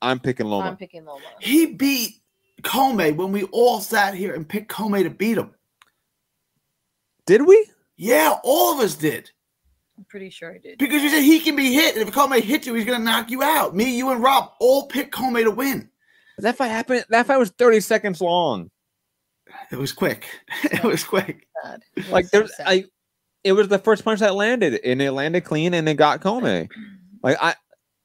I'm 0.00 0.20
picking 0.20 0.46
Loma. 0.46 0.68
I'm 0.70 0.76
picking 0.76 1.04
Loma. 1.04 1.20
He 1.40 1.66
beat 1.66 2.21
Commey 2.62 3.14
when 3.14 3.32
we 3.32 3.44
all 3.44 3.80
sat 3.80 4.14
here 4.14 4.34
and 4.34 4.48
picked 4.48 4.70
Commey 4.70 5.02
to 5.02 5.10
beat 5.10 5.38
him. 5.38 5.50
Did 7.26 7.46
we? 7.46 7.66
Yeah, 7.96 8.38
all 8.42 8.74
of 8.74 8.80
us 8.80 8.94
did. 8.94 9.30
I'm 9.96 10.04
pretty 10.06 10.30
sure 10.30 10.52
I 10.52 10.58
did. 10.58 10.78
Because 10.78 11.02
you 11.02 11.10
said 11.10 11.22
he 11.22 11.38
can 11.38 11.54
be 11.54 11.72
hit, 11.72 11.96
and 11.96 12.06
if 12.06 12.14
Commey 12.14 12.40
hits 12.40 12.66
you, 12.66 12.74
he's 12.74 12.84
going 12.84 12.98
to 12.98 13.04
knock 13.04 13.30
you 13.30 13.42
out. 13.42 13.76
Me, 13.76 13.96
you, 13.96 14.10
and 14.10 14.22
Rob 14.22 14.52
all 14.58 14.86
picked 14.86 15.14
Commey 15.14 15.44
to 15.44 15.50
win. 15.50 15.88
That 16.38 16.56
fight 16.56 16.68
happened. 16.68 17.04
That 17.10 17.26
fight 17.26 17.36
was 17.36 17.50
30 17.50 17.80
seconds 17.80 18.20
long. 18.20 18.70
It 19.70 19.78
was 19.78 19.92
quick. 19.92 20.26
Oh 20.64 20.68
it 20.72 20.84
was 20.84 21.04
quick. 21.04 21.46
Sad. 21.62 21.82
It 21.96 22.08
Like 22.10 22.26
so 22.26 22.38
there's. 22.38 22.52
I 22.64 22.86
it 23.44 23.52
was 23.52 23.68
the 23.68 23.78
first 23.78 24.04
punch 24.04 24.20
that 24.20 24.34
landed 24.34 24.80
and 24.84 25.02
it 25.02 25.12
landed 25.12 25.44
clean 25.44 25.74
and 25.74 25.88
it 25.88 25.94
got 25.94 26.20
Commey. 26.20 26.68
Like 27.22 27.36
I 27.40 27.54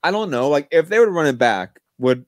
I 0.04 0.12
don't 0.12 0.30
know. 0.30 0.50
Like 0.50 0.68
if 0.70 0.90
they 0.90 1.00
would 1.00 1.10
run 1.10 1.26
it 1.26 1.40
back, 1.40 1.80
would 1.98 2.26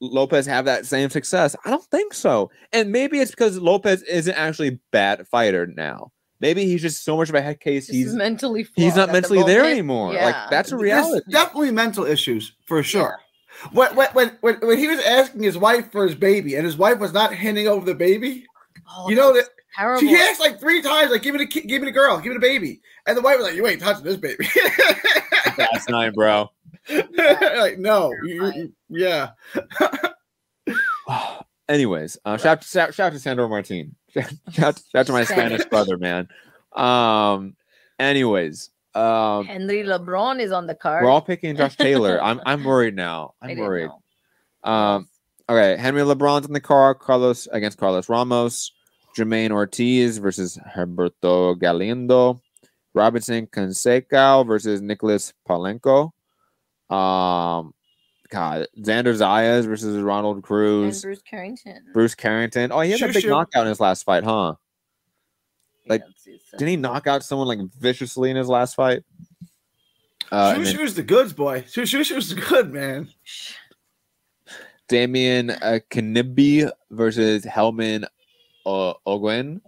Lopez 0.00 0.46
have 0.46 0.64
that 0.64 0.86
same 0.86 1.10
success? 1.10 1.54
I 1.64 1.70
don't 1.70 1.84
think 1.84 2.14
so. 2.14 2.50
And 2.72 2.90
maybe 2.90 3.20
it's 3.20 3.30
because 3.30 3.58
Lopez 3.58 4.02
isn't 4.04 4.34
actually 4.34 4.68
a 4.68 4.78
bad 4.92 5.26
fighter 5.28 5.66
now. 5.66 6.10
Maybe 6.40 6.64
he's 6.64 6.80
just 6.80 7.04
so 7.04 7.18
much 7.18 7.28
of 7.28 7.34
a 7.34 7.42
head 7.42 7.60
case. 7.60 7.86
Just 7.88 7.96
He's 7.96 8.14
mentally. 8.14 8.66
he's 8.74 8.96
not 8.96 9.02
at 9.02 9.06
the 9.08 9.12
mentally 9.12 9.42
there 9.42 9.64
anymore. 9.64 10.14
Yeah. 10.14 10.24
Like 10.24 10.50
that's 10.50 10.68
a 10.72 10.76
There's 10.76 10.82
reality. 10.84 11.30
definitely 11.30 11.70
mental 11.70 12.06
issues 12.06 12.52
for 12.66 12.82
sure. 12.82 13.18
When, 13.72 13.94
when, 13.94 14.08
when, 14.14 14.28
when, 14.40 14.54
when 14.60 14.78
he 14.78 14.88
was 14.88 15.00
asking 15.00 15.42
his 15.42 15.58
wife 15.58 15.92
for 15.92 16.06
his 16.06 16.14
baby, 16.14 16.54
and 16.54 16.64
his 16.64 16.78
wife 16.78 16.98
was 16.98 17.12
not 17.12 17.34
handing 17.34 17.68
over 17.68 17.84
the 17.84 17.94
baby, 17.94 18.46
Oh, 18.96 19.10
you 19.10 19.16
know 19.16 19.34
that's 19.34 19.48
that 19.48 19.54
terrible. 19.76 20.00
she 20.00 20.14
asked 20.14 20.40
like 20.40 20.58
three 20.58 20.80
times, 20.80 21.10
like, 21.10 21.20
give 21.22 21.34
it 21.34 21.42
a 21.42 21.44
give 21.44 21.82
it 21.82 21.88
a 21.88 21.92
girl, 21.92 22.18
give 22.18 22.32
it 22.32 22.36
a 22.36 22.40
baby. 22.40 22.80
And 23.06 23.16
the 23.18 23.20
wife 23.20 23.36
was 23.36 23.46
like, 23.48 23.54
You 23.56 23.66
ain't 23.66 23.80
touching 23.82 24.04
this 24.04 24.16
baby. 24.16 24.48
That's 25.72 25.88
night, 25.88 26.14
bro. 26.14 26.50
like, 26.90 27.78
no, 27.78 28.12
you- 28.24 28.52
you- 28.54 28.72
yeah. 28.88 29.30
Anyways, 31.68 32.18
uh, 32.24 32.36
shout, 32.38 32.64
shout 32.64 32.94
shout 32.94 33.12
to 33.12 33.18
Sandor 33.18 33.48
Martin. 33.48 33.94
shout, 34.50 34.80
shout 34.92 35.06
to 35.06 35.12
my 35.12 35.24
Spanish 35.24 35.60
Spanish. 35.60 35.64
brother, 35.66 35.96
man. 35.98 36.28
Um. 36.74 37.56
Anyways, 37.98 38.70
um, 38.94 39.44
Henry 39.46 39.82
LeBron 39.84 40.40
is 40.40 40.52
on 40.52 40.66
the 40.66 40.74
card. 40.74 41.04
we're 41.04 41.10
all 41.10 41.20
picking 41.20 41.54
Josh 41.56 41.76
Taylor. 41.76 42.20
I'm 42.22 42.40
I'm 42.46 42.64
worried 42.64 42.96
now. 42.96 43.34
I 43.42 43.50
I'm 43.52 43.58
worried. 43.58 43.88
know. 44.64 44.70
Um. 44.72 45.08
Okay, 45.48 45.76
Henry 45.80 46.02
LeBron's 46.02 46.46
in 46.46 46.52
the 46.52 46.60
car. 46.60 46.94
Carlos 46.94 47.46
against 47.52 47.78
Carlos 47.78 48.08
Ramos. 48.08 48.72
Jermaine 49.18 49.50
Ortiz 49.50 50.18
versus 50.18 50.56
Herberto 50.74 51.58
Galindo. 51.58 52.40
Robinson 52.94 53.46
Conceição 53.46 54.46
versus 54.46 54.80
Nicholas 54.80 55.32
Palenko. 55.48 56.12
Um, 56.90 57.72
God, 58.30 58.66
Xander 58.78 59.14
Zayas 59.14 59.66
versus 59.66 60.00
Ronald 60.02 60.36
and 60.36 60.44
Cruz. 60.44 61.02
Bruce 61.02 61.22
Carrington. 61.22 61.84
Bruce 61.92 62.14
Carrington. 62.14 62.72
Oh, 62.72 62.80
he 62.80 62.90
had 62.92 63.02
a 63.02 63.12
big 63.12 63.22
shoo. 63.22 63.28
knockout 63.28 63.62
in 63.62 63.68
his 63.68 63.80
last 63.80 64.04
fight, 64.04 64.24
huh? 64.24 64.54
like, 65.88 66.02
Yeah, 66.02 66.08
it's- 66.08 66.26
it's, 66.26 66.54
uh, 66.54 66.56
Didn't 66.56 66.70
he 66.70 66.76
knock 66.76 67.06
out 67.06 67.24
someone 67.24 67.48
like 67.48 67.60
viciously 67.80 68.30
in 68.30 68.36
his 68.36 68.48
last 68.48 68.74
fight? 68.74 69.02
Uh, 70.30 70.52
and 70.56 70.64
then 70.64 70.94
the 70.94 71.02
goods, 71.02 71.32
boy. 71.32 71.62
Shushu's 71.62 72.32
good, 72.34 72.72
man. 72.72 73.08
Damian 74.88 75.50
uh, 75.50 75.78
Knyba 75.90 76.70
versus 76.90 77.44
Helman 77.44 78.04
uh, 78.66 78.94
Ogwen. 79.06 79.60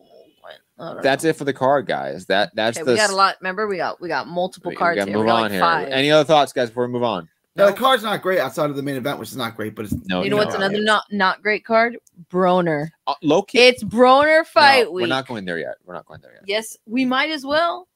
I 0.82 0.94
don't 0.94 1.02
That's 1.02 1.24
know. 1.24 1.30
it 1.30 1.36
for 1.36 1.44
the 1.44 1.52
card, 1.52 1.86
guys. 1.86 2.26
That 2.26 2.50
that's 2.54 2.76
Okay, 2.76 2.84
the 2.84 2.92
we 2.92 2.96
got 2.98 3.10
a 3.10 3.14
lot. 3.16 3.36
Remember, 3.40 3.66
we 3.68 3.76
got 3.76 4.00
we 4.00 4.08
got 4.08 4.26
multiple 4.26 4.70
we 4.70 4.76
cards 4.76 4.96
gotta 4.96 5.10
here. 5.10 5.18
move 5.18 5.26
We 5.26 5.30
got 5.30 5.36
on 5.36 5.42
like 5.42 5.52
here. 5.52 5.60
five. 5.60 5.88
Any 5.88 6.10
other 6.10 6.24
thoughts, 6.24 6.52
guys, 6.52 6.70
before 6.70 6.86
we 6.86 6.92
move 6.92 7.04
on? 7.04 7.28
Now, 7.54 7.66
the 7.66 7.74
card's 7.74 8.02
not 8.02 8.22
great 8.22 8.38
outside 8.38 8.70
of 8.70 8.76
the 8.76 8.82
main 8.82 8.96
event, 8.96 9.18
which 9.18 9.28
is 9.28 9.36
not 9.36 9.56
great, 9.56 9.74
but 9.76 9.84
it's 9.84 9.94
No, 10.06 10.22
You 10.22 10.30
know 10.30 10.36
no, 10.38 10.44
what's 10.44 10.58
no. 10.58 10.64
another 10.64 10.82
not 10.82 11.04
not 11.12 11.42
great 11.42 11.64
card? 11.64 11.98
Broner. 12.30 12.88
Uh, 13.06 13.14
low 13.22 13.42
key. 13.42 13.58
It's 13.58 13.84
Broner 13.84 14.44
fight 14.46 14.84
no, 14.86 14.92
week. 14.92 15.02
We're 15.02 15.08
not 15.08 15.28
going 15.28 15.44
there 15.44 15.58
yet. 15.58 15.74
We're 15.84 15.94
not 15.94 16.06
going 16.06 16.20
there 16.22 16.32
yet 16.32 16.44
yes, 16.46 16.76
we 16.86 17.04
might 17.04 17.30
as 17.30 17.44
well. 17.44 17.86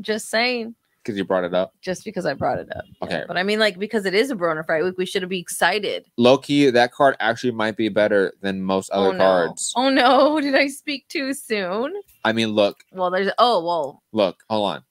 Just 0.00 0.28
saying. 0.28 0.74
Because 1.08 1.16
you 1.18 1.24
brought 1.24 1.44
it 1.44 1.54
up. 1.54 1.72
Just 1.80 2.04
because 2.04 2.26
I 2.26 2.34
brought 2.34 2.58
it 2.58 2.68
up. 2.76 2.84
Yeah, 2.84 3.04
Okay. 3.06 3.24
But 3.26 3.38
I 3.38 3.42
mean, 3.42 3.58
like, 3.58 3.78
because 3.78 4.04
it 4.04 4.14
is 4.14 4.30
a 4.30 4.36
Broner 4.36 4.66
fight 4.66 4.84
week, 4.84 4.98
we 4.98 5.06
should 5.06 5.26
be 5.26 5.38
excited. 5.38 6.04
Low 6.18 6.36
key, 6.36 6.68
that 6.68 6.92
card 6.92 7.16
actually 7.18 7.52
might 7.52 7.78
be 7.78 7.88
better 7.88 8.34
than 8.42 8.60
most 8.60 8.90
other 8.90 9.08
oh, 9.08 9.12
no. 9.12 9.18
cards. 9.18 9.72
Oh 9.74 9.88
no, 9.88 10.38
did 10.42 10.54
I 10.54 10.68
speak 10.68 11.08
too 11.08 11.32
soon? 11.32 11.94
I 12.24 12.32
mean, 12.34 12.48
look, 12.48 12.84
Well, 12.92 13.10
there's 13.10 13.30
oh 13.38 13.64
well. 13.64 14.02
look, 14.12 14.36
hold 14.50 14.70
on. 14.70 14.84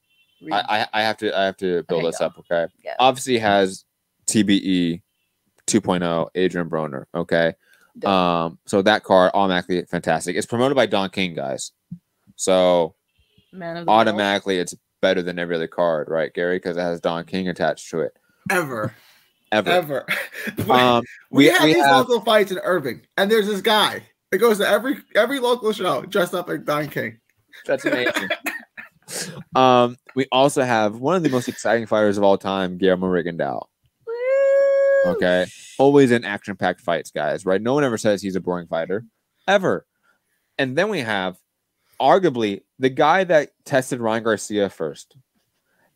I, 0.51 0.87
I 0.93 1.01
I 1.01 1.01
have 1.03 1.17
to 1.17 1.37
I 1.37 1.45
have 1.45 1.57
to 1.57 1.83
build 1.83 2.01
Okay, 2.01 2.07
this 2.07 2.19
go. 2.19 2.25
up. 2.25 2.39
Okay. 2.39 2.71
Yeah. 2.83 2.95
Obviously 2.99 3.37
has 3.37 3.85
TBE 4.27 5.01
2.0 5.67 6.03
oh, 6.03 6.29
Adrian 6.35 6.69
Broner. 6.69 7.05
Okay. 7.13 7.53
Dope. 7.99 8.09
Um. 8.11 8.59
So 8.65 8.81
that 8.81 9.03
card 9.03 9.31
automatically 9.33 9.83
fantastic. 9.85 10.35
It's 10.35 10.45
promoted 10.47 10.75
by 10.75 10.85
Don 10.87 11.09
King, 11.09 11.33
guys. 11.35 11.71
So 12.35 12.95
Man 13.51 13.77
of 13.77 13.85
the 13.85 13.91
world. 13.91 14.01
automatically 14.01 14.57
it's 14.59 14.75
better 15.07 15.21
than 15.23 15.39
every 15.39 15.55
other 15.55 15.67
card, 15.69 16.09
right, 16.09 16.33
Gary? 16.33 16.57
Because 16.57 16.75
it 16.75 16.81
has 16.81 16.99
Don 16.99 17.23
King 17.23 17.47
attached 17.47 17.89
to 17.91 18.01
it. 18.01 18.11
ever, 18.49 18.93
Ever. 19.53 19.69
ever. 19.69 20.05
Um. 20.69 21.03
we, 21.31 21.45
we- 21.45 21.51
have 21.53 21.63
we 21.63 21.73
these 21.75 21.83
have- 21.85 21.95
local 22.09 22.19
fights 22.25 22.51
in 22.51 22.59
Irving, 22.59 23.01
and 23.15 23.31
there's 23.31 23.47
this 23.47 23.61
guy 23.61 24.03
that 24.31 24.39
goes 24.39 24.57
to 24.57 24.67
every 24.67 24.97
every 25.15 25.39
local 25.39 25.71
show 25.71 26.01
dressed 26.03 26.33
up 26.33 26.49
like 26.49 26.65
Don 26.65 26.89
King. 26.89 27.19
That's 27.65 27.85
amazing. 27.85 28.27
um. 29.55 29.95
We 30.15 30.25
also 30.31 30.63
have 30.63 30.95
one 30.99 31.15
of 31.15 31.23
the 31.23 31.29
most 31.29 31.47
exciting 31.47 31.85
fighters 31.85 32.17
of 32.17 32.23
all 32.23 32.37
time, 32.37 32.77
Guillermo 32.77 33.07
Rigondeaux. 33.07 33.65
Okay. 35.05 35.45
Always 35.79 36.11
in 36.11 36.25
action 36.25 36.55
packed 36.57 36.81
fights, 36.81 37.11
guys, 37.11 37.45
right? 37.45 37.61
No 37.61 37.73
one 37.73 37.83
ever 37.83 37.97
says 37.97 38.21
he's 38.21 38.35
a 38.35 38.41
boring 38.41 38.67
fighter, 38.67 39.05
ever. 39.47 39.85
And 40.57 40.75
then 40.75 40.89
we 40.89 40.99
have 41.01 41.37
arguably 42.01 42.61
the 42.79 42.89
guy 42.89 43.23
that 43.23 43.51
tested 43.65 43.99
Ryan 43.99 44.23
Garcia 44.23 44.69
first. 44.69 45.15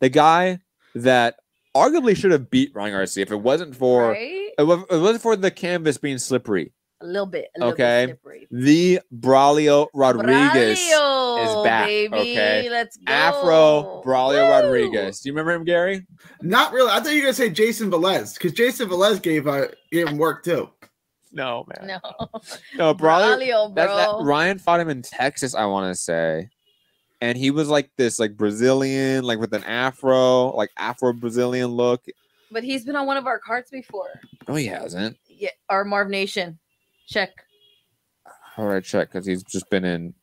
The 0.00 0.08
guy 0.08 0.60
that 0.94 1.36
arguably 1.74 2.16
should 2.16 2.32
have 2.32 2.50
beat 2.50 2.74
Ryan 2.74 2.92
Garcia 2.92 3.22
if 3.22 3.30
it 3.32 3.36
wasn't 3.40 3.74
for 3.76 4.10
Right? 4.10 4.50
it 4.58 4.62
it 4.62 4.98
wasn't 5.00 5.22
for 5.22 5.36
the 5.36 5.50
canvas 5.50 5.96
being 5.98 6.18
slippery. 6.18 6.72
A 7.00 7.06
little 7.06 7.26
bit. 7.26 7.48
A 7.56 7.58
little 7.58 7.72
Okay. 7.72 8.06
Bit 8.06 8.18
slippery. 8.22 8.48
The 8.52 9.00
Braulio 9.12 9.88
Rodriguez. 9.92 10.78
Braulio, 10.78 11.64
back, 11.64 11.86
baby. 11.86 12.14
okay? 12.16 12.68
Let's 12.70 12.96
go. 12.96 13.12
Afro 13.12 14.02
Braulio 14.04 14.44
Woo! 14.44 14.50
Rodriguez. 14.50 15.20
Do 15.20 15.28
you 15.28 15.32
remember 15.32 15.52
him, 15.52 15.64
Gary? 15.64 16.06
Not 16.42 16.72
really. 16.72 16.90
I 16.90 17.00
thought 17.00 17.10
you 17.10 17.16
were 17.16 17.22
gonna 17.22 17.34
say 17.34 17.50
Jayson 17.50 17.90
Velez 17.90 18.34
because 18.34 18.52
Jayson 18.52 18.88
Velez 18.88 19.20
gave 19.20 19.48
uh, 19.48 19.68
gave 19.90 20.08
him 20.08 20.18
work 20.18 20.44
too. 20.44 20.68
No, 21.32 21.64
man. 21.66 21.86
No. 21.88 22.00
No, 22.76 22.94
Braulio. 22.94 23.36
Braulio, 23.38 23.74
That, 23.74 23.86
bro. 23.86 23.96
that 23.96 24.24
Ryan 24.24 24.58
fought 24.58 24.80
him 24.80 24.88
in 24.90 25.02
Texas, 25.02 25.54
I 25.54 25.64
want 25.66 25.90
to 25.94 25.98
say, 25.98 26.50
and 27.20 27.38
he 27.38 27.50
was 27.50 27.68
like 27.68 27.90
this, 27.96 28.18
like 28.18 28.36
Brazilian, 28.36 29.24
like 29.24 29.38
with 29.38 29.54
an 29.54 29.64
afro, 29.64 30.54
like 30.54 30.70
Afro 30.76 31.12
Brazilian 31.12 31.68
look. 31.70 32.04
but 32.50 32.62
he's 32.64 32.84
been 32.84 32.96
on 32.96 33.06
one 33.06 33.16
of 33.16 33.26
our 33.26 33.38
cards 33.38 33.70
before. 33.70 34.10
No, 34.46 34.54
he 34.56 34.66
hasn't. 34.66 35.16
Yeah, 35.26 35.50
our 35.70 35.84
Marv 35.84 36.08
Nation. 36.10 36.58
Check. 37.08 37.30
Would 38.58 38.70
I 38.70 38.80
check? 38.80 39.10
Because 39.10 39.24
he's 39.26 39.42
just 39.42 39.70
been 39.70 39.84
in 39.84 40.14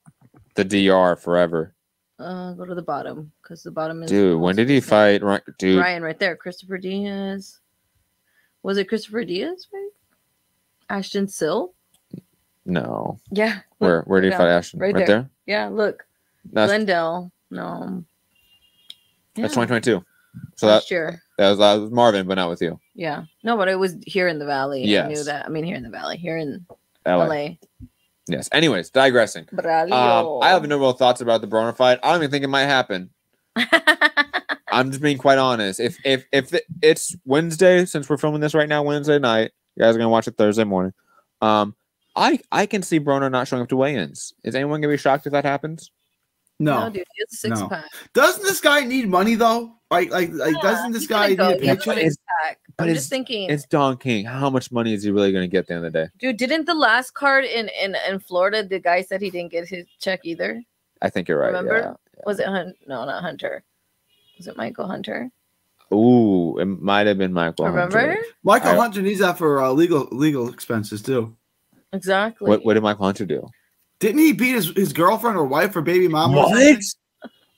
the 0.55 0.63
DR 0.63 1.15
forever, 1.15 1.73
Uh, 2.19 2.53
go 2.53 2.65
to 2.65 2.75
the 2.75 2.81
bottom 2.83 3.31
because 3.41 3.63
the 3.63 3.71
bottom 3.71 4.03
is. 4.03 4.09
dude. 4.11 4.39
When 4.39 4.55
did 4.55 4.69
he 4.69 4.79
fight? 4.81 5.23
Right, 5.23 5.41
dude. 5.57 5.79
Ryan, 5.79 6.03
right 6.03 6.19
there. 6.19 6.35
Christopher 6.35 6.77
Diaz. 6.77 7.59
Was 8.61 8.77
it 8.77 8.87
Christopher 8.89 9.23
Diaz? 9.23 9.67
Right. 9.73 9.89
Ashton 10.89 11.27
Sill. 11.27 11.73
No, 12.65 13.19
Yeah. 13.31 13.55
look, 13.55 13.63
where 13.79 14.01
where 14.03 14.21
did 14.21 14.27
he 14.27 14.31
yeah, 14.31 14.37
fight 14.37 14.49
Ashton? 14.49 14.79
right 14.79 14.93
Right, 14.93 15.07
there. 15.07 15.21
there. 15.21 15.29
Yeah. 15.45 15.67
Look. 15.69 16.05
That's 16.51 16.69
Glendale. 16.69 17.31
No. 17.51 18.03
that's 19.35 19.55
Yeah, 19.55 19.63
2022. 19.63 20.03
So 20.55 20.67
that 20.67 20.73
last 20.73 20.91
year. 20.91 21.21
that 21.37 21.49
was, 21.49 21.57
that 21.59 21.73
was 21.75 21.91
Marvin, 21.91 22.27
but 22.27 22.35
not 22.35 22.49
with 22.49 22.61
you. 22.61 22.79
Yeah. 22.93 23.23
No, 23.43 23.57
but 23.57 23.67
it 23.67 23.75
was 23.79 23.95
here 24.05 24.27
in 24.27 24.37
the 24.39 24.45
valley. 24.45 24.97
I 24.97 25.07
knew 25.07 25.23
that. 25.23 25.45
I 25.45 25.49
mean, 25.49 25.63
here 25.63 25.75
in 25.75 25.83
the 25.83 25.89
valley, 25.89 26.17
here 26.17 26.37
in 26.37 26.65
LA. 27.05 27.25
LA. 27.25 27.47
Yes. 28.27 28.47
Anyways, 28.51 28.91
digressing. 28.91 29.47
Um, 29.51 30.39
I 30.43 30.49
have 30.49 30.67
no 30.67 30.77
real 30.77 30.91
thoughts 30.93 31.21
about 31.21 31.41
the 31.41 31.47
Broner 31.47 31.75
fight. 31.75 31.99
I 32.03 32.11
don't 32.11 32.21
even 32.21 32.31
think 32.31 32.43
it 32.43 32.47
might 32.49 32.65
happen. 32.65 33.09
I'm 34.71 34.91
just 34.91 35.01
being 35.01 35.17
quite 35.17 35.39
honest. 35.39 35.79
If 35.79 35.97
if 36.05 36.25
if 36.31 36.49
the- 36.49 36.63
it's 36.81 37.15
Wednesday, 37.25 37.85
since 37.85 38.07
we're 38.07 38.17
filming 38.17 38.39
this 38.41 38.53
right 38.53 38.69
now, 38.69 38.83
Wednesday 38.83 39.17
night, 39.17 39.51
you 39.79 39.85
guys 39.85 39.95
are 39.95 39.97
gonna 39.97 40.09
watch 40.09 40.27
it 40.27 40.35
Thursday 40.37 40.65
morning. 40.65 40.93
Um, 41.41 41.73
I 42.15 42.39
I 42.51 42.65
can 42.65 42.81
see 42.83 42.99
Broner 42.99 43.31
not 43.31 43.47
showing 43.47 43.63
up 43.63 43.69
to 43.69 43.77
weigh-ins. 43.77 44.33
Is 44.43 44.53
anyone 44.55 44.81
gonna 44.81 44.93
be 44.93 44.97
shocked 44.97 45.25
if 45.25 45.31
that 45.31 45.45
happens? 45.45 45.89
No, 46.59 46.81
no, 46.81 46.89
dude, 46.89 47.05
he 47.15 47.21
has 47.29 47.39
six 47.39 47.59
No. 47.61 47.69
pack. 47.69 47.85
doesn't 48.13 48.43
this 48.43 48.59
guy 48.59 48.81
need 48.83 49.07
money 49.07 49.35
though? 49.35 49.75
Like, 49.89 50.11
like, 50.11 50.31
like 50.33 50.53
Yeah, 50.55 50.61
doesn't 50.61 50.91
this 50.91 51.07
guy 51.07 51.27
need 51.29 51.39
a 51.39 51.57
He 51.57 51.67
has 51.67 51.77
a 51.77 51.79
paycheck? 51.79 51.97
It's- 51.97 52.17
pack. 52.43 52.59
but 52.75 52.83
I'm 52.83 52.89
it's- 52.89 53.03
just 53.03 53.09
thinking, 53.09 53.49
It's 53.49 53.65
Don 53.65 53.95
King. 53.97 54.25
How 54.25 54.49
much 54.49 54.69
money 54.71 54.93
is 54.93 55.03
he 55.03 55.11
really 55.11 55.31
gonna 55.31 55.47
get 55.47 55.59
at 55.59 55.67
the 55.67 55.73
end 55.75 55.85
of 55.85 55.93
the 55.93 55.99
day? 56.05 56.11
dude. 56.19 56.35
Didn't 56.35 56.65
the 56.65 56.73
last 56.73 57.13
card 57.13 57.45
in 57.45 57.69
in 57.69 57.95
in 58.07 58.19
Florida, 58.19 58.63
the 58.63 58.79
guy 58.79 59.01
said 59.01 59.21
he 59.21 59.29
didn't 59.29 59.51
get 59.53 59.69
his 59.69 59.85
check 60.01 60.19
either? 60.25 60.61
I 61.01 61.09
think 61.09 61.29
you're 61.29 61.39
right. 61.39 61.47
Remember? 61.47 61.95
Was 62.25 62.39
it 62.39 62.47
Hun- 62.47 62.73
no, 62.87 63.05
not 63.05 63.21
Hunter? 63.23 63.63
Was 64.37 64.47
it 64.47 64.57
Michael 64.57 64.85
Hunter? 64.87 65.31
Yeah. 65.91 65.97
Ooh, 65.97 66.57
it 66.59 66.65
might 66.65 67.07
have 67.07 67.17
been 67.17 67.33
Michael. 67.33 67.65
Remember? 67.65 67.99
Hunter. 67.99 68.23
Michael 68.43 68.71
I- 68.71 68.75
Hunter 68.75 69.01
needs 69.01 69.19
that 69.19 69.37
for 69.37 69.61
uh, 69.61 69.71
legal 69.71 70.07
legal 70.11 70.49
expenses 70.49 71.01
too. 71.01 71.35
Exactly. 71.93 72.47
What 72.49 72.63
what 72.65 72.75
did 72.75 72.83
Michael 72.83 73.05
Hunter 73.05 73.25
do? 73.25 73.47
Didn't 73.99 74.19
he 74.19 74.31
beat 74.33 74.55
his, 74.55 74.69
his 74.75 74.93
girlfriend 74.93 75.35
or 75.37 75.45
wife 75.45 75.75
or 75.75 75.81
baby 75.81 76.07
mama? 76.07 76.37
or 76.37 76.49
What? 76.51 76.79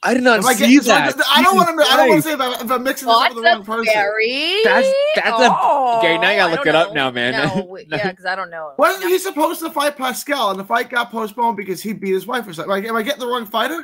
I 0.04 0.16
did 0.16 0.24
not 0.24 0.40
Am 0.40 0.46
I 0.48 0.54
see 0.54 0.78
getting- 0.80 0.88
that. 0.88 1.16
I 1.32 1.44
don't 1.44 1.56
want 1.56 1.80
to. 1.80 1.86
I 1.86 1.96
don't 1.98 2.10
want 2.10 2.24
to 2.24 2.28
say 2.30 2.34
if, 2.34 2.42
I, 2.42 2.54
if 2.64 2.72
I'm 2.72 2.82
mixing 2.84 3.08
this 3.08 3.16
up 3.16 3.36
with 3.36 3.44
the 3.44 3.48
wrong 3.52 3.64
person. 3.64 3.94
Gary? 3.94 4.62
That's- 4.64 4.92
that's 5.16 5.28
a- 5.30 5.50
oh, 5.52 6.00
Gary, 6.02 6.18
now 6.18 6.32
you 6.32 6.38
gotta 6.38 6.52
look 6.56 6.66
don't 6.66 6.74
it 6.74 6.76
up 6.76 6.94
now, 6.96 7.12
man. 7.12 7.34
No, 7.34 7.56
w- 7.62 7.86
yeah, 7.88 8.10
because 8.10 8.26
I 8.26 8.36
don't 8.36 8.50
know. 8.50 8.74
Wasn't 8.80 9.04
he 9.08 9.20
supposed 9.20 9.60
to 9.60 9.70
fight 9.70 9.98
Pascal 9.98 10.50
and 10.50 10.60
the 10.60 10.64
fight 10.64 10.90
got 10.90 11.12
postponed 11.12 11.56
because 11.56 11.84
he 11.84 11.94
beat 11.94 12.14
his 12.14 12.26
wife 12.26 12.48
or 12.48 12.54
something? 12.54 12.72
Like, 12.72 12.84
am 12.86 12.96
I 12.96 13.04
getting 13.04 13.20
the 13.20 13.28
wrong 13.28 13.46
fighter? 13.46 13.84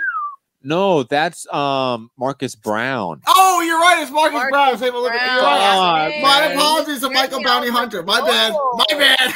No, 0.64 1.04
that's 1.04 1.48
um 1.54 2.10
Marcus 2.18 2.56
Browne. 2.56 3.22
Oh, 3.28 3.62
you're 3.62 3.80
right. 3.80 4.02
It's 4.02 4.12
Marcus, 4.12 4.34
Marcus 4.34 4.52
Browne. 4.52 4.78
Save 4.78 4.94
a 4.94 4.98
look. 4.98 5.14
You're 5.14 5.22
right. 5.22 6.14
Oh, 6.18 6.22
My 6.22 6.40
man. 6.42 6.58
apologies 6.58 7.00
to 7.02 7.10
Michael 7.10 7.40
me 7.40 7.46
Bounty. 7.46 7.70
Hunter. 7.70 8.04
My 8.04 8.22
bad. 8.22 8.54
Oh. 8.56 8.76
My 8.90 8.98
bad. 8.98 9.18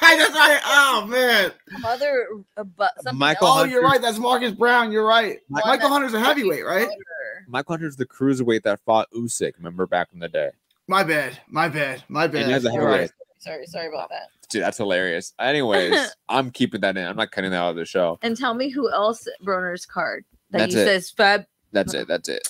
That's 0.00 0.34
right. 0.34 0.60
Oh 0.64 1.06
man. 1.08 1.52
Mother, 1.80 2.28
uh, 2.56 2.64
but 2.64 2.92
Michael 3.14 3.48
else. 3.48 3.58
Oh, 3.60 3.64
you're 3.64 3.82
right. 3.82 4.00
That's 4.00 4.18
Marcus 4.18 4.52
Browne. 4.52 4.90
You're 4.92 5.06
right. 5.06 5.38
Mi- 5.48 5.62
Michael 5.64 5.88
Hunter's 5.88 6.14
a 6.14 6.20
heavyweight, 6.20 6.64
right? 6.64 6.88
Michael 7.48 7.74
Hunter's 7.74 7.96
the 7.96 8.06
cruiserweight 8.06 8.62
that 8.62 8.80
fought 8.84 9.08
Usyk. 9.14 9.52
Remember 9.58 9.86
back 9.86 10.08
in 10.12 10.18
the 10.18 10.28
day? 10.28 10.50
My 10.88 11.02
bad. 11.04 11.38
My 11.48 11.68
bad. 11.68 12.04
My 12.08 12.26
bad. 12.26 12.44
And 12.44 12.52
as 12.52 12.64
a 12.64 12.68
right. 12.70 12.74
heavyweight. 12.74 13.10
Sorry, 13.38 13.66
sorry 13.66 13.88
about 13.88 14.08
that. 14.10 14.28
Dude, 14.48 14.62
that's 14.62 14.78
hilarious. 14.78 15.32
Anyways, 15.38 16.14
I'm 16.28 16.50
keeping 16.50 16.80
that 16.82 16.96
in. 16.96 17.06
I'm 17.06 17.16
not 17.16 17.30
cutting 17.30 17.50
that 17.50 17.56
out 17.56 17.70
of 17.70 17.76
the 17.76 17.84
show. 17.84 18.18
And 18.22 18.36
tell 18.36 18.54
me 18.54 18.68
who 18.68 18.90
else 18.92 19.26
Broner's 19.44 19.86
card 19.86 20.24
that 20.50 20.58
That's 20.58 20.74
he 20.74 20.80
it. 20.80 20.84
says 20.84 21.10
Fab. 21.10 21.46
That's 21.72 21.94
it. 21.94 22.08
That's 22.08 22.28
it. 22.28 22.48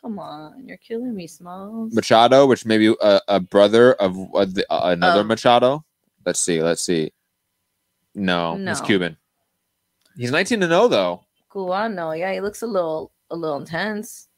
Come 0.00 0.18
on, 0.20 0.64
you're 0.66 0.76
killing 0.76 1.14
me, 1.14 1.26
Smalls. 1.26 1.92
Machado, 1.92 2.46
which 2.46 2.64
may 2.64 2.78
be 2.78 2.94
a, 3.00 3.20
a 3.26 3.40
brother 3.40 3.94
of 3.94 4.16
uh, 4.34 4.44
the, 4.44 4.64
uh, 4.70 4.90
another 4.92 5.22
Um, 5.22 5.26
Machado. 5.26 5.84
Let's 6.24 6.40
see. 6.40 6.62
Let's 6.62 6.82
see. 6.82 7.12
No, 8.14 8.56
he's 8.56 8.80
Cuban. 8.80 9.16
He's 10.16 10.30
19 10.30 10.60
to 10.60 10.66
0 10.68 10.88
though. 10.88 11.24
Cubano, 11.50 12.16
yeah, 12.18 12.32
he 12.32 12.40
looks 12.40 12.62
a 12.62 12.66
little, 12.66 13.12
a 13.30 13.36
little 13.36 13.56
intense. 13.58 14.28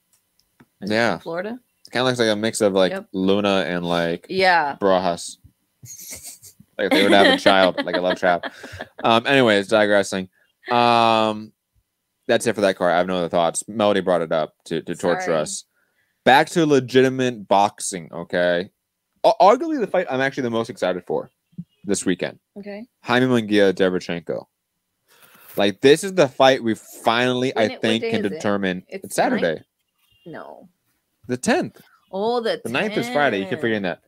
Is 0.81 0.91
Yeah. 0.91 1.19
Florida. 1.19 1.59
Kind 1.91 2.03
of 2.03 2.07
looks 2.07 2.19
like 2.21 2.29
a 2.29 2.37
mix 2.37 2.61
of 2.61 2.73
like 2.73 2.93
Yep. 2.93 3.09
Luna 3.13 3.65
and 3.67 3.85
like 3.85 4.27
Yeah, 4.31 4.77
Brajas. 4.81 5.37
like 6.79 6.87
if 6.87 6.91
they 6.93 7.03
would 7.03 7.13
have 7.13 7.27
a 7.35 7.39
child, 7.39 7.85
like 7.85 7.97
a 7.97 8.01
love 8.01 8.19
trap. 8.19 8.53
Um, 9.05 9.27
anyways, 9.27 9.69
digressing. 9.69 10.29
Um, 10.71 11.53
that's 12.31 12.47
it 12.47 12.55
for 12.55 12.61
that 12.63 12.77
card. 12.77 12.93
I 12.95 12.99
have 12.99 13.07
no 13.09 13.17
other 13.19 13.29
thoughts. 13.29 13.65
Melody 13.69 14.01
brought 14.01 14.23
it 14.23 14.31
up 14.33 14.55
to, 14.67 14.81
to 14.83 14.95
torture 14.95 15.21
Sorry. 15.23 15.37
us. 15.39 15.65
Back 16.25 16.49
to 16.51 16.65
legitimate 16.65 17.49
boxing, 17.49 18.09
okay? 18.13 18.71
Arguably 19.25 19.81
the 19.81 19.87
fight 19.89 20.07
I'm 20.09 20.21
actually 20.21 20.45
the 20.45 20.51
most 20.51 20.71
excited 20.71 21.03
for 21.07 21.31
this 21.85 22.07
weekend. 22.07 22.39
okay. 22.59 22.87
Jaime 23.03 23.27
Munguia, 23.27 23.73
Derevchenko. 23.75 24.45
Like 25.57 25.81
this 25.81 26.05
is 26.05 26.15
the 26.15 26.29
fight 26.29 26.63
we 26.63 26.75
finally, 26.75 27.53
When 27.55 27.71
I 27.71 27.75
it- 27.75 27.81
think, 27.83 28.05
can 28.05 28.21
is 28.21 28.27
it? 28.27 28.29
determine. 28.31 28.85
It's 28.89 29.05
It's, 29.07 29.17
the 29.17 29.23
ninth? 29.29 29.41
Saturday, 29.41 29.63
No. 30.27 30.69
the 31.27 31.37
10th. 31.37 31.81
Oh, 32.13 32.41
the 32.41 32.61
The 32.65 32.71
9th 32.71 32.97
is 32.97 33.09
Friday. 33.09 33.39
You 33.39 33.45
keep 33.47 33.59
10th. 33.59 33.61
forgetting 33.61 33.83
that. 33.83 34.03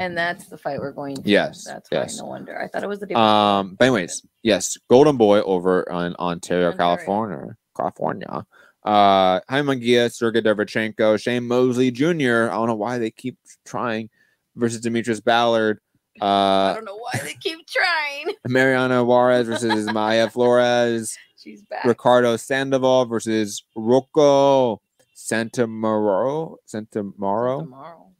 And 0.00 0.16
that's 0.16 0.46
the 0.46 0.56
fight 0.58 0.78
we're 0.80 0.92
going 0.92 1.16
to. 1.16 1.22
Yes, 1.24 1.64
That's 1.64 1.90
why. 1.90 1.98
yes. 1.98 2.18
No 2.18 2.26
wonder. 2.26 2.60
I 2.60 2.68
thought 2.68 2.82
it 2.84 2.88
was 2.88 3.00
the 3.00 3.06
day. 3.06 3.14
Um, 3.14 3.74
but 3.78 3.86
anyways, 3.86 4.24
yes, 4.42 4.76
Golden 4.88 5.16
Boy 5.16 5.40
over 5.42 5.82
in 5.82 6.14
Ontario, 6.16 6.68
Ontario. 6.70 6.72
California. 6.76 7.56
California. 7.76 8.46
Uh 8.84 9.40
Jaime 9.50 9.66
Munguia, 9.74 10.10
Sergey 10.12 10.40
Derevchenko, 10.40 11.20
Shane 11.20 11.46
Mosley 11.48 11.90
Jr. 11.90 12.48
I 12.50 12.54
don't 12.54 12.68
know 12.68 12.76
why 12.76 12.98
they 12.98 13.10
keep 13.10 13.36
trying. 13.66 14.08
versus 14.56 14.80
Demetrius 14.80 15.20
Ballard. 15.20 15.80
I 16.20 16.24
Uh, 16.26 16.74
don't 16.74 16.84
know 16.84 16.96
why 16.96 17.20
they 17.22 17.34
keep 17.34 17.58
trying. 17.66 18.34
Mariana 18.48 19.04
Juarez 19.04 19.46
versus 19.48 19.86
Maya 19.92 20.28
Flores. 20.30 21.16
She's 21.36 21.62
back. 21.62 21.84
Ricardo 21.84 22.36
Sandoval 22.36 23.06
versus 23.06 23.64
Rocco 23.76 24.80
Santamaro. 25.16 26.56
Santamaro. 26.72 27.60
Tomorrow. 27.62 28.10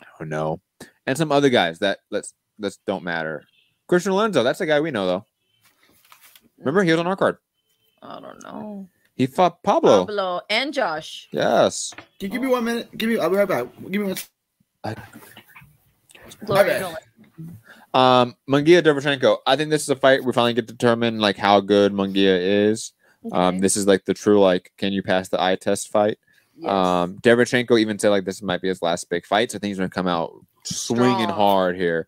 I 0.00 0.04
don't 0.18 0.28
know. 0.28 0.60
And 1.06 1.16
some 1.16 1.32
other 1.32 1.50
guys 1.50 1.78
that 1.80 1.98
let's 2.10 2.34
let's 2.58 2.78
don't 2.86 3.04
matter. 3.04 3.44
Christian 3.88 4.12
Lorenzo, 4.12 4.42
that's 4.42 4.58
the 4.58 4.66
guy 4.66 4.80
we 4.80 4.90
know 4.90 5.06
though. 5.06 5.24
Remember, 6.58 6.82
he 6.82 6.90
was 6.90 7.00
on 7.00 7.06
our 7.06 7.16
card. 7.16 7.38
I 8.02 8.20
don't 8.20 8.42
know. 8.42 8.88
He 9.14 9.26
fought 9.26 9.62
Pablo. 9.62 10.06
Pablo 10.06 10.40
and 10.48 10.72
Josh. 10.72 11.28
Yes. 11.32 11.92
Can 12.18 12.26
you 12.26 12.28
give 12.28 12.42
me 12.42 12.48
one 12.48 12.64
minute? 12.64 12.96
Give 12.96 13.08
me. 13.08 13.18
I'll 13.18 13.30
be 13.30 13.36
right 13.36 13.48
back. 13.48 13.66
Give 13.90 14.00
me 14.00 14.14
one. 14.14 14.96
Gloria 16.44 16.64
bad. 16.64 16.80
Nolan. 16.80 16.96
Um, 17.92 18.36
Munguia 18.48 18.82
Derevchenko. 18.82 19.38
I 19.46 19.56
think 19.56 19.70
this 19.70 19.82
is 19.82 19.88
a 19.88 19.96
fight 19.96 20.24
we 20.24 20.32
finally 20.32 20.54
get 20.54 20.68
to 20.68 20.74
determine 20.74 21.18
like 21.18 21.36
how 21.36 21.60
good 21.60 21.92
Munguia 21.92 22.68
is. 22.68 22.92
Um, 23.32 23.58
this 23.58 23.76
is 23.76 23.86
like 23.86 24.04
the 24.04 24.14
true 24.14 24.40
like, 24.40 24.72
can 24.78 24.92
you 24.92 25.02
pass 25.02 25.28
the 25.28 25.42
eye 25.42 25.56
test 25.56 25.90
fight? 25.90 26.18
Yes. 26.56 26.70
Um, 26.70 27.18
Derevchenko 27.18 27.78
even 27.80 27.98
said 27.98 28.10
like 28.10 28.24
this 28.24 28.42
might 28.42 28.62
be 28.62 28.68
his 28.68 28.80
last 28.80 29.10
big 29.10 29.26
fight, 29.26 29.50
so 29.50 29.56
I 29.56 29.58
think 29.58 29.70
he's 29.70 29.78
gonna 29.78 29.90
come 29.90 30.06
out 30.06 30.32
swinging 30.64 31.14
Strong. 31.24 31.28
hard 31.30 31.76
here. 31.76 32.06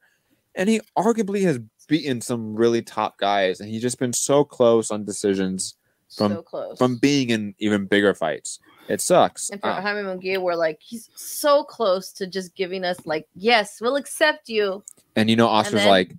And 0.54 0.68
he 0.68 0.80
arguably 0.96 1.42
has 1.42 1.58
beaten 1.88 2.20
some 2.20 2.54
really 2.54 2.82
top 2.82 3.18
guys, 3.18 3.60
and 3.60 3.68
he's 3.68 3.82
just 3.82 3.98
been 3.98 4.12
so 4.12 4.44
close 4.44 4.90
on 4.90 5.04
decisions 5.04 5.74
from- 6.16 6.32
so 6.32 6.42
close. 6.42 6.78
from 6.78 6.96
being 6.98 7.30
in 7.30 7.54
even 7.58 7.86
bigger 7.86 8.14
fights. 8.14 8.58
It 8.88 9.00
sucks. 9.00 9.48
and 9.50 9.60
for 9.60 9.68
Uh, 9.68 9.80
Jaime 9.80 10.00
Munguia, 10.02 10.40
we're 10.42 10.54
like, 10.56 10.78
he's 10.82 11.08
so 11.14 11.64
close 11.64 12.12
to 12.14 12.26
just 12.26 12.54
giving 12.54 12.84
us 12.84 12.98
like, 13.06 13.26
yes, 13.34 13.80
we'll 13.80 13.96
accept 13.96 14.48
you. 14.48 14.82
and 15.16 15.30
you 15.30 15.36
know, 15.36 15.46
Oscar's 15.48 15.82
then- 15.82 15.88
like, 15.88 16.14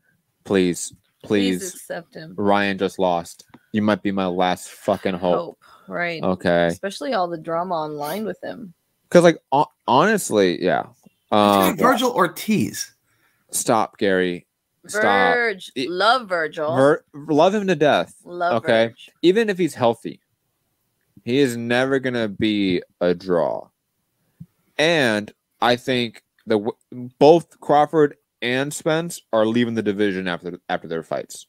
please, 0.46 0.94
Please, 1.24 1.60
please, 1.62 1.74
accept 1.76 2.16
him. 2.16 2.34
Ryan 2.38 2.78
just 2.78 3.00
lost. 3.00 3.46
You 3.72 3.82
might 3.82 4.02
be 4.04 4.12
my 4.12 4.26
last 4.28 4.70
fucking 4.70 5.14
hope. 5.16 5.36
Hope. 5.38 5.58
Right. 5.88 6.22
Okay. 6.22 6.68
Especially 6.68 7.14
all 7.14 7.28
the 7.30 7.38
drama 7.38 7.76
online 7.76 8.26
with 8.26 8.42
him. 8.44 8.74
Because 9.08 9.24
like 9.24 9.38
ho- 9.52 9.72
honestly, 9.88 10.62
yeah. 10.62 10.88
Um, 11.34 11.78
Vergil 11.78 12.14
Ortiz. 12.14 12.94
stop, 13.52 13.98
Gary. 13.98 14.46
Stop. 14.88 15.04
Verge. 15.04 15.72
It- 15.76 15.90
Love 15.90 16.28
Vergil. 16.30 16.76
Ver- 16.76 17.06
love 17.14 17.54
him 17.56 17.68
to 17.68 17.76
death. 17.76 18.16
Love 18.26 18.64
okay. 18.64 18.88
Verge. 18.88 19.10
Even 19.22 19.50
if 19.50 19.58
he's 19.58 19.74
healthy, 19.74 20.20
he 21.24 21.40
is 21.40 21.56
never 21.58 22.00
gonna 22.00 22.28
be 22.28 22.82
a 23.02 23.14
draw. 23.14 23.70
And 24.78 25.32
I 25.62 25.76
think 25.78 26.24
the 26.46 26.70
both 27.20 27.60
Crawford 27.62 28.18
and 28.42 28.74
Spence 28.74 29.22
are 29.32 29.46
leaving 29.46 29.74
the 29.76 29.82
division 29.82 30.28
after 30.28 30.60
after 30.68 30.88
their 30.88 31.04
fights. 31.04 31.48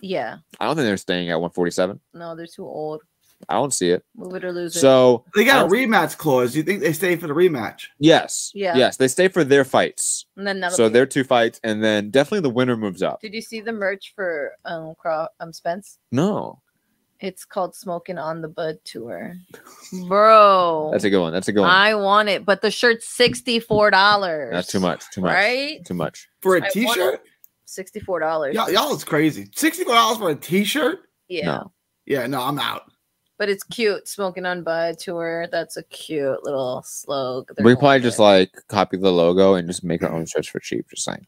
Yeah. 0.00 0.38
I 0.58 0.66
don't 0.66 0.76
think 0.76 0.86
they're 0.86 0.96
staying 0.96 1.28
at 1.30 1.34
147. 1.40 2.00
No, 2.14 2.34
they're 2.34 2.46
too 2.46 2.66
old. 2.66 3.02
I 3.48 3.54
don't 3.54 3.72
see 3.74 3.90
it. 3.90 4.04
Move 4.16 4.34
it 4.34 4.44
or 4.44 4.52
lose 4.52 4.74
it. 4.76 4.80
So 4.80 5.24
They 5.34 5.44
got 5.44 5.66
a 5.66 5.68
rematch 5.68 6.16
clause. 6.18 6.56
You 6.56 6.62
think 6.62 6.80
they 6.80 6.92
stay 6.92 7.16
for 7.16 7.26
the 7.26 7.34
rematch? 7.34 7.86
yes, 7.98 8.50
Yeah. 8.54 8.76
yes, 8.76 8.96
they 8.96 9.08
stay 9.08 9.28
for 9.28 9.44
their 9.44 9.64
fights. 9.64 10.26
and 10.36 10.46
then 10.46 10.62
So 10.70 10.88
be- 10.88 10.92
their 10.94 11.06
two 11.06 11.24
fights, 11.24 11.60
and 11.64 11.82
then 11.82 12.10
definitely 12.10 12.40
the 12.40 12.50
winner 12.54 12.76
moves 12.76 13.02
up. 13.02 13.20
Did 13.20 13.34
you 13.34 13.40
see 13.42 13.60
the 13.60 13.72
merch 13.72 14.12
for 14.14 14.52
um, 14.64 14.94
Craw- 14.98 15.28
um 15.40 15.52
Spence? 15.52 15.98
No, 16.12 16.60
It's 17.20 17.44
called 17.44 17.74
Smoking 17.74 18.18
on 18.18 18.42
the 18.42 18.48
Bud 18.48 18.78
Tour. 18.84 19.34
Bro. 20.08 20.90
that's 20.92 21.04
a 21.04 21.10
good 21.10 21.20
one. 21.20 21.32
That's 21.32 21.48
a 21.48 21.52
good 21.52 21.60
one. 21.62 21.70
I 21.70 21.94
want 21.94 22.28
it, 22.28 22.44
but 22.44 22.60
the 22.60 22.70
shirt's 22.70 23.06
$64. 23.06 24.50
That's 24.52 24.68
too 24.68 24.80
much. 24.80 25.04
Too 25.10 25.20
much. 25.20 25.32
Right? 25.32 25.84
Too 25.86 25.94
much. 25.94 26.28
For 26.40 26.54
I 26.56 26.58
a 26.58 26.60
want 26.62 26.72
t-shirt? 26.72 27.20
$64. 27.66 28.52
Y'all, 28.54 28.70
y'all 28.70 28.94
is 28.94 29.04
crazy. 29.04 29.48
Sixty-four 29.54 29.94
dollars 29.94 30.18
for 30.18 30.30
a 30.30 30.34
t-shirt? 30.34 31.00
yeah. 31.28 31.46
No. 31.46 31.72
Yeah, 32.06 32.26
no, 32.26 32.42
I'm 32.42 32.58
out. 32.58 32.82
But 33.38 33.48
it's 33.48 33.64
cute. 33.64 34.06
Smoking 34.06 34.46
on 34.46 34.62
Bud 34.62 34.98
Tour. 34.98 35.48
That's 35.50 35.76
a 35.76 35.82
cute 35.84 36.44
little 36.44 36.82
slog. 36.86 37.50
We 37.62 37.74
probably 37.74 38.00
just 38.00 38.18
like 38.18 38.52
copy 38.68 38.96
the 38.96 39.10
logo 39.10 39.54
and 39.54 39.66
just 39.68 39.82
make 39.84 40.02
our 40.02 40.12
own 40.12 40.26
shirts 40.26 40.48
for 40.48 40.60
cheap. 40.60 40.86
Just 40.90 41.04
saying. 41.04 41.26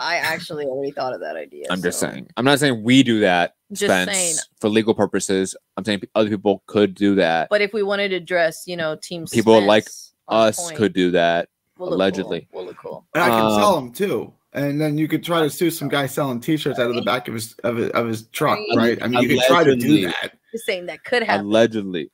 I 0.00 0.16
actually 0.18 0.64
already 0.66 0.92
thought 0.92 1.12
of 1.12 1.20
that 1.20 1.34
idea. 1.36 1.64
I'm 1.70 1.82
just 1.82 1.98
so- 1.98 2.08
saying. 2.08 2.28
I'm 2.36 2.44
not 2.44 2.60
saying 2.60 2.84
we 2.84 3.02
do 3.02 3.18
that, 3.20 3.56
Just 3.72 3.86
Spence, 3.90 4.12
saying. 4.12 4.36
for 4.60 4.68
legal 4.68 4.94
purposes. 4.94 5.56
I'm 5.76 5.84
saying 5.84 6.02
other 6.14 6.30
people 6.30 6.62
could 6.68 6.94
do 6.94 7.16
that. 7.16 7.48
But 7.50 7.62
if 7.62 7.72
we 7.72 7.82
wanted 7.82 8.10
to 8.10 8.20
dress, 8.20 8.62
you 8.68 8.76
know, 8.76 8.94
Team 8.94 9.26
People 9.26 9.60
like 9.60 9.84
Spence 9.88 10.14
on 10.28 10.48
Us 10.48 10.62
point, 10.62 10.76
could 10.76 10.92
do 10.92 11.10
that. 11.10 11.48
we'll 11.78 11.88
look 11.90 11.96
allegedly. 11.96 12.46
Cool. 12.52 12.60
We'll 12.60 12.66
look 12.68 12.76
cool. 12.78 13.06
And 13.14 13.24
I 13.24 13.28
can 13.30 13.40
Um, 13.46 13.54
sell 13.60 13.74
them 13.74 13.92
too. 13.92 14.32
And 14.52 14.80
then 14.80 14.96
you 14.98 15.08
could 15.08 15.24
try 15.24 15.42
to 15.42 15.50
sue 15.50 15.70
some 15.72 15.88
guy 15.88 16.06
selling 16.06 16.38
t-shirts 16.40 16.78
out 16.78 16.88
of 16.90 16.94
the 16.94 17.02
back 17.02 17.26
of 17.26 17.34
his 17.34 17.54
of 17.64 17.76
his, 17.76 17.90
of 17.90 18.06
his 18.06 18.28
truck, 18.28 18.58
Right. 18.76 18.76
right? 18.76 19.02
I 19.02 19.08
mean, 19.08 19.22
you 19.22 19.28
could 19.36 19.46
try 19.48 19.64
to 19.64 19.74
do 19.74 20.06
that. 20.06 20.37
Just 20.52 20.64
saying 20.66 20.86
that 20.86 21.04
could 21.04 21.22
happen. 21.22 21.46
Allegedly. 21.46 22.10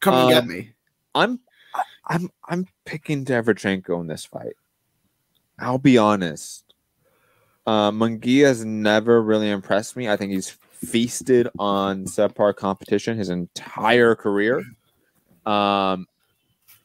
Come 0.00 0.14
and 0.14 0.28
get 0.30 0.42
Um, 0.44 0.48
me. 0.48 0.72
I'm 1.14 1.40
I- 1.74 1.82
I'm 2.06 2.30
I'm 2.48 2.66
picking 2.84 3.24
Deverchenko 3.24 4.00
in 4.00 4.06
this 4.06 4.24
fight. 4.24 4.54
I'll 5.58 5.78
be 5.78 5.98
honest. 5.98 6.64
Uh, 7.66 7.90
Munguia's 7.90 8.64
never 8.64 9.20
really 9.22 9.50
impressed 9.50 9.96
me. 9.96 10.08
I 10.08 10.16
think 10.16 10.32
he's 10.32 10.48
feasted 10.50 11.48
on 11.58 12.04
subpar 12.04 12.54
competition 12.54 13.18
his 13.18 13.28
entire 13.28 14.14
career. 14.14 14.62
Um, 15.44 16.06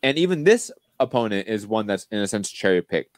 and 0.02 0.18
even 0.18 0.44
this 0.44 0.72
opponent 1.00 1.48
is 1.48 1.66
one 1.68 1.86
that's 1.88 2.08
in 2.12 2.20
a 2.20 2.28
sense 2.28 2.50
cherry 2.50 2.82
picked. 2.82 3.18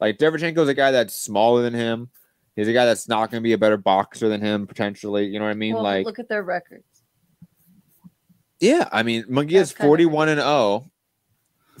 Like 0.00 0.18
Deverchenko 0.18 0.58
is 0.58 0.68
a 0.68 0.74
guy 0.74 0.90
that's 0.90 1.14
smaller 1.14 1.62
than 1.62 1.74
him. 1.74 2.10
He's 2.54 2.68
a 2.68 2.72
guy 2.72 2.84
that's 2.84 3.08
not 3.08 3.30
going 3.30 3.42
to 3.42 3.44
be 3.44 3.54
a 3.54 3.58
better 3.58 3.76
boxer 3.76 4.28
than 4.28 4.40
him 4.40 4.66
potentially. 4.66 5.26
You 5.26 5.38
know 5.40 5.46
what 5.46 5.50
I 5.50 5.54
mean? 5.54 5.74
well, 5.74 5.82
like 5.82 6.06
look 6.06 6.18
at 6.20 6.28
their 6.28 6.42
records. 6.44 6.84
Yeah, 8.64 8.88
I 8.92 9.02
mean, 9.02 9.24
Munguia's 9.24 9.70
That's 9.70 9.72
kind 9.72 9.86
of 9.86 9.90
41 9.90 10.28
and 10.30 10.40
0. 10.40 10.90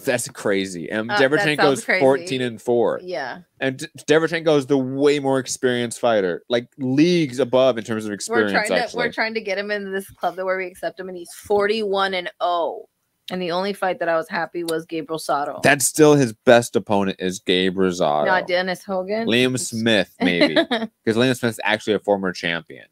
That's 0.04 0.28
crazy. 0.28 0.90
And 0.90 1.08
Uh, 1.10 1.16
Deverchenko's 1.16 1.84
14 1.84 2.42
and 2.42 2.60
4. 2.60 3.00
Yeah. 3.02 3.38
And 3.60 3.78
Deverchenko 4.08 4.58
is 4.58 4.66
the 4.66 4.76
way 4.78 5.20
more 5.20 5.38
experienced 5.38 6.00
fighter, 6.00 6.42
like 6.48 6.68
leagues 6.78 7.38
above 7.38 7.78
in 7.78 7.84
terms 7.84 8.04
of 8.04 8.08
We're 8.10 8.14
experience. 8.14 8.52
trying 8.52 8.88
to 8.88 8.96
we're 8.96 9.12
trying 9.12 9.34
to 9.34 9.40
get 9.40 9.56
him 9.56 9.70
into 9.70 9.90
this 9.90 10.10
club 10.10 10.34
that 10.36 10.44
where 10.44 10.58
we 10.58 10.66
accept 10.66 10.98
him 10.98 11.08
and 11.08 11.16
he's 11.16 11.32
41 11.34 12.14
and 12.14 12.30
0. 12.42 12.88
And 13.30 13.40
the 13.40 13.52
only 13.52 13.72
fight 13.72 14.00
that 14.00 14.08
I 14.08 14.16
was 14.16 14.28
happy 14.28 14.64
was 14.64 14.84
Gabriel 14.84 15.18
Sato. 15.18 15.60
That's 15.62 15.86
still 15.86 16.14
his 16.14 16.34
best 16.34 16.76
opponent 16.76 17.16
is 17.20 17.38
Gabe 17.38 17.76
Rosado. 17.78 18.26
not 18.26 18.46
Dennis 18.46 18.84
Hogan. 18.84 19.26
Liam 19.26 19.58
Smith, 19.58 20.14
maybe. 20.20 20.54
Because 21.04 21.16
Liam 21.16 21.34
Smith's 21.36 21.60
actually 21.64 21.94
a 21.94 21.98
former 22.00 22.32
champion. 22.32 22.84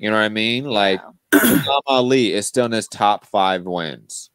You 0.00 0.10
know 0.10 0.16
what 0.16 0.22
I 0.24 0.30
mean? 0.30 0.64
Like 0.64 1.00
Wow. 1.32 1.80
Ali 1.86 2.32
is 2.32 2.46
still 2.46 2.64
in 2.66 2.72
his 2.72 2.88
top 2.88 3.26
five 3.26 3.64
wins. 3.64 4.30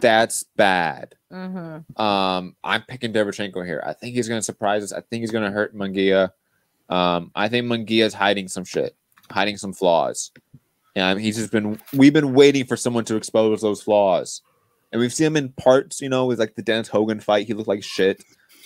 That's 0.00 0.44
bad. 0.54 1.14
Mhm. 1.32 1.98
Um, 1.98 2.54
I'm 2.62 2.82
picking 2.82 3.12
Deverchenko 3.12 3.64
here. 3.66 3.82
I 3.84 3.94
think 3.94 4.14
he's 4.14 4.28
going 4.28 4.38
to 4.38 4.44
surprise 4.44 4.84
us. 4.84 4.92
I 4.92 5.00
think 5.00 5.22
he's 5.22 5.30
going 5.30 5.44
to 5.44 5.50
hurt 5.50 5.74
Munguia. 5.74 6.30
Um, 6.88 7.32
I 7.34 7.48
think 7.48 7.66
Munguia's 7.66 8.14
hiding 8.14 8.48
some 8.48 8.64
shit, 8.64 8.94
hiding 9.30 9.56
some 9.56 9.72
flaws. 9.72 10.30
And 10.94 11.18
he's 11.20 11.36
just 11.36 11.50
been. 11.50 11.80
We've 11.94 12.12
been 12.12 12.34
waiting 12.34 12.66
for 12.66 12.76
someone 12.76 13.04
to 13.06 13.16
expose 13.16 13.60
those 13.62 13.82
flaws, 13.82 14.42
and 14.92 15.00
we've 15.00 15.12
seen 15.12 15.28
him 15.28 15.36
in 15.36 15.52
parts. 15.52 16.00
You 16.00 16.08
know, 16.08 16.26
with 16.26 16.38
like 16.40 16.54
the 16.54 16.62
Dennis 16.62 16.88
Hogan 16.88 17.20
fight, 17.20 17.46
he 17.46 17.54
looked 17.54 17.68
like 17.68 17.84
shit. 17.84 18.22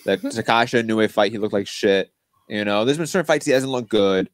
That 0.07 0.21
Takeshi 0.31 0.83
Inoue 0.83 1.11
fight, 1.11 1.33
he 1.33 1.39
looked 1.39 1.53
like 1.53 1.67
shit. 1.67 2.11
You 2.49 2.65
know, 2.65 2.85
there's 2.85 2.97
been 2.99 3.07
certain 3.07 3.27
fights 3.27 3.45
he 3.47 3.53
hasn't 3.53 3.73
looked 3.73 3.91
good. 3.91 4.29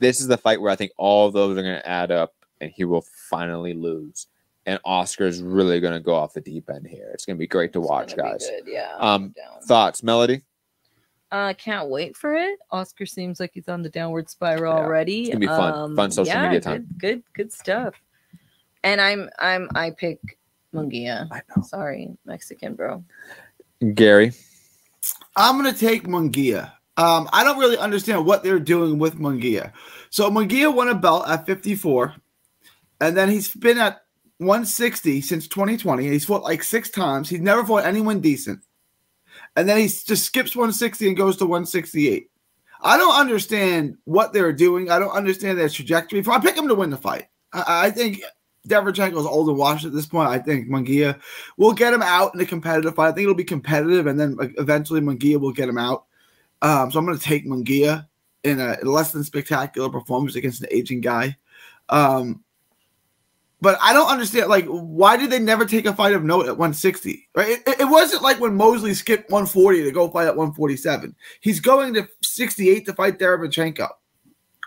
This 0.00 0.20
is 0.20 0.26
the 0.28 0.36
fight 0.38 0.60
where 0.60 0.70
I 0.70 0.76
think 0.76 0.92
all 0.96 1.26
of 1.26 1.32
those 1.32 1.56
are 1.56 1.62
going 1.62 1.74
to 1.76 1.88
add 1.88 2.10
up, 2.10 2.34
and 2.60 2.70
he 2.70 2.84
will 2.84 3.04
finally 3.30 3.74
lose. 3.74 4.26
And 4.66 4.78
Oscar's 4.84 5.42
really 5.42 5.80
going 5.80 5.94
to 5.94 6.00
go 6.00 6.14
off 6.14 6.34
the 6.34 6.40
deep 6.40 6.68
end 6.68 6.86
here. 6.86 7.10
It's 7.14 7.24
going 7.24 7.36
to 7.36 7.38
be 7.38 7.46
great 7.46 7.72
to 7.72 7.80
It's 7.80 7.88
watch, 7.88 8.16
gonna 8.16 8.28
be 8.34 8.38
guys. 8.38 8.50
good, 8.64 8.70
Yeah. 8.72 8.94
Um. 8.98 9.34
Thoughts, 9.64 10.02
Melody? 10.02 10.42
Uh, 11.30 11.52
can't 11.58 11.88
wait 11.90 12.16
for 12.16 12.34
it. 12.34 12.58
Oscar 12.70 13.04
seems 13.04 13.38
like 13.40 13.50
he's 13.52 13.68
on 13.68 13.82
the 13.82 13.88
downward 13.90 14.30
spiral 14.30 14.74
Yeah, 14.74 14.80
already. 14.80 15.20
it's 15.22 15.28
gonna 15.30 15.40
be 15.40 15.46
fun. 15.46 15.94
Fun 15.94 16.10
social 16.10 16.26
yeah, 16.34 16.42
media 16.44 16.60
time. 16.60 16.86
Good, 16.96 16.98
good, 16.98 17.22
good 17.34 17.52
stuff. 17.52 17.94
And 18.82 18.98
I'm, 19.00 19.28
I'm, 19.38 19.68
I 19.74 19.90
pick 19.90 20.18
Munguia. 20.74 21.28
I 21.30 21.42
know. 21.54 21.62
Sorry, 21.62 22.16
Mexican 22.24 22.74
bro. 22.74 23.04
Gary. 23.94 24.32
I'm 25.36 25.56
gonna 25.56 25.72
take 25.74 26.04
Munguia. 26.04 26.72
Um, 26.98 27.28
I 27.32 27.44
don't 27.44 27.58
really 27.58 27.78
understand 27.78 28.26
what 28.26 28.42
they're 28.42 28.58
doing 28.58 28.98
with 28.98 29.18
Munguia. 29.18 29.72
So 30.10 30.28
Munguia 30.30 30.74
won 30.74 30.88
a 30.88 30.94
belt 30.96 31.28
at 31.28 31.46
54, 31.46 32.12
and 33.00 33.16
then 33.16 33.30
he's 33.30 33.54
been 33.54 33.78
at 33.78 34.02
160 34.38 35.20
since 35.20 35.46
2020. 35.46 36.08
He's 36.08 36.24
fought 36.24 36.42
like 36.42 36.64
six 36.64 36.90
times. 36.90 37.28
He's 37.28 37.40
never 37.40 37.64
fought 37.64 37.84
anyone 37.84 38.20
decent, 38.20 38.60
and 39.54 39.68
then 39.68 39.78
he 39.78 39.84
just 39.84 40.24
skips 40.24 40.56
160 40.56 41.06
and 41.06 41.16
goes 41.16 41.36
to 41.36 41.46
168. 41.46 42.28
I 42.80 42.96
don't 42.96 43.14
understand 43.14 43.96
what 44.04 44.32
they're 44.32 44.52
doing. 44.52 44.90
I 44.90 44.98
don't 44.98 45.14
understand 45.14 45.56
their 45.56 45.68
trajectory. 45.68 46.22
I 46.26 46.40
pick 46.40 46.56
him 46.56 46.68
to 46.68 46.74
win 46.74 46.90
the 46.90 46.96
fight. 46.96 47.26
I, 47.52 47.86
I 47.86 47.90
think 47.90 48.22
Derevchenko's 48.68 49.26
old 49.26 49.48
and 49.48 49.56
washed 49.56 49.84
at 49.84 49.92
this 49.92 50.06
point. 50.06 50.30
I 50.30 50.38
think 50.40 50.68
Munguia 50.68 51.20
will 51.58 51.72
get 51.72 51.94
him 51.94 52.02
out 52.02 52.34
in 52.34 52.40
a 52.40 52.46
competitive 52.46 52.96
fight. 52.96 53.08
I 53.08 53.12
think 53.12 53.22
it'll 53.22 53.34
be 53.34 53.44
competitive, 53.44 54.08
and 54.08 54.18
then 54.18 54.36
eventually 54.58 55.00
Munguia 55.00 55.40
will 55.40 55.52
get 55.52 55.68
him 55.68 55.78
out. 55.78 56.06
Um, 56.62 56.90
so 56.90 56.98
I'm 56.98 57.06
going 57.06 57.16
to 57.18 57.24
take 57.24 57.46
Munguia 57.46 58.06
in 58.44 58.60
a 58.60 58.76
less 58.82 59.12
than 59.12 59.24
spectacular 59.24 59.88
performance 59.88 60.34
against 60.36 60.62
an 60.62 60.68
aging 60.70 61.00
guy. 61.00 61.36
Um, 61.88 62.42
but 63.60 63.76
I 63.82 63.92
don't 63.92 64.08
understand. 64.08 64.48
Like, 64.48 64.66
why 64.66 65.16
did 65.16 65.30
they 65.30 65.40
never 65.40 65.64
take 65.64 65.84
a 65.86 65.92
fight 65.94 66.12
of 66.12 66.22
note 66.22 66.42
at 66.46 66.56
160? 66.56 67.28
Right? 67.34 67.58
It, 67.66 67.80
it 67.80 67.84
wasn't 67.88 68.22
like 68.22 68.38
when 68.40 68.54
Mosley 68.54 68.94
skipped 68.94 69.30
140 69.30 69.82
to 69.84 69.90
go 69.90 70.08
fight 70.08 70.28
at 70.28 70.36
147. 70.36 71.14
He's 71.40 71.58
going 71.60 71.94
to 71.94 72.08
68 72.22 72.86
to 72.86 72.92
fight 72.92 73.18
Derevchenko. 73.18 73.88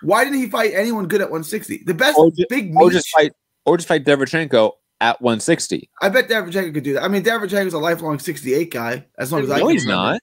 Why 0.01 0.23
didn't 0.25 0.39
he 0.39 0.49
fight 0.49 0.71
anyone 0.73 1.07
good 1.07 1.21
at 1.21 1.27
160? 1.29 1.83
The 1.85 1.93
best 1.93 2.17
Or 2.17 2.31
ju- 2.31 2.45
big 2.49 2.75
or 2.75 2.89
just 2.89 3.07
fight, 3.09 3.33
or 3.65 3.77
just 3.77 3.87
fight 3.87 4.03
Derevchenko 4.03 4.71
at 4.99 5.21
160. 5.21 5.89
I 6.01 6.09
bet 6.09 6.27
Derevchenko 6.27 6.73
could 6.73 6.83
do 6.83 6.93
that. 6.93 7.03
I 7.03 7.07
mean, 7.07 7.23
Derevchenko's 7.23 7.73
a 7.73 7.79
lifelong 7.79 8.19
68 8.19 8.71
guy. 8.71 9.05
As 9.17 9.31
long 9.31 9.43
as 9.43 9.51
I 9.51 9.59
No, 9.59 9.67
he's 9.69 9.83
remember. 9.85 10.13
not. 10.13 10.21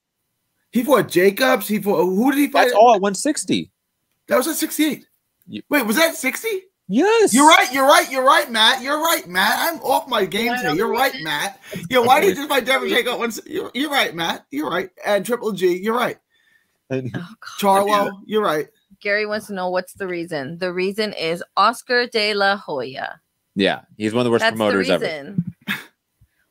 He 0.72 0.82
fought 0.84 1.08
Jacobs. 1.08 1.66
He 1.68 1.80
fought 1.80 2.04
who 2.04 2.30
did 2.32 2.38
he 2.38 2.48
fight? 2.48 2.64
That's 2.64 2.74
all 2.74 2.94
at 2.94 3.00
160. 3.00 3.70
That 4.28 4.36
was 4.36 4.48
at 4.48 4.56
68. 4.56 5.06
You- 5.48 5.62
Wait, 5.70 5.86
was 5.86 5.96
that 5.96 6.14
60? 6.14 6.48
Yes. 6.90 7.34
You're 7.34 7.46
right. 7.46 7.70
You're 7.72 7.86
right. 7.86 8.10
You're 8.10 8.24
right, 8.24 8.50
Matt. 8.50 8.82
You're 8.82 9.00
right, 9.00 9.26
Matt. 9.28 9.54
I'm 9.58 9.78
off 9.80 10.08
my 10.08 10.24
game 10.24 10.56
today. 10.56 10.74
You're 10.74 10.90
right. 10.90 11.14
Matt. 11.22 11.60
Yeah, 11.90 11.98
why 11.98 12.20
did 12.20 12.28
you 12.30 12.34
just 12.34 12.48
fight 12.48 12.64
Derevchenko? 12.64 13.18
Once 13.18 13.40
you're, 13.46 13.70
you're 13.74 13.90
right, 13.90 14.14
Matt. 14.14 14.46
You're 14.50 14.70
right. 14.70 14.90
And 15.04 15.24
Triple 15.24 15.52
G, 15.52 15.76
you're 15.76 15.96
right. 15.96 16.16
Oh, 16.90 17.00
God. 17.02 17.26
Charlo, 17.60 18.10
you're 18.24 18.42
right. 18.42 18.68
Gary 19.00 19.26
wants 19.26 19.46
to 19.48 19.52
know 19.52 19.68
what's 19.68 19.92
the 19.92 20.08
reason. 20.08 20.56
The 20.58 20.72
reason 20.72 21.12
is 21.12 21.44
Oscar 21.58 22.06
de 22.06 22.32
la 22.34 22.56
Hoya. 22.56 23.20
Yeah, 23.54 23.82
he's 23.96 24.14
one 24.14 24.20
of 24.20 24.24
the 24.24 24.30
worst 24.30 24.40
That's 24.42 24.54
the 24.54 24.56
promoters 24.56 24.88
ever. 24.88 25.36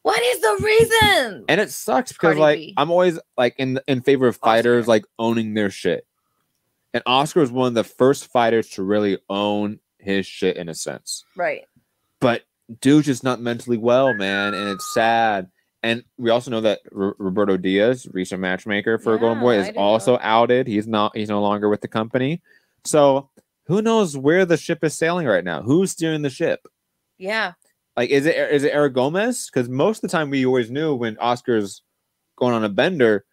What 0.07 0.21
is 0.23 0.39
the 0.39 0.57
reason? 0.63 1.45
And 1.49 1.59
it 1.59 1.69
sucks 1.69 2.13
because 2.13 2.35
Cardi 2.35 2.39
like 2.39 2.57
B. 2.59 2.73
I'm 2.77 2.89
always 2.89 3.19
like 3.37 3.55
in 3.57 3.79
in 3.87 4.01
favor 4.01 4.25
of 4.27 4.37
fighters 4.37 4.83
Oscar. 4.83 4.89
like 4.89 5.05
owning 5.19 5.53
their 5.53 5.69
shit. 5.69 6.07
And 6.93 7.03
Oscar 7.05 7.41
was 7.41 7.51
one 7.51 7.67
of 7.67 7.73
the 7.73 7.83
first 7.83 8.31
fighters 8.31 8.69
to 8.71 8.83
really 8.83 9.17
own 9.29 9.79
his 9.99 10.25
shit 10.25 10.55
in 10.55 10.69
a 10.69 10.73
sense. 10.73 11.25
right. 11.35 11.65
But 12.21 12.43
dude's 12.79 13.05
just 13.07 13.23
not 13.23 13.41
mentally 13.41 13.77
well, 13.77 14.13
man, 14.13 14.53
and 14.53 14.69
it's 14.69 14.93
sad. 14.93 15.49
And 15.83 16.03
we 16.17 16.29
also 16.29 16.51
know 16.51 16.61
that 16.61 16.79
R- 16.95 17.15
Roberto 17.19 17.57
Diaz, 17.57 18.07
recent 18.11 18.39
matchmaker 18.41 18.97
for 18.97 19.17
Golden 19.17 19.41
Boy, 19.41 19.57
is 19.57 19.65
didn't 19.65 19.75
know 19.75 19.81
also 19.83 20.17
outed. 20.21 20.67
He's 20.67 20.87
not. 20.87 21.17
He's 21.17 21.29
no 21.29 21.41
longer 21.41 21.67
with 21.67 21.81
the 21.81 21.87
company. 21.89 22.41
So 22.85 23.29
who 23.65 23.81
knows 23.81 24.17
where 24.17 24.45
the 24.45 24.55
ship 24.57 24.85
is 24.85 24.97
sailing 24.97 25.27
right 25.27 25.43
now? 25.43 25.61
Who's 25.61 25.91
steering 25.91 26.21
the 26.21 26.29
ship? 26.29 26.65
Yeah. 27.17 27.53
Like, 27.97 28.11
is 28.11 28.27
it 28.27 28.37
is 28.37 28.63
it 28.63 28.73
Eric 28.73 28.93
Gomez? 28.93 29.49
Because 29.51 29.67
most 29.67 30.03
of 30.03 30.09
the 30.09 30.15
time 30.15 30.29
we 30.29 30.45
always 30.45 30.69
knew 30.69 30.93
when 30.93 31.17
Oscar's 31.17 31.81
going 32.37 32.53
on 32.53 32.63
a 32.63 32.69
bender, 32.69 33.25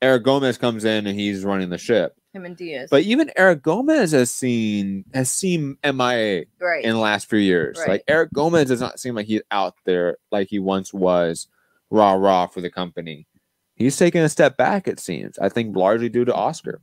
Eric 0.00 0.22
Gomez 0.22 0.56
comes 0.56 0.84
in 0.84 1.08
and 1.08 1.18
he's 1.18 1.44
running 1.44 1.68
the 1.68 1.78
ship. 1.78 2.14
Him 2.32 2.44
and 2.44 2.56
Diaz. 2.56 2.88
But 2.90 3.02
even 3.02 3.30
Eric 3.36 3.62
Gomez 3.62 4.12
has 4.12 4.30
seen 4.30 5.04
has 5.12 5.30
seen 5.30 5.76
MIA 5.84 6.44
right. 6.60 6.84
in 6.84 6.92
the 6.92 6.98
last 6.98 7.28
few 7.28 7.40
years. 7.40 7.76
Right. 7.78 7.88
Like 7.88 8.04
Eric 8.06 8.32
Gomez 8.32 8.68
does 8.68 8.80
not 8.80 9.00
seem 9.00 9.16
like 9.16 9.26
he's 9.26 9.42
out 9.50 9.74
there 9.84 10.18
like 10.30 10.48
he 10.48 10.60
once 10.60 10.94
was, 10.94 11.48
rah 11.90 12.12
rah 12.12 12.46
for 12.46 12.60
the 12.60 12.70
company. 12.70 13.26
He's 13.74 13.96
taking 13.96 14.20
a 14.20 14.28
step 14.28 14.56
back, 14.56 14.86
it 14.86 15.00
seems. 15.00 15.38
I 15.38 15.48
think 15.48 15.76
largely 15.76 16.08
due 16.08 16.24
to 16.24 16.34
Oscar. 16.34 16.80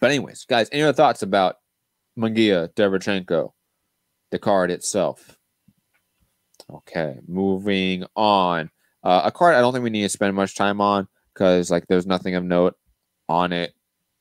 But 0.00 0.10
anyways, 0.10 0.44
guys, 0.44 0.68
any 0.72 0.82
other 0.82 0.92
thoughts 0.92 1.22
about 1.22 1.56
Munguia, 2.18 2.72
Derevchenko, 2.74 3.52
the 4.32 4.38
card 4.40 4.72
itself? 4.72 5.35
Okay, 6.72 7.18
moving 7.28 8.04
on. 8.16 8.70
Uh, 9.02 9.22
a 9.24 9.30
card 9.30 9.54
I 9.54 9.60
don't 9.60 9.72
think 9.72 9.84
we 9.84 9.90
need 9.90 10.02
to 10.02 10.08
spend 10.08 10.34
much 10.34 10.56
time 10.56 10.80
on 10.80 11.06
because 11.32 11.70
like 11.70 11.86
there's 11.86 12.06
nothing 12.06 12.34
of 12.34 12.44
note 12.44 12.74
on 13.28 13.52
it 13.52 13.72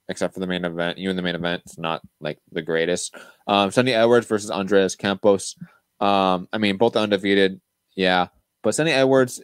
except 0.09 0.33
for 0.33 0.39
the 0.39 0.47
main 0.47 0.63
event. 0.65 0.99
Even 0.99 1.15
the 1.15 1.21
main 1.23 1.35
event, 1.35 1.63
it's 1.65 1.77
not 1.79 2.01
like 2.21 2.37
the 2.51 2.61
greatest. 2.61 3.15
Um, 3.47 3.71
Sunny 3.71 3.93
Edwards 3.93 4.27
versus 4.27 4.51
Andreas 4.51 4.95
Campos. 4.95 5.55
Um, 5.99 6.47
I 6.53 6.59
mean, 6.59 6.77
both 6.77 6.95
undefeated, 6.95 7.59
yeah. 7.95 8.27
But 8.61 8.75
Sunny 8.75 8.91
Edwards, 8.91 9.41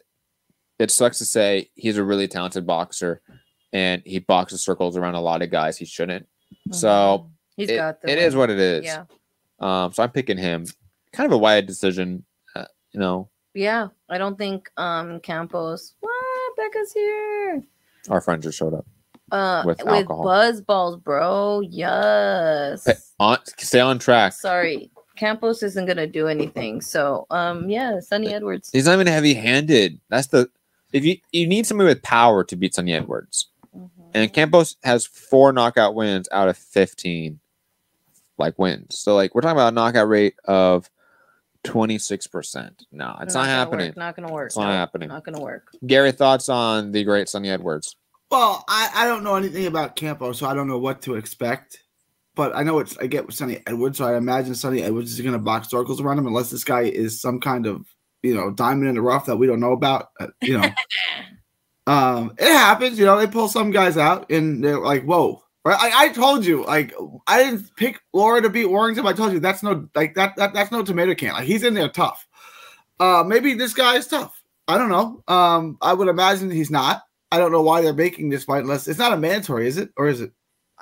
it 0.78 0.92
sucks 0.92 1.18
to 1.20 1.26
say 1.26 1.72
he's 1.74 1.98
a 1.98 2.04
really 2.04 2.28
talented 2.28 2.68
boxer, 2.68 3.22
and 3.74 4.04
he 4.06 4.20
boxes 4.20 4.62
circles 4.62 4.98
around 4.98 5.16
a 5.16 5.22
lot 5.22 5.42
of 5.42 5.50
guys 5.50 5.78
he 5.78 5.86
shouldn't. 5.86 6.28
So 6.72 6.88
Mhm. 6.90 7.30
He's 7.58 7.70
it, 7.70 7.76
got 7.78 8.02
the 8.02 8.12
it 8.12 8.18
is 8.20 8.36
what 8.36 8.50
it 8.50 8.60
is. 8.60 8.86
Yeah. 8.86 9.06
Um, 9.60 9.92
so 9.94 10.04
I'm 10.04 10.12
picking 10.12 10.38
him. 10.38 10.66
Kind 11.14 11.26
of 11.28 11.34
a 11.34 11.38
wide 11.38 11.68
decision, 11.68 12.26
you 12.92 13.00
know. 13.00 13.30
Yeah. 13.54 13.90
I 14.10 14.18
don't 14.18 14.38
think 14.38 14.70
um 14.78 15.20
Campos. 15.20 15.94
What? 16.00 16.56
Becca's 16.58 16.94
here. 16.94 17.64
Our 18.10 18.22
friend 18.22 18.42
just 18.42 18.58
showed 18.58 18.74
up. 18.74 18.86
Uh 19.32 19.64
With 19.66 19.84
with, 19.86 20.08
buzz 20.08 20.62
balls, 20.62 20.98
bro. 20.98 21.62
Yes. 21.62 22.86
Hey, 22.86 22.94
on, 23.20 23.38
stay 23.58 23.80
on 23.80 24.00
track. 24.00 24.34
Sorry. 24.34 24.92
Campos 25.16 25.64
isn't 25.64 25.86
gonna 25.86 26.08
do 26.08 26.28
anything. 26.28 26.82
So 26.82 27.28
um 27.30 27.70
yeah, 27.70 28.00
Sunny 28.00 28.34
Edwards. 28.34 28.70
He's 28.72 28.86
not 28.86 28.94
even 28.94 29.08
heavy-handed. 29.08 30.00
That's 30.10 30.28
the 30.28 30.50
if 30.94 31.06
you 31.06 31.18
you 31.32 31.48
need 31.48 31.66
somebody 31.66 31.88
with 31.90 32.02
power 32.04 32.44
to 32.44 32.56
beat 32.56 32.76
Sunny 32.76 32.94
Edwards. 32.94 33.50
Mhm. 33.76 33.90
And 34.14 34.34
Campos 34.34 34.76
has 34.84 35.06
four 35.06 35.54
knockout 35.54 35.96
wins 35.96 36.28
out 36.32 36.50
of 36.50 36.58
15 36.58 37.40
like 38.38 38.58
wins. 38.60 38.98
So 38.98 39.16
like 39.16 39.34
we're 39.36 39.42
talking 39.42 39.58
about 39.58 39.72
a 39.72 39.76
knockout 39.76 40.10
rate 40.10 40.36
of 40.46 40.90
26%. 41.64 42.86
No, 42.92 43.16
it's 43.22 43.34
not, 43.34 43.42
gonna 43.42 43.48
happening. 43.48 43.88
Work, 43.90 43.98
Not 43.98 44.16
gonna 44.16 44.34
work. 44.34 44.48
It's 44.48 44.58
not 44.58 44.68
no, 44.68 44.72
happening. 44.72 45.10
Not 45.10 45.24
gonna 45.24 45.42
work. 45.42 45.68
Gary, 45.86 46.12
thoughts 46.12 46.50
on 46.50 46.92
the 46.92 47.04
great 47.04 47.30
Sunny 47.30 47.50
Edwards? 47.50 47.96
Well, 48.30 48.64
I, 48.68 48.90
I 48.94 49.06
don't 49.06 49.24
know 49.24 49.36
anything 49.36 49.68
about 49.68 49.96
Campo, 49.96 50.32
so 50.32 50.48
I 50.48 50.54
don't 50.54 50.68
know 50.68 50.80
what 50.80 51.02
to 51.04 51.16
expect. 51.16 51.84
But 52.34 52.56
I 52.56 52.64
know 52.64 52.80
it's 52.80 52.98
I 52.98 53.08
get 53.08 53.26
with 53.26 53.36
Sunny 53.36 53.62
Edwards, 53.68 53.98
so 53.98 54.06
I 54.06 54.16
imagine 54.16 54.56
Sunny 54.56 54.82
Edwards 54.82 55.12
is 55.12 55.20
going 55.20 55.34
to 55.34 55.40
box 55.40 55.70
circles 55.70 56.00
around 56.00 56.18
him 56.18 56.28
unless 56.28 56.50
this 56.50 56.64
guy 56.64 56.84
is 56.84 57.20
some 57.20 57.42
kind 57.42 57.66
of 57.66 57.86
you 58.24 58.34
know 58.34 58.52
diamond 58.52 58.88
in 58.88 58.96
the 58.96 59.02
rough 59.02 59.26
that 59.26 59.36
we 59.36 59.48
don't 59.48 59.60
know 59.60 59.74
about. 59.74 60.08
uh, 60.20 60.28
you 60.42 60.58
know, 60.58 60.70
um, 61.88 62.34
it 62.38 62.48
happens. 62.48 62.98
You 62.98 63.06
know, 63.06 63.18
they 63.18 63.28
pull 63.28 63.50
some 63.50 63.72
guys 63.72 63.98
out 63.98 64.32
and 64.32 64.64
they're 64.64 64.80
like, 64.80 65.04
"Whoa!" 65.04 65.44
Right? 65.64 65.78
I, 65.80 66.06
I 66.06 66.10
told 66.10 66.44
you, 66.44 66.66
like, 66.66 66.94
I 67.28 67.44
didn't 67.44 67.76
pick 67.76 68.02
Lara 68.14 68.42
to 68.42 68.50
beat 68.50 68.66
Warrington. 68.66 69.04
But 69.04 69.14
I 69.14 69.18
told 69.18 69.34
you 69.34 69.40
that's 69.40 69.62
no 69.62 69.88
like 69.96 70.16
that, 70.16 70.36
that 70.38 70.54
that's 70.54 70.72
no 70.72 70.84
tomato 70.84 71.14
can. 71.14 71.34
Like 71.34 71.46
he's 71.46 71.64
in 71.64 71.74
there 71.74 71.90
tough. 71.90 72.28
Uh, 73.00 73.24
maybe 73.26 73.54
this 73.54 73.74
guy 73.74 73.96
is 73.96 74.08
tough. 74.08 74.42
I 74.68 74.78
don't 74.78 74.90
know. 74.90 75.24
Um, 75.28 75.78
I 75.82 75.94
would 75.94 76.08
imagine 76.08 76.50
he's 76.50 76.72
not. 76.72 77.04
I 77.32 77.38
don't 77.38 77.52
know 77.52 77.62
why 77.62 77.82
they're 77.82 77.94
making 77.94 78.30
this 78.30 78.44
fight 78.44 78.64
unless 78.64 78.88
it's 78.88 79.00
not 79.00 79.14
a 79.14 79.18
mandatory, 79.18 79.68
is 79.68 79.78
it? 79.78 79.90
Or 79.98 80.08
is 80.08 80.22
it? 80.22 80.32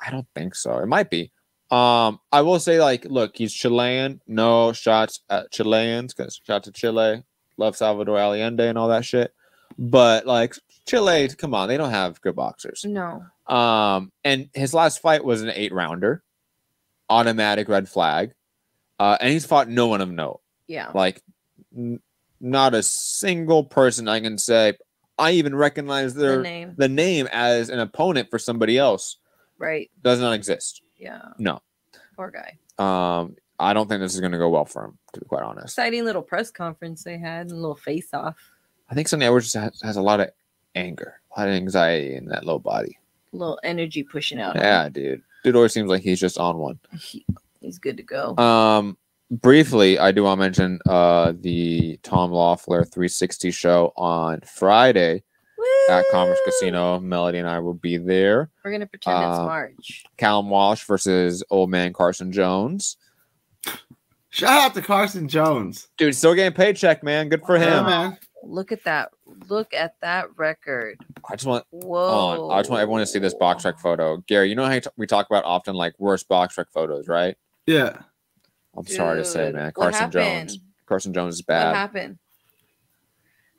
I 0.01 0.11
don't 0.11 0.27
think 0.35 0.55
so. 0.55 0.77
It 0.79 0.87
might 0.87 1.09
be. 1.09 1.31
Um, 1.71 2.19
I 2.31 2.41
will 2.41 2.59
say, 2.59 2.79
like, 2.79 3.05
look, 3.05 3.35
he's 3.35 3.53
Chilean. 3.53 4.21
No 4.27 4.73
shots 4.73 5.19
at 5.29 5.51
Chileans 5.51 6.13
because 6.13 6.41
shout 6.43 6.63
to 6.63 6.71
Chile. 6.71 7.23
Love 7.57 7.75
Salvador 7.75 8.17
Allende 8.17 8.67
and 8.67 8.77
all 8.77 8.87
that 8.87 9.05
shit. 9.05 9.33
But 9.77 10.25
like 10.25 10.55
Chile, 10.87 11.29
come 11.37 11.53
on, 11.53 11.67
they 11.67 11.77
don't 11.77 11.91
have 11.91 12.19
good 12.21 12.35
boxers. 12.35 12.85
No. 12.85 13.23
Um, 13.49 14.11
and 14.23 14.49
his 14.53 14.73
last 14.73 15.01
fight 15.01 15.23
was 15.23 15.41
an 15.41 15.51
eight 15.53 15.73
rounder, 15.73 16.23
automatic 17.09 17.67
red 17.67 17.89
flag. 17.89 18.33
Uh, 18.99 19.17
and 19.19 19.31
he's 19.31 19.45
fought 19.45 19.67
no 19.69 19.87
one 19.87 20.01
of 20.01 20.09
note. 20.11 20.41
Yeah. 20.67 20.91
Like, 20.93 21.21
n- 21.75 21.99
not 22.39 22.73
a 22.73 22.83
single 22.83 23.63
person 23.63 24.07
I 24.07 24.19
can 24.19 24.37
say 24.37 24.73
I 25.17 25.31
even 25.31 25.55
recognize 25.55 26.13
The 26.13 26.21
their 26.21 26.41
name. 26.41 26.75
the 26.77 26.87
name 26.87 27.27
as 27.31 27.69
an 27.69 27.79
opponent 27.79 28.29
for 28.29 28.39
somebody 28.39 28.77
else 28.77 29.17
Right. 29.57 29.89
does 30.01 30.19
not 30.21 30.31
exist. 30.33 30.81
Yeah. 30.97 31.21
No. 31.37 31.61
Poor 32.15 32.31
guy. 32.31 32.57
Um, 32.77 33.35
I 33.59 33.73
don't 33.73 33.89
think 33.89 33.99
this 33.99 34.13
is 34.13 34.19
going 34.21 34.31
to 34.31 34.37
go 34.37 34.47
well 34.49 34.63
for 34.65 34.85
him, 34.85 34.97
to 35.13 35.19
be 35.19 35.25
quite 35.25 35.43
honest. 35.43 35.65
Exciting 35.77 36.05
little 36.05 36.21
press 36.21 36.51
conference 36.51 37.03
they 37.03 37.17
had, 37.17 37.51
a 37.51 37.55
little 37.55 37.75
face 37.75 38.13
off, 38.13 38.37
I 38.89 38.95
think 38.95 39.07
Sunny 39.09 39.25
Edwards 39.25 39.53
has, 39.53 39.81
has 39.81 39.97
a 39.97 40.01
lot 40.01 40.19
of 40.21 40.29
anger, 40.75 41.19
a 41.35 41.39
lot 41.41 41.49
of 41.49 41.55
anxiety 41.55 42.15
in 42.15 42.25
that 42.27 42.45
low 42.45 42.59
body. 42.59 42.97
A 43.33 43.35
little 43.37 43.59
energy 43.63 44.03
pushing 44.03 44.39
out. 44.39 44.55
Yeah, 44.55 44.89
dude. 44.89 45.21
Dude 45.43 45.55
always 45.55 45.73
seems 45.73 45.89
like 45.89 46.01
he's 46.01 46.19
just 46.19 46.37
on 46.37 46.57
one. 46.57 46.79
He, 46.99 47.25
he's 47.61 47.79
good 47.79 47.97
to 47.97 48.03
go. 48.03 48.35
Um, 48.37 48.97
briefly, 49.31 49.97
I 49.99 50.11
do 50.11 50.23
want 50.23 50.39
to 50.39 50.43
mention 50.43 50.79
uh 50.87 51.33
the 51.39 51.97
Tom 52.03 52.31
Loeffler 52.31 52.83
360 52.83 53.51
show 53.51 53.93
on 53.95 54.41
Friday 54.41 55.23
at 55.89 56.03
Commerce 56.11 56.39
Casino. 56.45 56.99
Melody 56.99 57.37
and 57.39 57.47
I 57.47 57.59
will 57.59 57.73
be 57.73 57.97
there. 57.97 58.49
We're 58.63 58.71
gonna 58.71 58.85
pretend 58.87 59.17
it's 59.29 59.39
Uh, 59.39 59.45
March. 59.45 60.03
Callum 60.17 60.49
Walsh 60.49 60.83
versus 60.85 61.43
old 61.49 61.69
man 61.69 61.93
Carson 61.93 62.31
Jones. 62.31 62.97
Shout 64.31 64.49
out 64.61 64.73
to 64.75 64.81
Carson 64.81 65.27
Jones. 65.27 65.87
Dude, 65.97 66.15
still 66.15 66.35
getting 66.35 66.53
paycheck, 66.55 67.03
man. 67.03 67.29
Good 67.29 67.43
for 67.45 67.57
Yeah, 67.57 67.79
him. 67.79 67.85
man. 67.85 68.17
Look 68.43 68.71
at 68.71 68.83
that. 68.85 69.09
Look 69.49 69.73
at 69.73 69.95
that 70.01 70.27
record. 70.37 70.97
I 71.29 71.35
just 71.35 71.45
want 71.45 71.65
Whoa. 71.71 72.49
on. 72.49 72.57
I 72.57 72.59
just 72.61 72.69
want 72.69 72.81
everyone 72.81 73.01
to 73.01 73.05
see 73.07 73.19
this 73.19 73.33
box 73.33 73.65
rec 73.65 73.79
photo. 73.79 74.17
Gary, 74.27 74.49
you 74.49 74.55
know 74.55 74.65
how 74.65 74.79
t- 74.79 74.89
we 74.97 75.07
talk 75.07 75.25
about 75.29 75.43
often 75.45 75.75
like 75.75 75.93
worst 75.99 76.27
box 76.27 76.57
rec 76.57 76.71
photos, 76.71 77.07
right? 77.07 77.35
Yeah. 77.65 77.97
I'm 78.77 78.85
sorry 78.85 79.19
to 79.21 79.25
say, 79.25 79.51
man. 79.51 79.71
Carson? 79.73 80.09
Jones. 80.11 80.59
Carson 80.85 81.13
Jones 81.13 81.35
is 81.35 81.41
bad. 81.41 81.67
What 81.67 81.75
happened? 81.75 82.17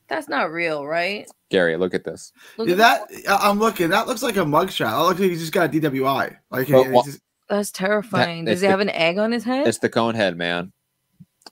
That's 0.09 0.29
not 0.29 0.51
real, 0.51 0.85
right? 0.87 1.29
Gary, 1.51 1.77
look 1.77 1.95
at 1.95 2.05
this. 2.05 2.33
Look 2.57 2.67
Yeah, 2.69 2.75
at 2.75 2.79
that 2.79 3.11
I- 3.29 3.49
I'm 3.49 3.59
looking. 3.59 3.91
That 3.91 4.07
looks 4.09 4.23
like 4.23 4.37
a 4.37 4.41
mugshot. 4.41 4.91
That 4.91 4.97
looks 4.99 5.21
like 5.21 5.31
he 5.31 5.37
just 5.37 5.53
got 5.53 5.67
a 5.75 5.79
DWI. 5.81 6.37
Like 6.51 6.69
Well, 6.69 6.91
well- 6.91 7.03
just- 7.05 7.21
That's 7.49 7.71
terrifying. 7.71 8.41
it's 8.49 8.55
Does 8.57 8.61
he 8.63 8.67
the- 8.67 8.71
have 8.71 8.81
an 8.81 8.89
egg 8.91 9.19
on 9.19 9.31
his 9.33 9.45
head? 9.45 9.67
It's 9.69 9.79
the 9.79 9.89
cone 9.89 10.15
head, 10.15 10.37
man. 10.37 10.73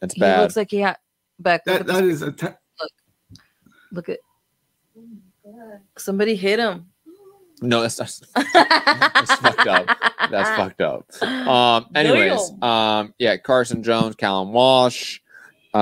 It's 0.03 0.14
bad. 0.14 0.14
he 0.14 0.20
bad. 0.20 0.41
looks 0.43 0.57
like 0.57 0.70
he 0.70 0.79
had. 0.79 0.97
Beck, 1.41 1.62
look, 1.66 1.79
that, 1.79 1.87
that 1.87 2.05
is 2.05 2.22
a. 2.22 2.33
Te- 2.33 2.47
look 3.93 4.09
at. 4.09 4.18
Somebody 5.97 6.36
hit 6.36 6.59
him. 6.59 6.86
no, 7.62 7.80
that's, 7.82 7.97
that's 7.97 8.20
That's 8.34 9.34
fucked 9.36 9.66
up. 9.66 9.86
that's 10.30 10.51
fucked 10.57 10.80
up. 10.80 11.07
Um. 11.22 11.86
Anyways, 11.95 12.53
um. 12.62 13.14
Yeah, 13.18 13.36
Carson 13.36 13.82
Jones, 13.82 14.14
Callum 14.16 14.53
Walsh, 14.53 15.20
um, 15.74 15.80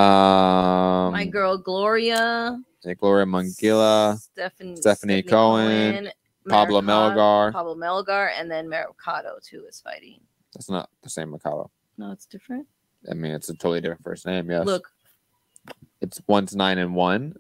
My 1.12 1.26
girl 1.30 1.58
Gloria, 1.58 2.60
Gloria 2.98 3.26
Mungilla, 3.26 4.18
Stephanie, 4.18 4.76
Stephanie 4.76 5.22
Cohen, 5.22 6.10
Pablo 6.48 6.80
Melgar. 6.80 7.52
Pablo 7.52 7.74
Melgar, 7.74 8.30
and 8.38 8.50
then 8.50 8.68
Mercado 8.68 9.38
too 9.42 9.64
is 9.68 9.80
fighting. 9.80 10.20
That's 10.54 10.70
not 10.70 10.88
the 11.02 11.10
same 11.10 11.30
Mercado. 11.30 11.70
No, 11.98 12.12
it's 12.12 12.26
different. 12.26 12.66
I 13.10 13.14
mean, 13.14 13.32
it's 13.32 13.48
a 13.48 13.54
totally 13.54 13.80
different 13.80 14.02
first 14.02 14.26
name. 14.26 14.50
Yes. 14.50 14.66
Look, 14.66 14.88
it's 16.00 16.20
one's 16.26 16.54
nine 16.56 16.78
and 16.78 16.94
one. 16.94 17.34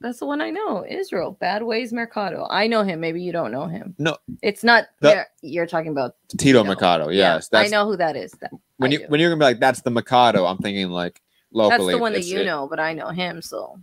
That's 0.00 0.18
the 0.18 0.26
one 0.26 0.40
I 0.40 0.50
know. 0.50 0.84
Israel, 0.88 1.36
Bad 1.40 1.62
Ways 1.62 1.92
Mercado. 1.92 2.46
I 2.50 2.66
know 2.66 2.82
him. 2.84 3.00
Maybe 3.00 3.20
you 3.22 3.32
don't 3.32 3.52
know 3.52 3.66
him. 3.66 3.94
No. 3.98 4.16
it's 4.42 4.64
not. 4.64 4.84
The- 5.00 5.08
there. 5.08 5.26
You're 5.42 5.66
talking 5.66 5.90
about. 5.92 6.14
Tito 6.28 6.42
Tito. 6.62 6.64
Mercado. 6.64 7.08
Yeah, 7.10 7.34
Yes. 7.34 7.48
that's 7.48 7.68
I 7.68 7.70
know 7.70 7.84
who 7.86 7.96
that 7.98 8.16
is. 8.16 8.32
That, 8.40 8.50
when 8.78 8.90
I 8.90 8.92
you 8.94 8.98
do. 9.00 9.04
when 9.08 9.20
you're 9.20 9.28
gonna 9.30 9.40
be 9.40 9.44
like, 9.44 9.60
that's 9.60 9.82
the 9.82 9.90
Mikado. 9.90 10.46
I'm 10.46 10.56
thinking 10.58 10.88
like 10.88 11.20
locally. 11.52 11.78
That's 11.86 11.96
the 11.96 11.98
one 12.00 12.12
that 12.14 12.24
you 12.24 12.40
it. 12.40 12.46
know, 12.46 12.66
but 12.66 12.80
I 12.80 12.94
know 12.94 13.08
him. 13.10 13.42
So, 13.42 13.78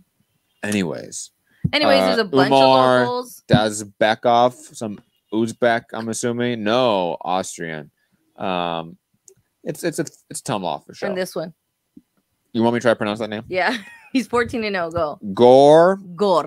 Anyways, 0.64 1.30
anyways, 1.72 2.00
Uh, 2.02 2.06
there's 2.06 2.18
a 2.18 2.24
bunch 2.24 2.48
Umar- 2.52 3.02
of 3.02 3.08
locals. 3.08 3.42
Dzambekov, 3.48 4.74
some 4.74 4.98
Uzbek, 5.32 5.84
I'm 5.92 6.08
assuming. 6.08 6.64
No, 6.64 7.16
Austrian. 7.20 7.90
Um, 8.36 8.96
it's 9.62 9.84
it's 9.84 9.98
it's 10.00 10.24
it's 10.30 10.40
Tom 10.40 10.64
off 10.64 10.84
for 10.86 10.94
sure. 10.94 11.08
And 11.08 11.16
this 11.16 11.36
one, 11.36 11.54
You 12.52 12.62
want 12.62 12.74
me 12.74 12.80
to 12.80 12.82
try 12.84 12.92
to 12.92 12.96
pronounce 12.96 13.18
that 13.20 13.30
name? 13.30 13.44
yeah, 13.48 13.76
he's 14.12 14.26
14 14.26 14.64
and 14.64 14.74
0. 14.74 14.90
Go, 14.90 15.18
Gor 15.34 15.96
Gor. 16.16 16.44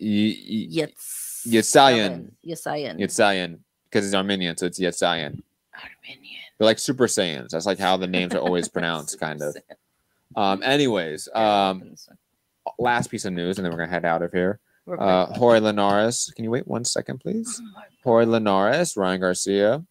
Y- 0.00 0.36
Y- 0.48 0.68
Yets. 0.70 1.46
Yetsayan. 1.46 2.30
Yetsayan. 2.46 2.98
Yetsayan, 2.98 3.58
because 3.90 4.04
he's 4.04 4.14
Armenian, 4.14 4.56
so 4.56 4.66
it's 4.66 4.78
Yetsayan. 4.78 5.40
Armenian. 5.74 6.42
They're 6.58 6.66
like 6.66 6.78
Super 6.78 7.06
Saiyans. 7.06 7.50
That's 7.50 7.66
like 7.66 7.78
how 7.78 7.96
the 7.96 8.06
names 8.06 8.34
are 8.34 8.38
always 8.40 8.68
pronounced, 8.76 9.18
kind 9.20 9.40
of. 9.42 9.56
Um, 10.36 10.62
anyways, 10.62 11.28
um, 11.34 11.94
last 12.78 13.10
piece 13.10 13.24
of 13.24 13.32
news, 13.32 13.58
and 13.58 13.64
then 13.64 13.72
we're 13.72 13.78
gonna 13.78 13.90
head 13.90 14.04
out 14.04 14.22
of 14.22 14.32
here. 14.32 14.58
Uh. 14.98 15.26
Jorge 15.34 15.60
Linares. 15.60 16.32
Can 16.34 16.44
you 16.44 16.50
wait 16.50 16.66
one 16.66 16.84
second, 16.84 17.18
please? 17.18 17.60
Oh 17.62 17.70
my 17.74 17.84
Jorge 18.02 18.26
Linares, 18.26 18.96
Ryan 18.96 19.20
Garcia, 19.20 19.84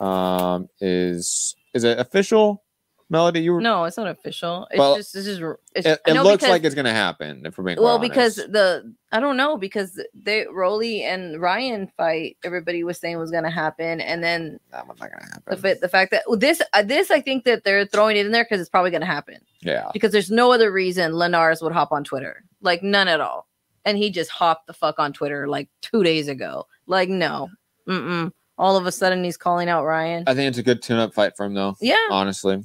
um, 0.00 0.68
is 0.80 1.54
is 1.74 1.84
it 1.84 1.98
official? 1.98 2.62
Melody, 3.08 3.40
you 3.40 3.52
were. 3.52 3.60
No, 3.60 3.84
it's 3.84 3.96
not 3.96 4.08
official. 4.08 4.66
It's 4.70 4.78
Well, 4.80 4.96
just 4.96 5.14
it's 5.14 5.26
just 5.26 5.40
it's, 5.76 5.86
it, 5.86 6.00
it 6.08 6.14
no, 6.14 6.24
looks 6.24 6.38
because- 6.38 6.50
like 6.50 6.64
it's 6.64 6.74
gonna 6.74 6.92
happen. 6.92 7.46
If 7.46 7.56
we're 7.56 7.62
being 7.64 7.80
well 7.80 8.00
because 8.00 8.34
the 8.36 8.92
I 9.12 9.20
don't 9.20 9.36
know 9.36 9.56
because 9.56 10.00
they 10.12 10.44
Rolly 10.52 11.04
and 11.04 11.40
Ryan 11.40 11.86
fight 11.96 12.36
everybody 12.44 12.82
was 12.82 12.98
saying 12.98 13.16
was 13.18 13.30
gonna 13.30 13.50
happen 13.50 14.00
and 14.00 14.24
then 14.24 14.58
that 14.72 14.88
one's 14.88 14.98
not 15.00 15.10
gonna 15.10 15.22
the 15.46 15.52
happen. 15.54 15.58
fa- 15.58 15.78
the 15.80 15.88
fact 15.88 16.10
that 16.10 16.22
this 16.38 16.60
uh, 16.72 16.82
this 16.82 17.10
I 17.12 17.20
think 17.20 17.44
that 17.44 17.62
they're 17.62 17.86
throwing 17.86 18.16
it 18.16 18.26
in 18.26 18.32
there 18.32 18.42
because 18.44 18.60
it's 18.60 18.70
probably 18.70 18.90
gonna 18.90 19.06
happen 19.06 19.36
yeah, 19.62 19.88
because 19.92 20.10
there's 20.10 20.30
no 20.30 20.50
other 20.52 20.72
reason 20.72 21.12
Linares 21.12 21.62
would 21.62 21.72
hop 21.72 21.92
on 21.92 22.02
Twitter 22.02 22.42
like 22.60 22.82
none 22.82 23.06
at 23.06 23.20
all 23.20 23.46
and 23.84 23.96
he 23.96 24.10
just 24.10 24.30
hopped 24.30 24.66
the 24.66 24.72
fuck 24.72 24.98
on 24.98 25.12
Twitter 25.12 25.46
like 25.46 25.68
two 25.80 26.02
days 26.02 26.26
ago 26.26 26.66
like 26.88 27.08
no 27.08 27.48
mm 27.86 28.02
mm 28.04 28.32
all 28.58 28.76
of 28.76 28.86
a 28.86 28.90
sudden 28.92 29.22
he's 29.22 29.36
calling 29.36 29.68
out 29.68 29.84
Ryan 29.84 30.24
I 30.26 30.34
think 30.34 30.48
it's 30.48 30.58
a 30.58 30.62
good 30.62 30.82
tune-up 30.82 31.12
fight 31.14 31.36
for 31.36 31.44
him, 31.46 31.54
though. 31.54 31.76
yeah 31.80 32.08
Honestly, 32.10 32.62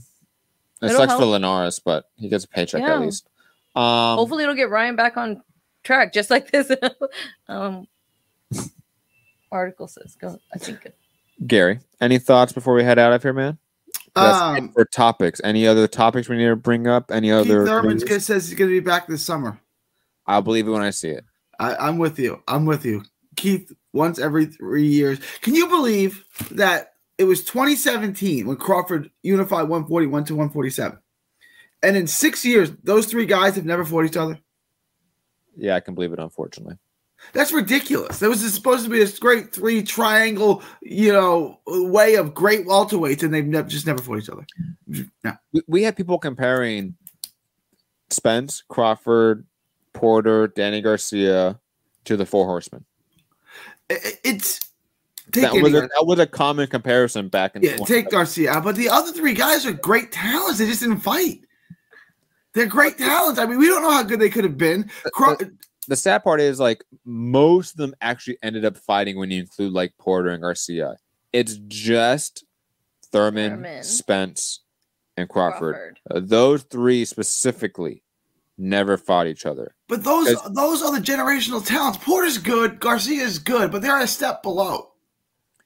it 0.82 0.86
It'll 0.88 0.97
sucks 0.97 1.13
for 1.13 1.19
help. 1.19 1.32
Linares, 1.32 1.79
but 1.79 2.05
he 2.15 2.29
gets 2.29 2.43
a 2.45 2.47
paycheck 2.47 2.82
Yeah. 2.82 2.95
at 2.95 3.01
least. 3.01 3.27
Um, 3.75 4.17
hopefully 4.17 4.43
it'll 4.43 4.55
get 4.55 4.69
Ryan 4.69 4.95
back 4.95 5.17
on 5.17 5.41
track 5.84 6.13
just 6.13 6.29
like 6.29 6.51
this 6.51 6.71
um 7.47 7.88
article 9.51 9.88
says 9.88 10.15
go 10.19 10.38
I 10.53 10.59
think 10.59 10.88
Gary, 11.47 11.79
any 11.99 12.19
thoughts 12.19 12.53
before 12.53 12.73
we 12.75 12.84
head 12.84 12.99
out 12.99 13.13
of 13.13 13.23
here, 13.23 13.34
man? 13.34 13.57
Um, 14.15 14.71
for 14.73 14.86
topics. 14.86 15.41
Any 15.43 15.65
other 15.65 15.88
topics 15.88 16.29
we 16.29 16.38
need 16.38 16.47
to 16.47 16.55
bring 16.55 16.86
up? 16.86 17.11
Any 17.11 17.29
Keith 17.29 17.34
other? 17.49 17.65
Thurman's 17.65 18.01
news? 18.01 18.09
good 18.09 18.21
says 18.21 18.47
he's 18.47 18.57
going 18.57 18.69
to 18.69 18.75
be 18.75 18.86
back 18.86 19.07
this 19.07 19.23
summer. 19.23 19.59
I'll 20.27 20.41
believe 20.41 20.67
it 20.67 20.71
when 20.71 20.84
I 20.84 20.91
see 20.91 21.09
it. 21.09 21.25
I, 21.59 21.75
I'm 21.75 21.97
with 21.97 22.19
you. 22.19 22.43
I'm 22.47 22.65
with 22.65 22.86
you. 22.86 23.03
Keith, 23.38 23.71
once 23.93 24.19
every 24.19 24.45
three 24.45 24.86
years. 24.86 25.19
Can 25.41 25.55
you 25.55 25.67
believe 25.67 26.25
that 26.51 26.91
it 27.22 27.26
was 27.26 27.43
2017 27.43 28.47
when 28.47 28.57
Crawford 28.57 29.11
unified 29.22 29.69
141 29.69 30.24
to 30.26 30.34
147? 30.34 30.97
And 31.84 31.95
in 31.95 32.07
six 32.07 32.43
years, 32.43 32.72
those 32.84 33.05
three 33.05 33.28
guys 33.28 33.55
have 33.55 33.65
never 33.65 33.86
fought 33.86 34.05
each 34.05 34.17
other. 34.17 34.39
Yeah, 35.55 35.76
I 35.76 35.82
can 35.82 35.93
believe 35.93 36.13
it. 36.13 36.19
Unfortunately, 36.19 36.78
That's 37.34 37.51
ridiculous. 37.51 38.17
There 38.17 38.30
was 38.30 38.41
supposed 38.51 38.86
to 38.86 38.89
be 38.89 38.97
this 38.97 39.19
great 39.19 39.53
three 39.53 39.84
triangle, 39.84 40.63
you 40.82 41.13
know, 41.13 41.59
way 41.67 42.15
of 42.15 42.34
great 42.34 42.65
welterweights, 42.65 43.22
and 43.22 43.32
they've 43.32 43.45
never 43.45 43.69
just 43.69 43.86
never 43.86 44.01
fought 44.01 44.17
each 44.17 44.30
other. 44.30 44.47
No. 45.24 45.34
we, 45.53 45.61
we 45.67 45.84
had 45.84 45.95
people 45.95 46.17
comparing 46.17 46.95
Spence, 48.09 48.63
Crawford, 48.67 49.45
Porter, 49.93 50.47
Danny 50.47 50.82
Garcia 50.82 51.59
to 52.05 52.17
the 52.17 52.26
Four 52.26 52.47
Horsemen. 52.47 52.84
It's 53.89 54.70
take 55.32 55.43
That 55.43 55.53
was, 55.53 55.73
a, 55.73 55.82
that 55.82 56.05
was 56.05 56.19
a 56.19 56.27
common 56.27 56.67
comparison 56.67 57.27
back 57.27 57.55
in. 57.55 57.63
yeah, 57.63 57.77
take 57.77 58.09
Garcia 58.09 58.61
but 58.61 58.75
the 58.75 58.89
other 58.89 59.11
three 59.11 59.34
guys 59.34 59.65
are 59.65 59.73
great 59.73 60.11
talents. 60.11 60.59
They 60.59 60.65
just 60.65 60.82
didn't 60.82 60.99
fight. 60.99 61.41
They're 62.53 62.65
great 62.65 62.97
talents. 62.97 63.39
I 63.39 63.45
mean, 63.45 63.59
we 63.59 63.67
don't 63.67 63.82
know 63.82 63.91
how 63.91 64.03
good 64.03 64.19
they 64.19 64.29
could 64.29 64.43
have 64.43 64.57
been. 64.57 64.89
Craw- 65.13 65.38
the 65.88 65.95
sad 65.95 66.23
part 66.23 66.41
is 66.41 66.59
like 66.59 66.84
most 67.05 67.71
of 67.71 67.77
them 67.77 67.93
actually 68.01 68.38
ended 68.43 68.65
up 68.65 68.77
fighting 68.77 69.17
when 69.17 69.32
you 69.32 69.39
include 69.39 69.73
like 69.73 69.93
Porter 69.97 70.29
and 70.29 70.41
Garcia. 70.41 70.97
It's 71.34 71.57
just 71.67 72.43
Thurman, 73.11 73.51
Thurman. 73.51 73.84
Spence, 73.84 74.61
and 75.17 75.29
Crawford. 75.29 75.75
Crawford. 75.75 75.99
Uh, 76.09 76.19
those 76.23 76.63
three 76.63 77.05
specifically 77.05 78.03
never 78.57 78.97
fought 78.97 79.27
each 79.27 79.45
other. 79.45 79.75
But 79.88 80.03
those 80.03 80.27
those 80.51 80.82
are 80.84 80.93
the 80.93 81.03
generational 81.03 81.65
talents. 81.65 81.97
Porter's 82.03 82.38
good, 82.38 82.79
Garcia's 82.79 83.39
good, 83.39 83.71
but 83.71 83.82
they're 83.82 83.99
a 83.99 84.07
step 84.07 84.43
below, 84.43 84.91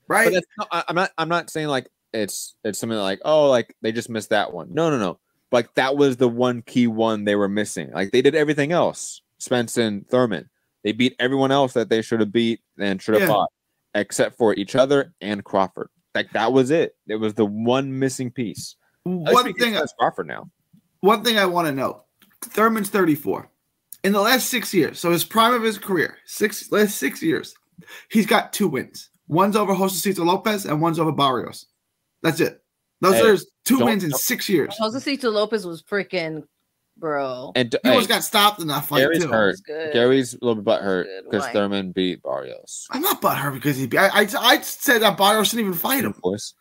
right? 0.08 0.32
Not, 0.58 0.68
I, 0.72 0.84
I'm 0.88 0.96
not. 0.96 1.12
I'm 1.18 1.30
not 1.30 1.50
saying 1.50 1.68
like 1.68 1.90
it's 2.14 2.56
it's 2.64 2.80
something 2.80 2.98
like 2.98 3.20
oh 3.26 3.50
like 3.50 3.76
they 3.82 3.92
just 3.92 4.10
missed 4.10 4.30
that 4.30 4.54
one. 4.54 4.74
No, 4.74 4.90
no, 4.90 4.98
no. 4.98 5.20
Like 5.52 5.74
that 5.76 5.96
was 5.96 6.18
the 6.18 6.28
one 6.28 6.62
key 6.62 6.88
one 6.88 7.24
they 7.26 7.36
were 7.36 7.50
missing. 7.50 7.92
Like 7.92 8.12
they 8.12 8.22
did 8.22 8.36
everything 8.36 8.72
else. 8.72 9.22
Spence 9.38 9.78
and 9.78 10.08
Thurman. 10.10 10.50
They 10.84 10.92
beat 10.92 11.16
everyone 11.20 11.52
else 11.52 11.74
that 11.74 11.90
they 11.90 12.02
should 12.02 12.20
have 12.20 12.32
beat 12.32 12.62
and 12.80 13.02
should 13.02 13.16
have 13.16 13.24
Yeah. 13.24 13.28
fought, 13.28 13.52
except 13.96 14.38
for 14.38 14.54
each 14.54 14.76
other 14.76 15.14
and 15.22 15.44
Crawford. 15.44 15.90
Like 16.14 16.32
that 16.34 16.54
was 16.54 16.72
it. 16.72 16.96
It 17.08 17.16
was 17.18 17.34
the 17.34 17.46
one 17.46 18.00
missing 18.00 18.32
piece. 18.32 18.76
At 19.06 19.12
least 19.12 19.28
we 19.28 19.34
one 19.34 19.54
thing, 19.54 19.74
trust 19.74 19.96
Crawford 20.00 20.28
now. 20.28 20.50
one 21.02 21.24
thing 21.24 21.38
I 21.38 21.46
want 21.46 21.68
to 21.68 21.74
know: 21.74 22.04
Thurman's 22.42 22.90
thirty-four. 22.90 23.50
In 24.04 24.14
the 24.14 24.22
last 24.22 24.50
six 24.50 24.74
years, 24.74 25.00
so 25.00 25.12
his 25.12 25.24
prime 25.24 25.54
of 25.54 25.64
his 25.64 25.78
career, 25.78 26.18
six 26.26 26.72
last 26.72 26.98
six 26.98 27.22
years, 27.24 27.56
he's 28.10 28.26
got 28.28 28.54
two 28.54 28.68
wins. 28.68 29.10
One's 29.28 29.56
over 29.56 29.74
Josesito 29.74 30.26
Lopez, 30.26 30.66
and 30.66 30.82
one's 30.82 31.00
over 31.00 31.12
Barrios. 31.12 31.66
That's 32.22 32.40
it. 32.40 32.62
Those 33.02 33.16
Hey, 33.16 33.30
are 33.30 33.38
two 33.66 33.84
wins 33.84 34.04
in 34.04 34.12
six 34.12 34.48
years. 34.50 34.76
Josesito 34.80 35.32
Lopez 35.32 35.66
was 35.66 35.82
freaking 35.84 36.44
bro. 36.98 37.52
And 37.56 37.72
He 37.74 37.80
hey, 37.84 37.90
almost 37.90 38.08
got 38.10 38.24
stopped 38.24 38.62
in 38.62 38.68
that 38.68 38.86
fight 38.86 39.00
Gary's 39.00 39.24
too. 39.24 39.30
hurt. 39.32 39.58
Gary's 39.94 40.34
a 40.34 40.38
little 40.42 40.56
bit 40.62 40.66
butthurt 40.66 41.04
Good. 41.06 41.24
because 41.26 41.48
Thurman 41.50 41.92
beat 41.92 42.24
Barrios. 42.24 42.88
I'm 42.92 43.02
not 43.02 43.22
butthurt 43.22 43.54
because 43.56 43.78
he. 43.78 43.90
I, 43.98 44.08
I, 44.22 44.28
I 44.40 44.62
said 44.62 45.02
that 45.02 45.18
Barrios 45.18 45.52
didn't 45.52 45.66
even 45.66 45.74
fight 45.78 46.04
him. 46.06 46.14
Voice. 46.24 46.54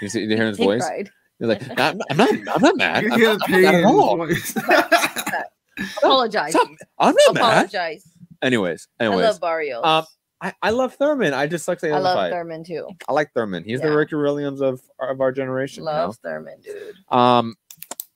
You 0.00 0.08
see, 0.08 0.22
you 0.22 0.28
hear 0.36 0.46
his 0.46 0.56
He 0.58 0.64
voice? 0.64 0.82
cried. 0.82 1.10
You're 1.38 1.48
like, 1.50 1.62
I'm, 1.78 2.00
I'm 2.10 2.16
not, 2.16 2.30
I'm 2.30 2.62
not 2.62 2.76
mad. 2.76 3.04
I'm 3.10 3.20
not, 3.20 3.40
I'm 3.42 3.50
not 3.50 3.62
mad 3.62 3.74
at 3.74 3.84
all. 3.84 4.28
Apologize. 5.98 6.50
Stop. 6.52 6.68
I'm 6.98 7.14
not 7.26 7.34
mad. 7.34 7.42
Apologize. 7.66 8.04
Anyways, 8.42 8.88
I 8.98 9.06
love 9.08 9.40
Barrios. 9.40 9.84
um, 9.84 10.04
I, 10.42 10.54
I 10.62 10.70
love 10.70 10.94
Thurman. 10.94 11.34
I 11.34 11.46
just 11.46 11.68
like 11.68 11.80
the 11.80 11.90
I 11.90 11.98
love 11.98 12.16
fight. 12.16 12.30
Thurman 12.30 12.64
too. 12.64 12.88
I 13.08 13.12
like 13.12 13.32
Thurman. 13.34 13.62
He's 13.64 13.80
the 13.80 13.94
Ricky 13.94 14.14
Williams 14.16 14.60
of 14.62 14.80
of 14.98 15.20
our 15.20 15.32
generation. 15.32 15.82
you 15.84 15.90
know? 15.90 16.06
Love 16.06 16.16
Thurman, 16.22 16.60
dude. 16.62 16.96
Um. 17.10 17.56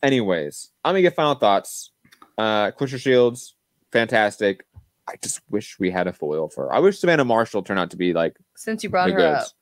Anyways, 0.02 0.70
I'm 0.84 0.90
gonna 0.92 1.02
get 1.02 1.14
final 1.16 1.34
thoughts. 1.34 1.90
Uh, 2.36 2.70
Clincher 2.72 2.98
Shields, 2.98 3.54
fantastic. 3.92 4.66
I 5.06 5.14
just 5.22 5.40
wish 5.50 5.78
we 5.78 5.90
had 5.90 6.06
a 6.06 6.12
foil 6.12 6.48
for. 6.48 6.64
Her. 6.64 6.74
I 6.74 6.78
wish 6.78 6.98
Savannah 6.98 7.24
Marshall 7.24 7.62
turned 7.62 7.78
out 7.80 7.90
to 7.90 7.96
be 7.96 8.12
like 8.12 8.36
Since 8.54 8.82
you 8.82 8.90
brought 8.90 9.10
her 9.10 9.16
goods. 9.16 9.44
up, 9.46 9.52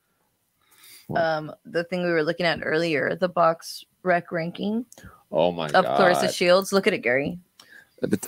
What? 1.07 1.21
um, 1.21 1.51
the 1.65 1.83
thing 1.83 2.03
we 2.03 2.11
were 2.11 2.23
looking 2.23 2.45
at 2.45 2.59
earlier, 2.63 3.15
the 3.15 3.29
box 3.29 3.83
rec 4.03 4.31
ranking. 4.31 4.85
Oh 5.31 5.51
my 5.51 5.67
god. 5.69 5.79
of 5.79 5.85
god! 5.85 5.99
Claressa 5.99 6.33
Shields. 6.33 6.71
Look 6.73 6.87
at 6.87 6.93
it, 6.93 6.99
Gary. 6.99 7.39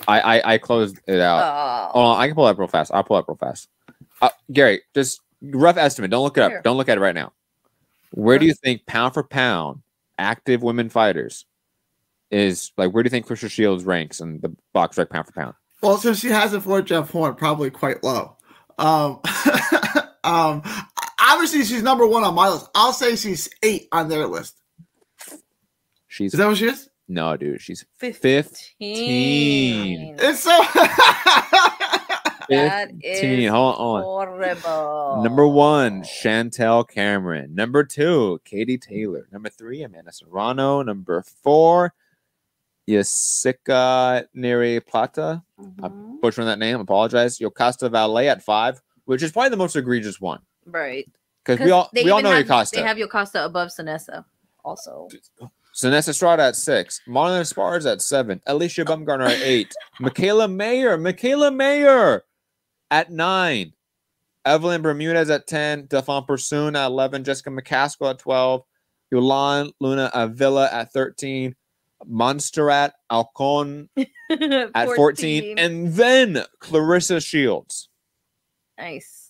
I 0.08 0.42
I 0.44 0.58
closed 0.58 0.98
it 1.06 1.20
out. 1.20 1.90
Oh, 1.94 2.00
on, 2.00 2.20
I 2.20 2.26
can 2.28 2.34
pull 2.34 2.46
up 2.46 2.58
real 2.58 2.68
fast. 2.68 2.90
I'll 2.94 3.04
pull 3.04 3.16
up 3.16 3.28
real 3.28 3.36
fast. 3.36 3.68
Uh, 4.22 4.30
Gary, 4.52 4.82
just 4.94 5.20
rough 5.42 5.76
estimate. 5.76 6.10
Don't 6.10 6.22
look 6.22 6.38
it 6.38 6.42
up. 6.42 6.50
Here. 6.50 6.62
Don't 6.62 6.76
look 6.76 6.88
at 6.88 6.98
it 6.98 7.00
right 7.00 7.14
now. 7.14 7.32
Where 8.12 8.38
do 8.38 8.46
you 8.46 8.54
think 8.54 8.86
pound 8.86 9.14
for 9.14 9.22
pound 9.22 9.82
active 10.18 10.62
women 10.62 10.88
fighters 10.88 11.44
is 12.30 12.72
like? 12.76 12.92
Where 12.92 13.02
do 13.02 13.08
you 13.08 13.10
think 13.10 13.26
Claressa 13.26 13.50
Shields 13.50 13.84
ranks 13.84 14.20
in 14.20 14.40
the 14.40 14.54
box 14.72 14.96
rec 14.96 15.10
pound 15.10 15.26
for 15.26 15.32
pound? 15.32 15.54
Well, 15.82 15.98
since 15.98 16.20
she 16.20 16.28
hasn't 16.28 16.64
fought 16.64 16.86
Jeff 16.86 17.10
Horn, 17.10 17.34
probably 17.34 17.70
quite 17.70 18.02
low. 18.02 18.36
Um, 18.78 19.20
um, 20.24 20.62
obviously 21.20 21.64
she's 21.64 21.82
number 21.82 22.06
one 22.06 22.24
on 22.24 22.34
my 22.34 22.48
list. 22.48 22.68
I'll 22.74 22.92
say 22.92 23.16
she's 23.16 23.48
eight 23.62 23.88
on 23.92 24.08
their 24.08 24.26
list. 24.26 24.60
She's 26.08 26.32
Is 26.32 26.38
that 26.38 26.46
what 26.46 26.56
she 26.56 26.66
is? 26.66 26.88
no, 27.08 27.36
dude. 27.36 27.60
She's 27.60 27.84
15. 27.98 30.16
It's 30.18 30.40
so. 30.40 30.50
That 32.48 32.88
fifteen. 33.02 33.40
is 33.40 33.50
Hold 33.50 33.76
on, 33.76 34.02
horrible. 34.02 35.22
Number 35.22 35.46
one, 35.46 36.02
Chantelle 36.02 36.84
Cameron. 36.84 37.54
Number 37.54 37.84
two, 37.84 38.40
Katie 38.44 38.78
Taylor. 38.78 39.26
Number 39.32 39.48
three, 39.48 39.82
Amanda 39.82 40.12
Serrano. 40.12 40.82
Number 40.82 41.22
four, 41.42 41.94
Jessica 42.88 44.26
Nery 44.36 44.84
Plata. 44.86 45.42
Mhm. 45.60 45.74
I'm 45.82 46.20
butchering 46.20 46.46
that 46.46 46.58
name, 46.58 46.80
apologize. 46.80 47.38
Yokasta 47.38 47.90
Valet 47.90 48.28
at 48.28 48.42
five, 48.42 48.80
which 49.04 49.22
is 49.22 49.32
probably 49.32 49.50
the 49.50 49.56
most 49.56 49.76
egregious 49.76 50.20
one. 50.20 50.40
Right. 50.64 51.08
Because 51.44 51.64
we 51.64 51.70
all 51.70 51.88
we 51.92 52.10
all 52.10 52.22
know 52.22 52.30
have, 52.32 52.46
Yokasta. 52.46 52.72
They 52.72 52.82
have 52.82 52.96
Yokasta 52.96 53.44
above 53.44 53.68
Seniesa 53.68 54.24
also. 54.64 55.08
Seniesa 55.74 56.08
Estrada 56.08 56.42
at 56.44 56.56
six, 56.56 57.00
Marlen 57.06 57.42
Esparza 57.42 57.92
at 57.92 58.00
seven, 58.02 58.40
Alycia 58.48 58.84
Baumgardner 58.84 59.28
at 59.28 59.40
eight, 59.42 59.72
Mikaela 60.00 60.50
Mayer, 60.50 60.96
Mikaela 60.96 61.54
Mayer 61.54 62.24
at 62.90 63.10
nine, 63.10 63.72
Evelyn 64.44 64.82
Bermudez 64.82 65.30
at 65.30 65.46
10, 65.46 65.88
Delfine 65.88 66.26
Persoon 66.26 66.76
at 66.76 66.86
11, 66.86 67.24
Jessica 67.24 67.50
McCaskill 67.50 68.10
at 68.10 68.18
12, 68.18 68.62
Yolan 69.12 69.72
Luna 69.80 70.10
Avila 70.14 70.68
at 70.72 70.92
13, 70.92 71.54
Montserrat 72.06 72.94
Alcon 73.10 73.88
at 74.74 74.94
14, 74.94 75.58
and 75.58 75.92
then 75.92 76.44
Claressa 76.60 77.24
Shields. 77.24 77.88
nice. 78.78 79.22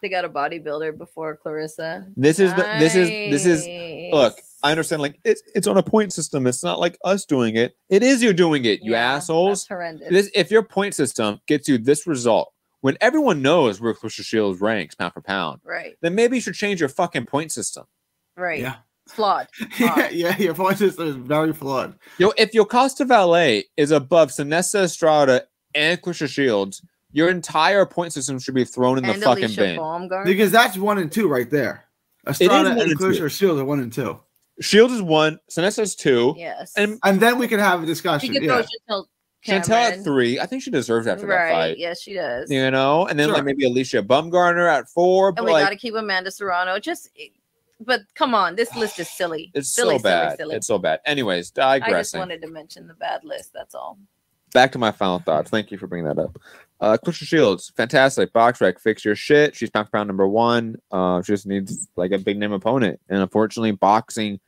They 0.00 0.08
got 0.08 0.24
a 0.24 0.28
bodybuilder 0.28 0.98
before 0.98 1.38
Claressa. 1.44 2.12
This 2.16 2.40
is 2.40 2.52
the 2.54 2.62
this 2.80 2.96
is 2.96 3.08
this 3.08 3.46
is 3.46 4.12
look, 4.12 4.36
I 4.60 4.72
understand 4.72 5.00
like 5.00 5.20
it's 5.24 5.44
it's 5.54 5.68
on 5.68 5.78
a 5.78 5.82
point 5.82 6.12
system. 6.12 6.48
It's 6.48 6.64
not 6.64 6.80
like 6.80 6.98
us 7.04 7.24
doing 7.24 7.54
it. 7.54 7.76
It 7.88 8.02
is 8.02 8.20
you 8.20 8.32
doing 8.32 8.64
it, 8.64 8.82
you 8.82 8.92
Yeah, 8.92 9.14
assholes. 9.14 9.64
Horrendous. 9.64 10.08
This, 10.10 10.30
if 10.34 10.50
your 10.50 10.64
point 10.64 10.96
system 10.96 11.40
gets 11.46 11.68
you 11.68 11.78
this 11.78 12.04
result, 12.08 12.52
when 12.82 12.98
everyone 13.00 13.40
knows 13.40 13.80
where 13.80 13.94
Claressa 13.94 14.24
Shields 14.24 14.60
ranks 14.60 14.94
pound 14.94 15.14
for 15.14 15.22
pound, 15.22 15.60
right. 15.64 15.96
then 16.02 16.14
maybe 16.14 16.36
you 16.36 16.40
should 16.42 16.54
change 16.54 16.80
your 16.80 16.88
fucking 16.88 17.24
point 17.26 17.50
system. 17.50 17.84
Right. 18.36 18.60
yeah. 18.60 18.76
It's 19.06 19.14
flawed. 19.14 19.48
yeah, 19.80 20.10
yeah, 20.10 20.36
your 20.38 20.54
point 20.54 20.78
system 20.78 21.08
is 21.08 21.16
very 21.16 21.52
flawed. 21.52 21.94
Yo, 22.18 22.32
if 22.36 22.52
Yokasta 22.52 23.06
Valet 23.06 23.64
is 23.76 23.90
above 23.90 24.30
Seniesa 24.30 24.82
Estrada 24.84 25.44
and 25.74 26.00
Claressa 26.00 26.28
Shields, 26.28 26.82
your 27.10 27.28
entire 27.28 27.84
point 27.86 28.12
system 28.12 28.38
should 28.38 28.54
be 28.54 28.64
thrown 28.64 28.98
in 28.98 29.04
the 29.04 29.12
and 29.12 29.22
fucking 29.22 29.54
bin. 29.54 29.78
Baumgart. 29.78 30.24
Because 30.24 30.50
that's 30.50 30.76
one 30.76 30.98
and 30.98 31.10
two 31.10 31.28
right 31.28 31.50
there. 31.50 31.84
Estrada 32.28 32.70
one 32.70 32.78
and 32.78 32.90
and 32.90 32.98
Claressa. 32.98 33.30
Shields 33.30 33.60
are 33.60 33.64
one 33.64 33.80
and 33.80 33.92
two. 33.92 34.18
Shields 34.60 34.92
is 34.92 35.02
one, 35.02 35.38
Seniesa 35.50 35.80
is 35.80 35.94
two, 35.96 36.34
yes. 36.36 36.72
and 36.76 36.98
And 37.04 37.20
then 37.20 37.38
we 37.38 37.48
can 37.48 37.58
have 37.58 37.80
a 37.80 37.82
she 37.82 37.86
discussion. 37.86 38.32
could 38.34 38.42
Yeah. 38.42 38.62
throw 38.62 39.00
Chantel 39.02 39.06
Chantel 39.44 39.70
at 39.70 40.04
three. 40.04 40.38
I 40.38 40.46
think 40.46 40.62
she 40.62 40.70
deserves 40.70 41.06
after 41.06 41.26
that 41.26 41.34
Right. 41.34 41.52
fight. 41.52 41.78
Yes, 41.78 42.00
she 42.00 42.14
does. 42.14 42.50
You 42.50 42.70
know, 42.70 43.06
and 43.06 43.18
then 43.18 43.28
Sure. 43.28 43.34
like 43.36 43.44
maybe 43.44 43.64
Alycia 43.64 44.06
Baumgardner 44.06 44.68
at 44.70 44.88
four. 44.88 45.28
and 45.28 45.36
But 45.36 45.44
we 45.46 45.52
like, 45.52 45.64
got 45.64 45.70
to 45.70 45.76
keep 45.76 45.94
Amanda 45.94 46.30
Serrano. 46.30 46.78
Just, 46.78 47.10
but 47.80 48.02
come 48.14 48.34
on, 48.34 48.54
this 48.54 48.74
list 48.76 49.00
is 49.00 49.10
silly. 49.10 49.50
it's 49.54 49.68
silly, 49.68 49.98
so 49.98 50.02
bad. 50.04 50.28
Silly, 50.30 50.36
silly. 50.36 50.56
It's 50.56 50.66
so 50.68 50.78
bad. 50.78 51.00
Anyways, 51.06 51.50
digressing. 51.50 51.94
I 51.94 52.00
just 52.00 52.14
wanted 52.16 52.42
to 52.42 52.48
mention 52.48 52.86
the 52.86 52.94
bad 52.94 53.24
list. 53.24 53.52
That's 53.52 53.74
all. 53.74 53.98
back 54.54 54.70
to 54.70 54.78
my 54.78 54.92
final 54.92 55.18
thoughts. 55.18 55.48
Thank 55.50 55.70
you 55.72 55.78
for 55.78 55.86
bringing 55.86 56.06
that 56.06 56.18
up. 56.18 56.36
Uh, 56.78 56.98
Claressa 57.02 57.24
Shields, 57.24 57.72
fantastic 57.74 58.34
box 58.34 58.60
rec. 58.60 58.78
Fix 58.78 59.02
your 59.02 59.16
shit. 59.16 59.56
She's 59.56 59.70
pound 59.70 59.86
for 59.86 59.92
pound 59.92 60.08
number 60.08 60.28
one. 60.28 60.76
Uh, 60.90 61.22
she 61.22 61.32
just 61.32 61.46
needs 61.46 61.88
like 61.96 62.12
a 62.12 62.18
big 62.18 62.36
name 62.36 62.52
opponent. 62.52 63.00
And 63.08 63.22
unfortunately, 63.22 63.70
boxing 63.70 64.40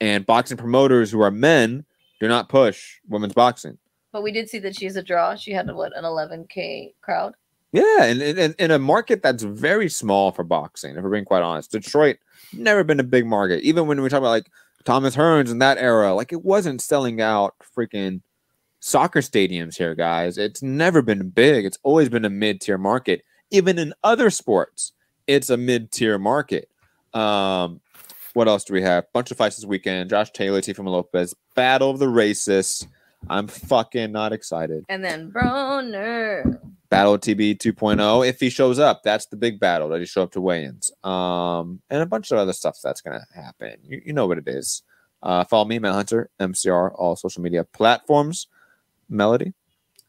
and 0.00 0.24
boxing 0.24 0.56
promoters 0.56 1.10
who 1.10 1.20
are 1.20 1.30
men 1.30 1.84
do 2.20 2.26
not 2.28 2.48
push 2.48 3.00
women's 3.06 3.34
boxing. 3.34 3.76
But 4.14 4.22
we 4.22 4.30
did 4.30 4.48
see 4.48 4.60
that 4.60 4.76
she's 4.76 4.94
a 4.94 5.02
draw. 5.02 5.34
She 5.34 5.50
had 5.50 5.68
what 5.74 5.94
an 5.96 6.04
11k 6.04 6.94
crowd. 7.00 7.34
Yeah, 7.72 8.04
and 8.04 8.22
in, 8.22 8.70
a 8.70 8.78
market 8.78 9.24
that's 9.24 9.42
very 9.42 9.88
small 9.88 10.30
for 10.30 10.44
boxing, 10.44 10.94
if 10.94 11.02
we're 11.02 11.10
being 11.10 11.24
quite 11.24 11.42
honest. 11.42 11.72
Detroit 11.72 12.18
never 12.52 12.84
been 12.84 13.00
a 13.00 13.04
big 13.04 13.26
market. 13.26 13.64
Even 13.64 13.88
when 13.88 14.00
we 14.00 14.08
talk 14.08 14.18
about 14.18 14.28
like 14.28 14.48
Thomas 14.84 15.16
Hearns 15.16 15.50
in 15.50 15.58
that 15.58 15.78
era, 15.78 16.14
like 16.14 16.32
it 16.32 16.44
wasn't 16.44 16.80
selling 16.80 17.20
out 17.20 17.56
freaking 17.76 18.20
soccer 18.78 19.18
stadiums 19.18 19.76
here, 19.76 19.96
guys. 19.96 20.38
It's 20.38 20.62
never 20.62 21.02
been 21.02 21.30
big. 21.30 21.64
It's 21.64 21.78
always 21.82 22.08
been 22.08 22.24
a 22.24 22.30
mid-tier 22.30 22.78
market. 22.78 23.24
Even 23.50 23.80
in 23.80 23.94
other 24.04 24.30
sports, 24.30 24.92
it's 25.26 25.50
a 25.50 25.56
mid-tier 25.56 26.20
market. 26.20 26.70
Um, 27.14 27.80
what 28.34 28.46
else 28.46 28.62
do 28.62 28.74
we 28.74 28.82
have? 28.82 29.12
Bunch 29.12 29.32
of 29.32 29.36
fights 29.38 29.56
this 29.56 29.64
weekend. 29.64 30.10
Josh 30.10 30.30
Taylor, 30.30 30.60
Teofimo 30.60 30.90
Lopez, 30.90 31.34
Battle 31.56 31.90
of 31.90 31.98
the 31.98 32.06
Racists. 32.06 32.86
I'm 33.28 33.46
fucking 33.46 34.12
not 34.12 34.32
excited. 34.32 34.84
And 34.88 35.04
then 35.04 35.30
Broner. 35.30 36.60
Battle 36.88 37.18
TB 37.18 37.58
2.0 37.58 38.28
if 38.28 38.38
he 38.38 38.50
shows 38.50 38.78
up. 38.78 39.02
That's 39.02 39.26
the 39.26 39.36
big 39.36 39.58
battle. 39.58 39.88
Does 39.88 40.00
he 40.00 40.06
show 40.06 40.22
up 40.22 40.32
to 40.32 40.40
weigh-ins? 40.40 40.92
Um, 41.02 41.80
and 41.90 42.02
a 42.02 42.06
bunch 42.06 42.30
of 42.30 42.38
other 42.38 42.52
stuff 42.52 42.78
that's 42.82 43.00
gonna 43.00 43.24
happen. 43.34 43.76
You, 43.82 44.02
you 44.06 44.12
know 44.12 44.26
what 44.26 44.38
it 44.38 44.46
is. 44.46 44.82
Uh, 45.22 45.42
follow 45.44 45.64
me, 45.64 45.78
Matt 45.78 45.94
Hunter, 45.94 46.30
MCR, 46.38 46.92
all 46.94 47.16
social 47.16 47.42
media 47.42 47.64
platforms. 47.64 48.46
Melody, 49.08 49.54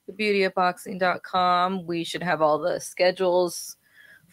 thebeautyofboxing.com. 0.09 1.85
We 1.85 2.03
should 2.03 2.23
have 2.23 2.41
all 2.41 2.59
the 2.59 2.79
schedules 2.79 3.77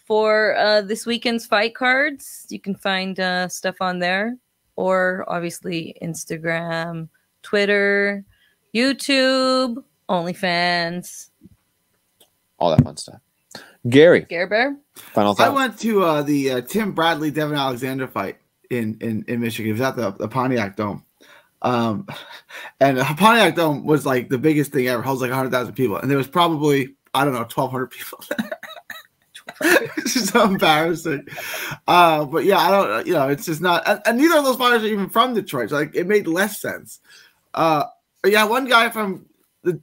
for 0.07 0.57
uh, 0.57 0.83
this 0.83 1.07
weekend's 1.07 1.47
fight 1.47 1.75
cards. 1.75 2.47
You 2.49 2.61
can 2.61 2.75
find 2.75 3.19
uh, 3.19 3.49
stuff 3.49 3.77
on 3.81 3.99
there, 3.99 4.37
or 4.77 5.25
obviously 5.29 5.97
Instagram, 6.03 7.09
Twitter, 7.43 8.25
YouTube, 8.75 9.83
OnlyFans. 10.09 11.31
all 12.59 12.71
that 12.71 12.83
fun 12.85 12.97
stuff. 12.97 13.21
Gary, 13.89 14.21
Gare 14.21 14.47
Bear. 14.47 14.77
final 14.95 15.35
thought. 15.35 15.49
I 15.49 15.51
went 15.51 15.79
to 15.81 16.05
uh, 16.05 16.23
the 16.23 16.51
uh, 16.53 16.61
Tim 16.61 16.93
Bradley 16.93 17.31
Devon 17.31 17.57
Alexander 17.57 18.07
fight 18.07 18.39
in 18.71 18.97
in, 19.01 19.25
in 19.27 19.41
Michigan. 19.41 19.71
It 19.71 19.73
was 19.73 19.81
at 19.81 19.97
the, 19.97 20.13
the 20.13 20.29
Pontiac 20.29 20.77
Dome. 20.77 21.05
Um, 21.63 22.07
and 22.81 22.99
the 22.99 23.05
Pontiac 23.05 23.57
Dome 23.57 23.85
was 23.85 24.05
like 24.07 24.29
the 24.29 24.39
biggest 24.39 24.73
thing 24.73 24.89
ever. 24.89 25.03
It 25.03 25.07
holds 25.07 25.21
like 25.21 25.31
100,000 25.31 25.73
people. 25.75 25.97
And 25.97 26.11
there 26.11 26.19
was 26.19 26.29
probably, 26.29 26.95
I 27.15 27.25
don't 27.25 27.33
know, 27.33 27.41
1,200 27.41 27.87
people 27.89 28.25
there. 28.39 28.51
it's 29.97 30.31
so 30.31 30.45
embarrassing. 30.45 31.27
Uh, 31.87 32.25
but 32.25 32.45
yeah, 32.45 32.59
I 32.59 32.71
don't, 32.71 33.07
you 33.07 33.15
know, 33.15 33.29
it's 33.29 33.47
just 33.47 33.61
not, 33.61 33.83
and, 33.87 34.01
and 34.07 34.19
neither 34.19 34.39
of 34.39 34.45
those 34.45 34.57
fighters 34.57 34.83
are 34.83 34.89
even 34.89 35.09
from 35.09 35.35
Detroit. 35.35 35.71
So 35.71 35.77
like 35.77 35.95
it 35.95 36.07
made 36.07 36.27
less 36.27 36.61
sense. 36.61 37.01
Uh, 37.55 37.85
yeah, 38.27 38.45
one 38.45 38.67
guy 38.67 38.91
from 38.91 39.27
the 39.63 39.81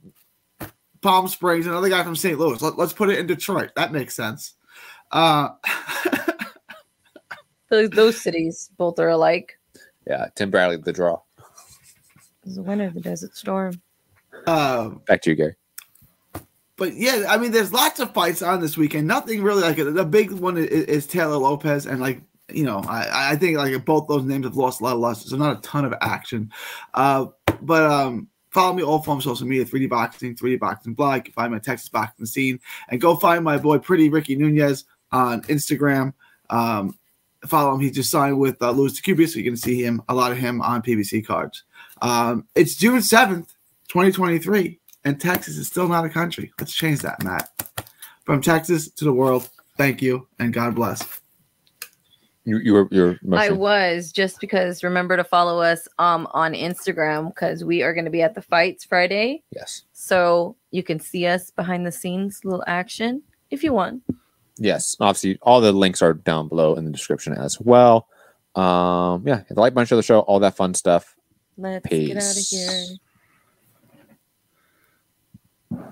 Palm 1.02 1.28
Springs, 1.28 1.66
another 1.66 1.88
guy 1.88 2.02
from 2.02 2.16
St. 2.16 2.38
Louis. 2.38 2.60
Let, 2.60 2.78
us 2.78 2.92
put 2.92 3.10
it 3.10 3.18
in 3.18 3.26
Detroit. 3.26 3.72
That 3.76 3.92
makes 3.92 4.14
sense. 4.14 4.54
Uh, 5.10 5.50
Those, 7.70 7.90
those 7.90 8.20
cities 8.20 8.68
both 8.78 8.98
are 8.98 9.10
alike. 9.10 9.56
yeah, 10.04 10.26
Tim 10.34 10.50
Bradley, 10.50 10.76
the 10.78 10.92
draw. 10.92 11.20
Is 12.44 12.56
the 12.56 12.62
winner 12.62 12.86
of 12.86 12.94
the 12.94 13.00
Desert 13.00 13.36
Storm. 13.36 13.80
um, 14.48 15.02
Back 15.06 15.22
to 15.22 15.30
you, 15.30 15.36
Gary. 15.36 15.54
but 16.76 16.94
yeah, 16.94 17.26
I 17.28 17.36
mean, 17.36 17.52
there's 17.52 17.72
lots 17.72 18.00
of 18.00 18.12
fights 18.12 18.42
on 18.42 18.60
this 18.60 18.76
weekend. 18.76 19.06
Nothing 19.06 19.40
really 19.44 19.62
like 19.62 19.76
the 19.76 20.04
big 20.04 20.32
one 20.32 20.58
is, 20.58 20.66
is 20.66 21.06
Taylor 21.06 21.36
Lopez, 21.36 21.86
and 21.86 22.00
like 22.00 22.22
you 22.52 22.64
know, 22.64 22.78
I, 22.88 23.32
I 23.32 23.36
think 23.36 23.56
like 23.56 23.84
both 23.84 24.08
those 24.08 24.24
names 24.24 24.46
have 24.46 24.56
lost 24.56 24.80
a 24.80 24.84
lot 24.84 24.94
of 24.94 24.98
luster, 24.98 25.28
so 25.28 25.36
not 25.36 25.56
a 25.56 25.60
ton 25.60 25.84
of 25.84 25.94
action. 26.00 26.50
Uh, 26.94 27.26
but 27.62 27.84
um, 27.84 28.26
follow 28.50 28.72
me 28.72 28.82
all 28.82 29.00
from 29.00 29.20
social 29.20 29.46
media: 29.46 29.64
3D 29.64 29.88
Boxing, 29.88 30.34
3D 30.34 30.58
Boxing 30.58 30.94
Blog. 30.94 31.16
You 31.16 31.22
can 31.24 31.32
find 31.32 31.52
my 31.52 31.58
Texas 31.58 31.88
boxing 31.88 32.26
scene, 32.26 32.60
and 32.88 33.00
go 33.00 33.16
find 33.16 33.44
my 33.44 33.56
boy 33.56 33.78
Pretty 33.78 34.08
Ricky 34.08 34.36
Nunez 34.36 34.84
on 35.12 35.42
Instagram. 35.42 36.12
Um, 36.50 36.98
follow 37.46 37.74
him; 37.74 37.80
he 37.80 37.90
just 37.90 38.10
signed 38.10 38.38
with 38.38 38.60
uh, 38.62 38.70
Louis 38.70 39.00
DeCubas, 39.00 39.30
so 39.30 39.38
you 39.38 39.44
can 39.44 39.56
see 39.56 39.82
him 39.82 40.02
a 40.08 40.14
lot 40.14 40.32
of 40.32 40.38
him 40.38 40.60
on 40.62 40.82
PBC 40.82 41.26
cards. 41.26 41.64
Um, 42.02 42.46
it's 42.54 42.76
June 42.76 43.02
seventh, 43.02 43.54
2023 43.88 44.80
and 45.04 45.20
Texas 45.20 45.56
is 45.56 45.66
still 45.66 45.88
not 45.88 46.04
a 46.04 46.08
country. 46.08 46.52
Let's 46.58 46.74
change 46.74 47.00
that, 47.00 47.22
Matt. 47.22 47.50
From 48.24 48.40
Texas 48.40 48.90
to 48.92 49.04
the 49.04 49.12
world, 49.12 49.48
thank 49.76 50.02
you 50.02 50.28
and 50.38 50.52
God 50.52 50.74
bless. 50.74 51.19
You, 52.44 52.58
you 52.58 52.72
were 52.72 52.88
you're 52.90 53.18
I 53.32 53.50
was 53.50 54.12
just 54.12 54.40
because 54.40 54.82
remember 54.82 55.16
to 55.16 55.24
follow 55.24 55.60
us 55.60 55.86
um 55.98 56.26
on 56.32 56.54
Instagram 56.54 57.28
because 57.28 57.64
we 57.64 57.82
are 57.82 57.92
going 57.92 58.06
to 58.06 58.10
be 58.10 58.22
at 58.22 58.34
the 58.34 58.40
fights 58.40 58.84
Friday. 58.84 59.42
Yes. 59.54 59.82
So 59.92 60.56
you 60.70 60.82
can 60.82 60.98
see 61.00 61.26
us 61.26 61.50
behind 61.50 61.86
the 61.86 61.92
scenes, 61.92 62.40
little 62.44 62.64
action 62.66 63.22
if 63.50 63.62
you 63.62 63.72
want. 63.72 64.02
Yes, 64.56 64.96
obviously 65.00 65.38
all 65.42 65.60
the 65.60 65.72
links 65.72 66.02
are 66.02 66.14
down 66.14 66.48
below 66.48 66.74
in 66.74 66.84
the 66.84 66.90
description 66.90 67.34
as 67.34 67.60
well. 67.60 68.08
Um, 68.54 69.26
yeah, 69.26 69.42
the 69.48 69.60
light 69.60 69.74
bunch 69.74 69.92
of 69.92 69.96
the 69.96 70.02
show, 70.02 70.20
all 70.20 70.40
that 70.40 70.56
fun 70.56 70.74
stuff. 70.74 71.14
Let's 71.56 71.86
Peace. 71.88 72.08
get 72.08 72.16
out 72.16 72.36
of 72.36 72.44
here. 75.78 75.90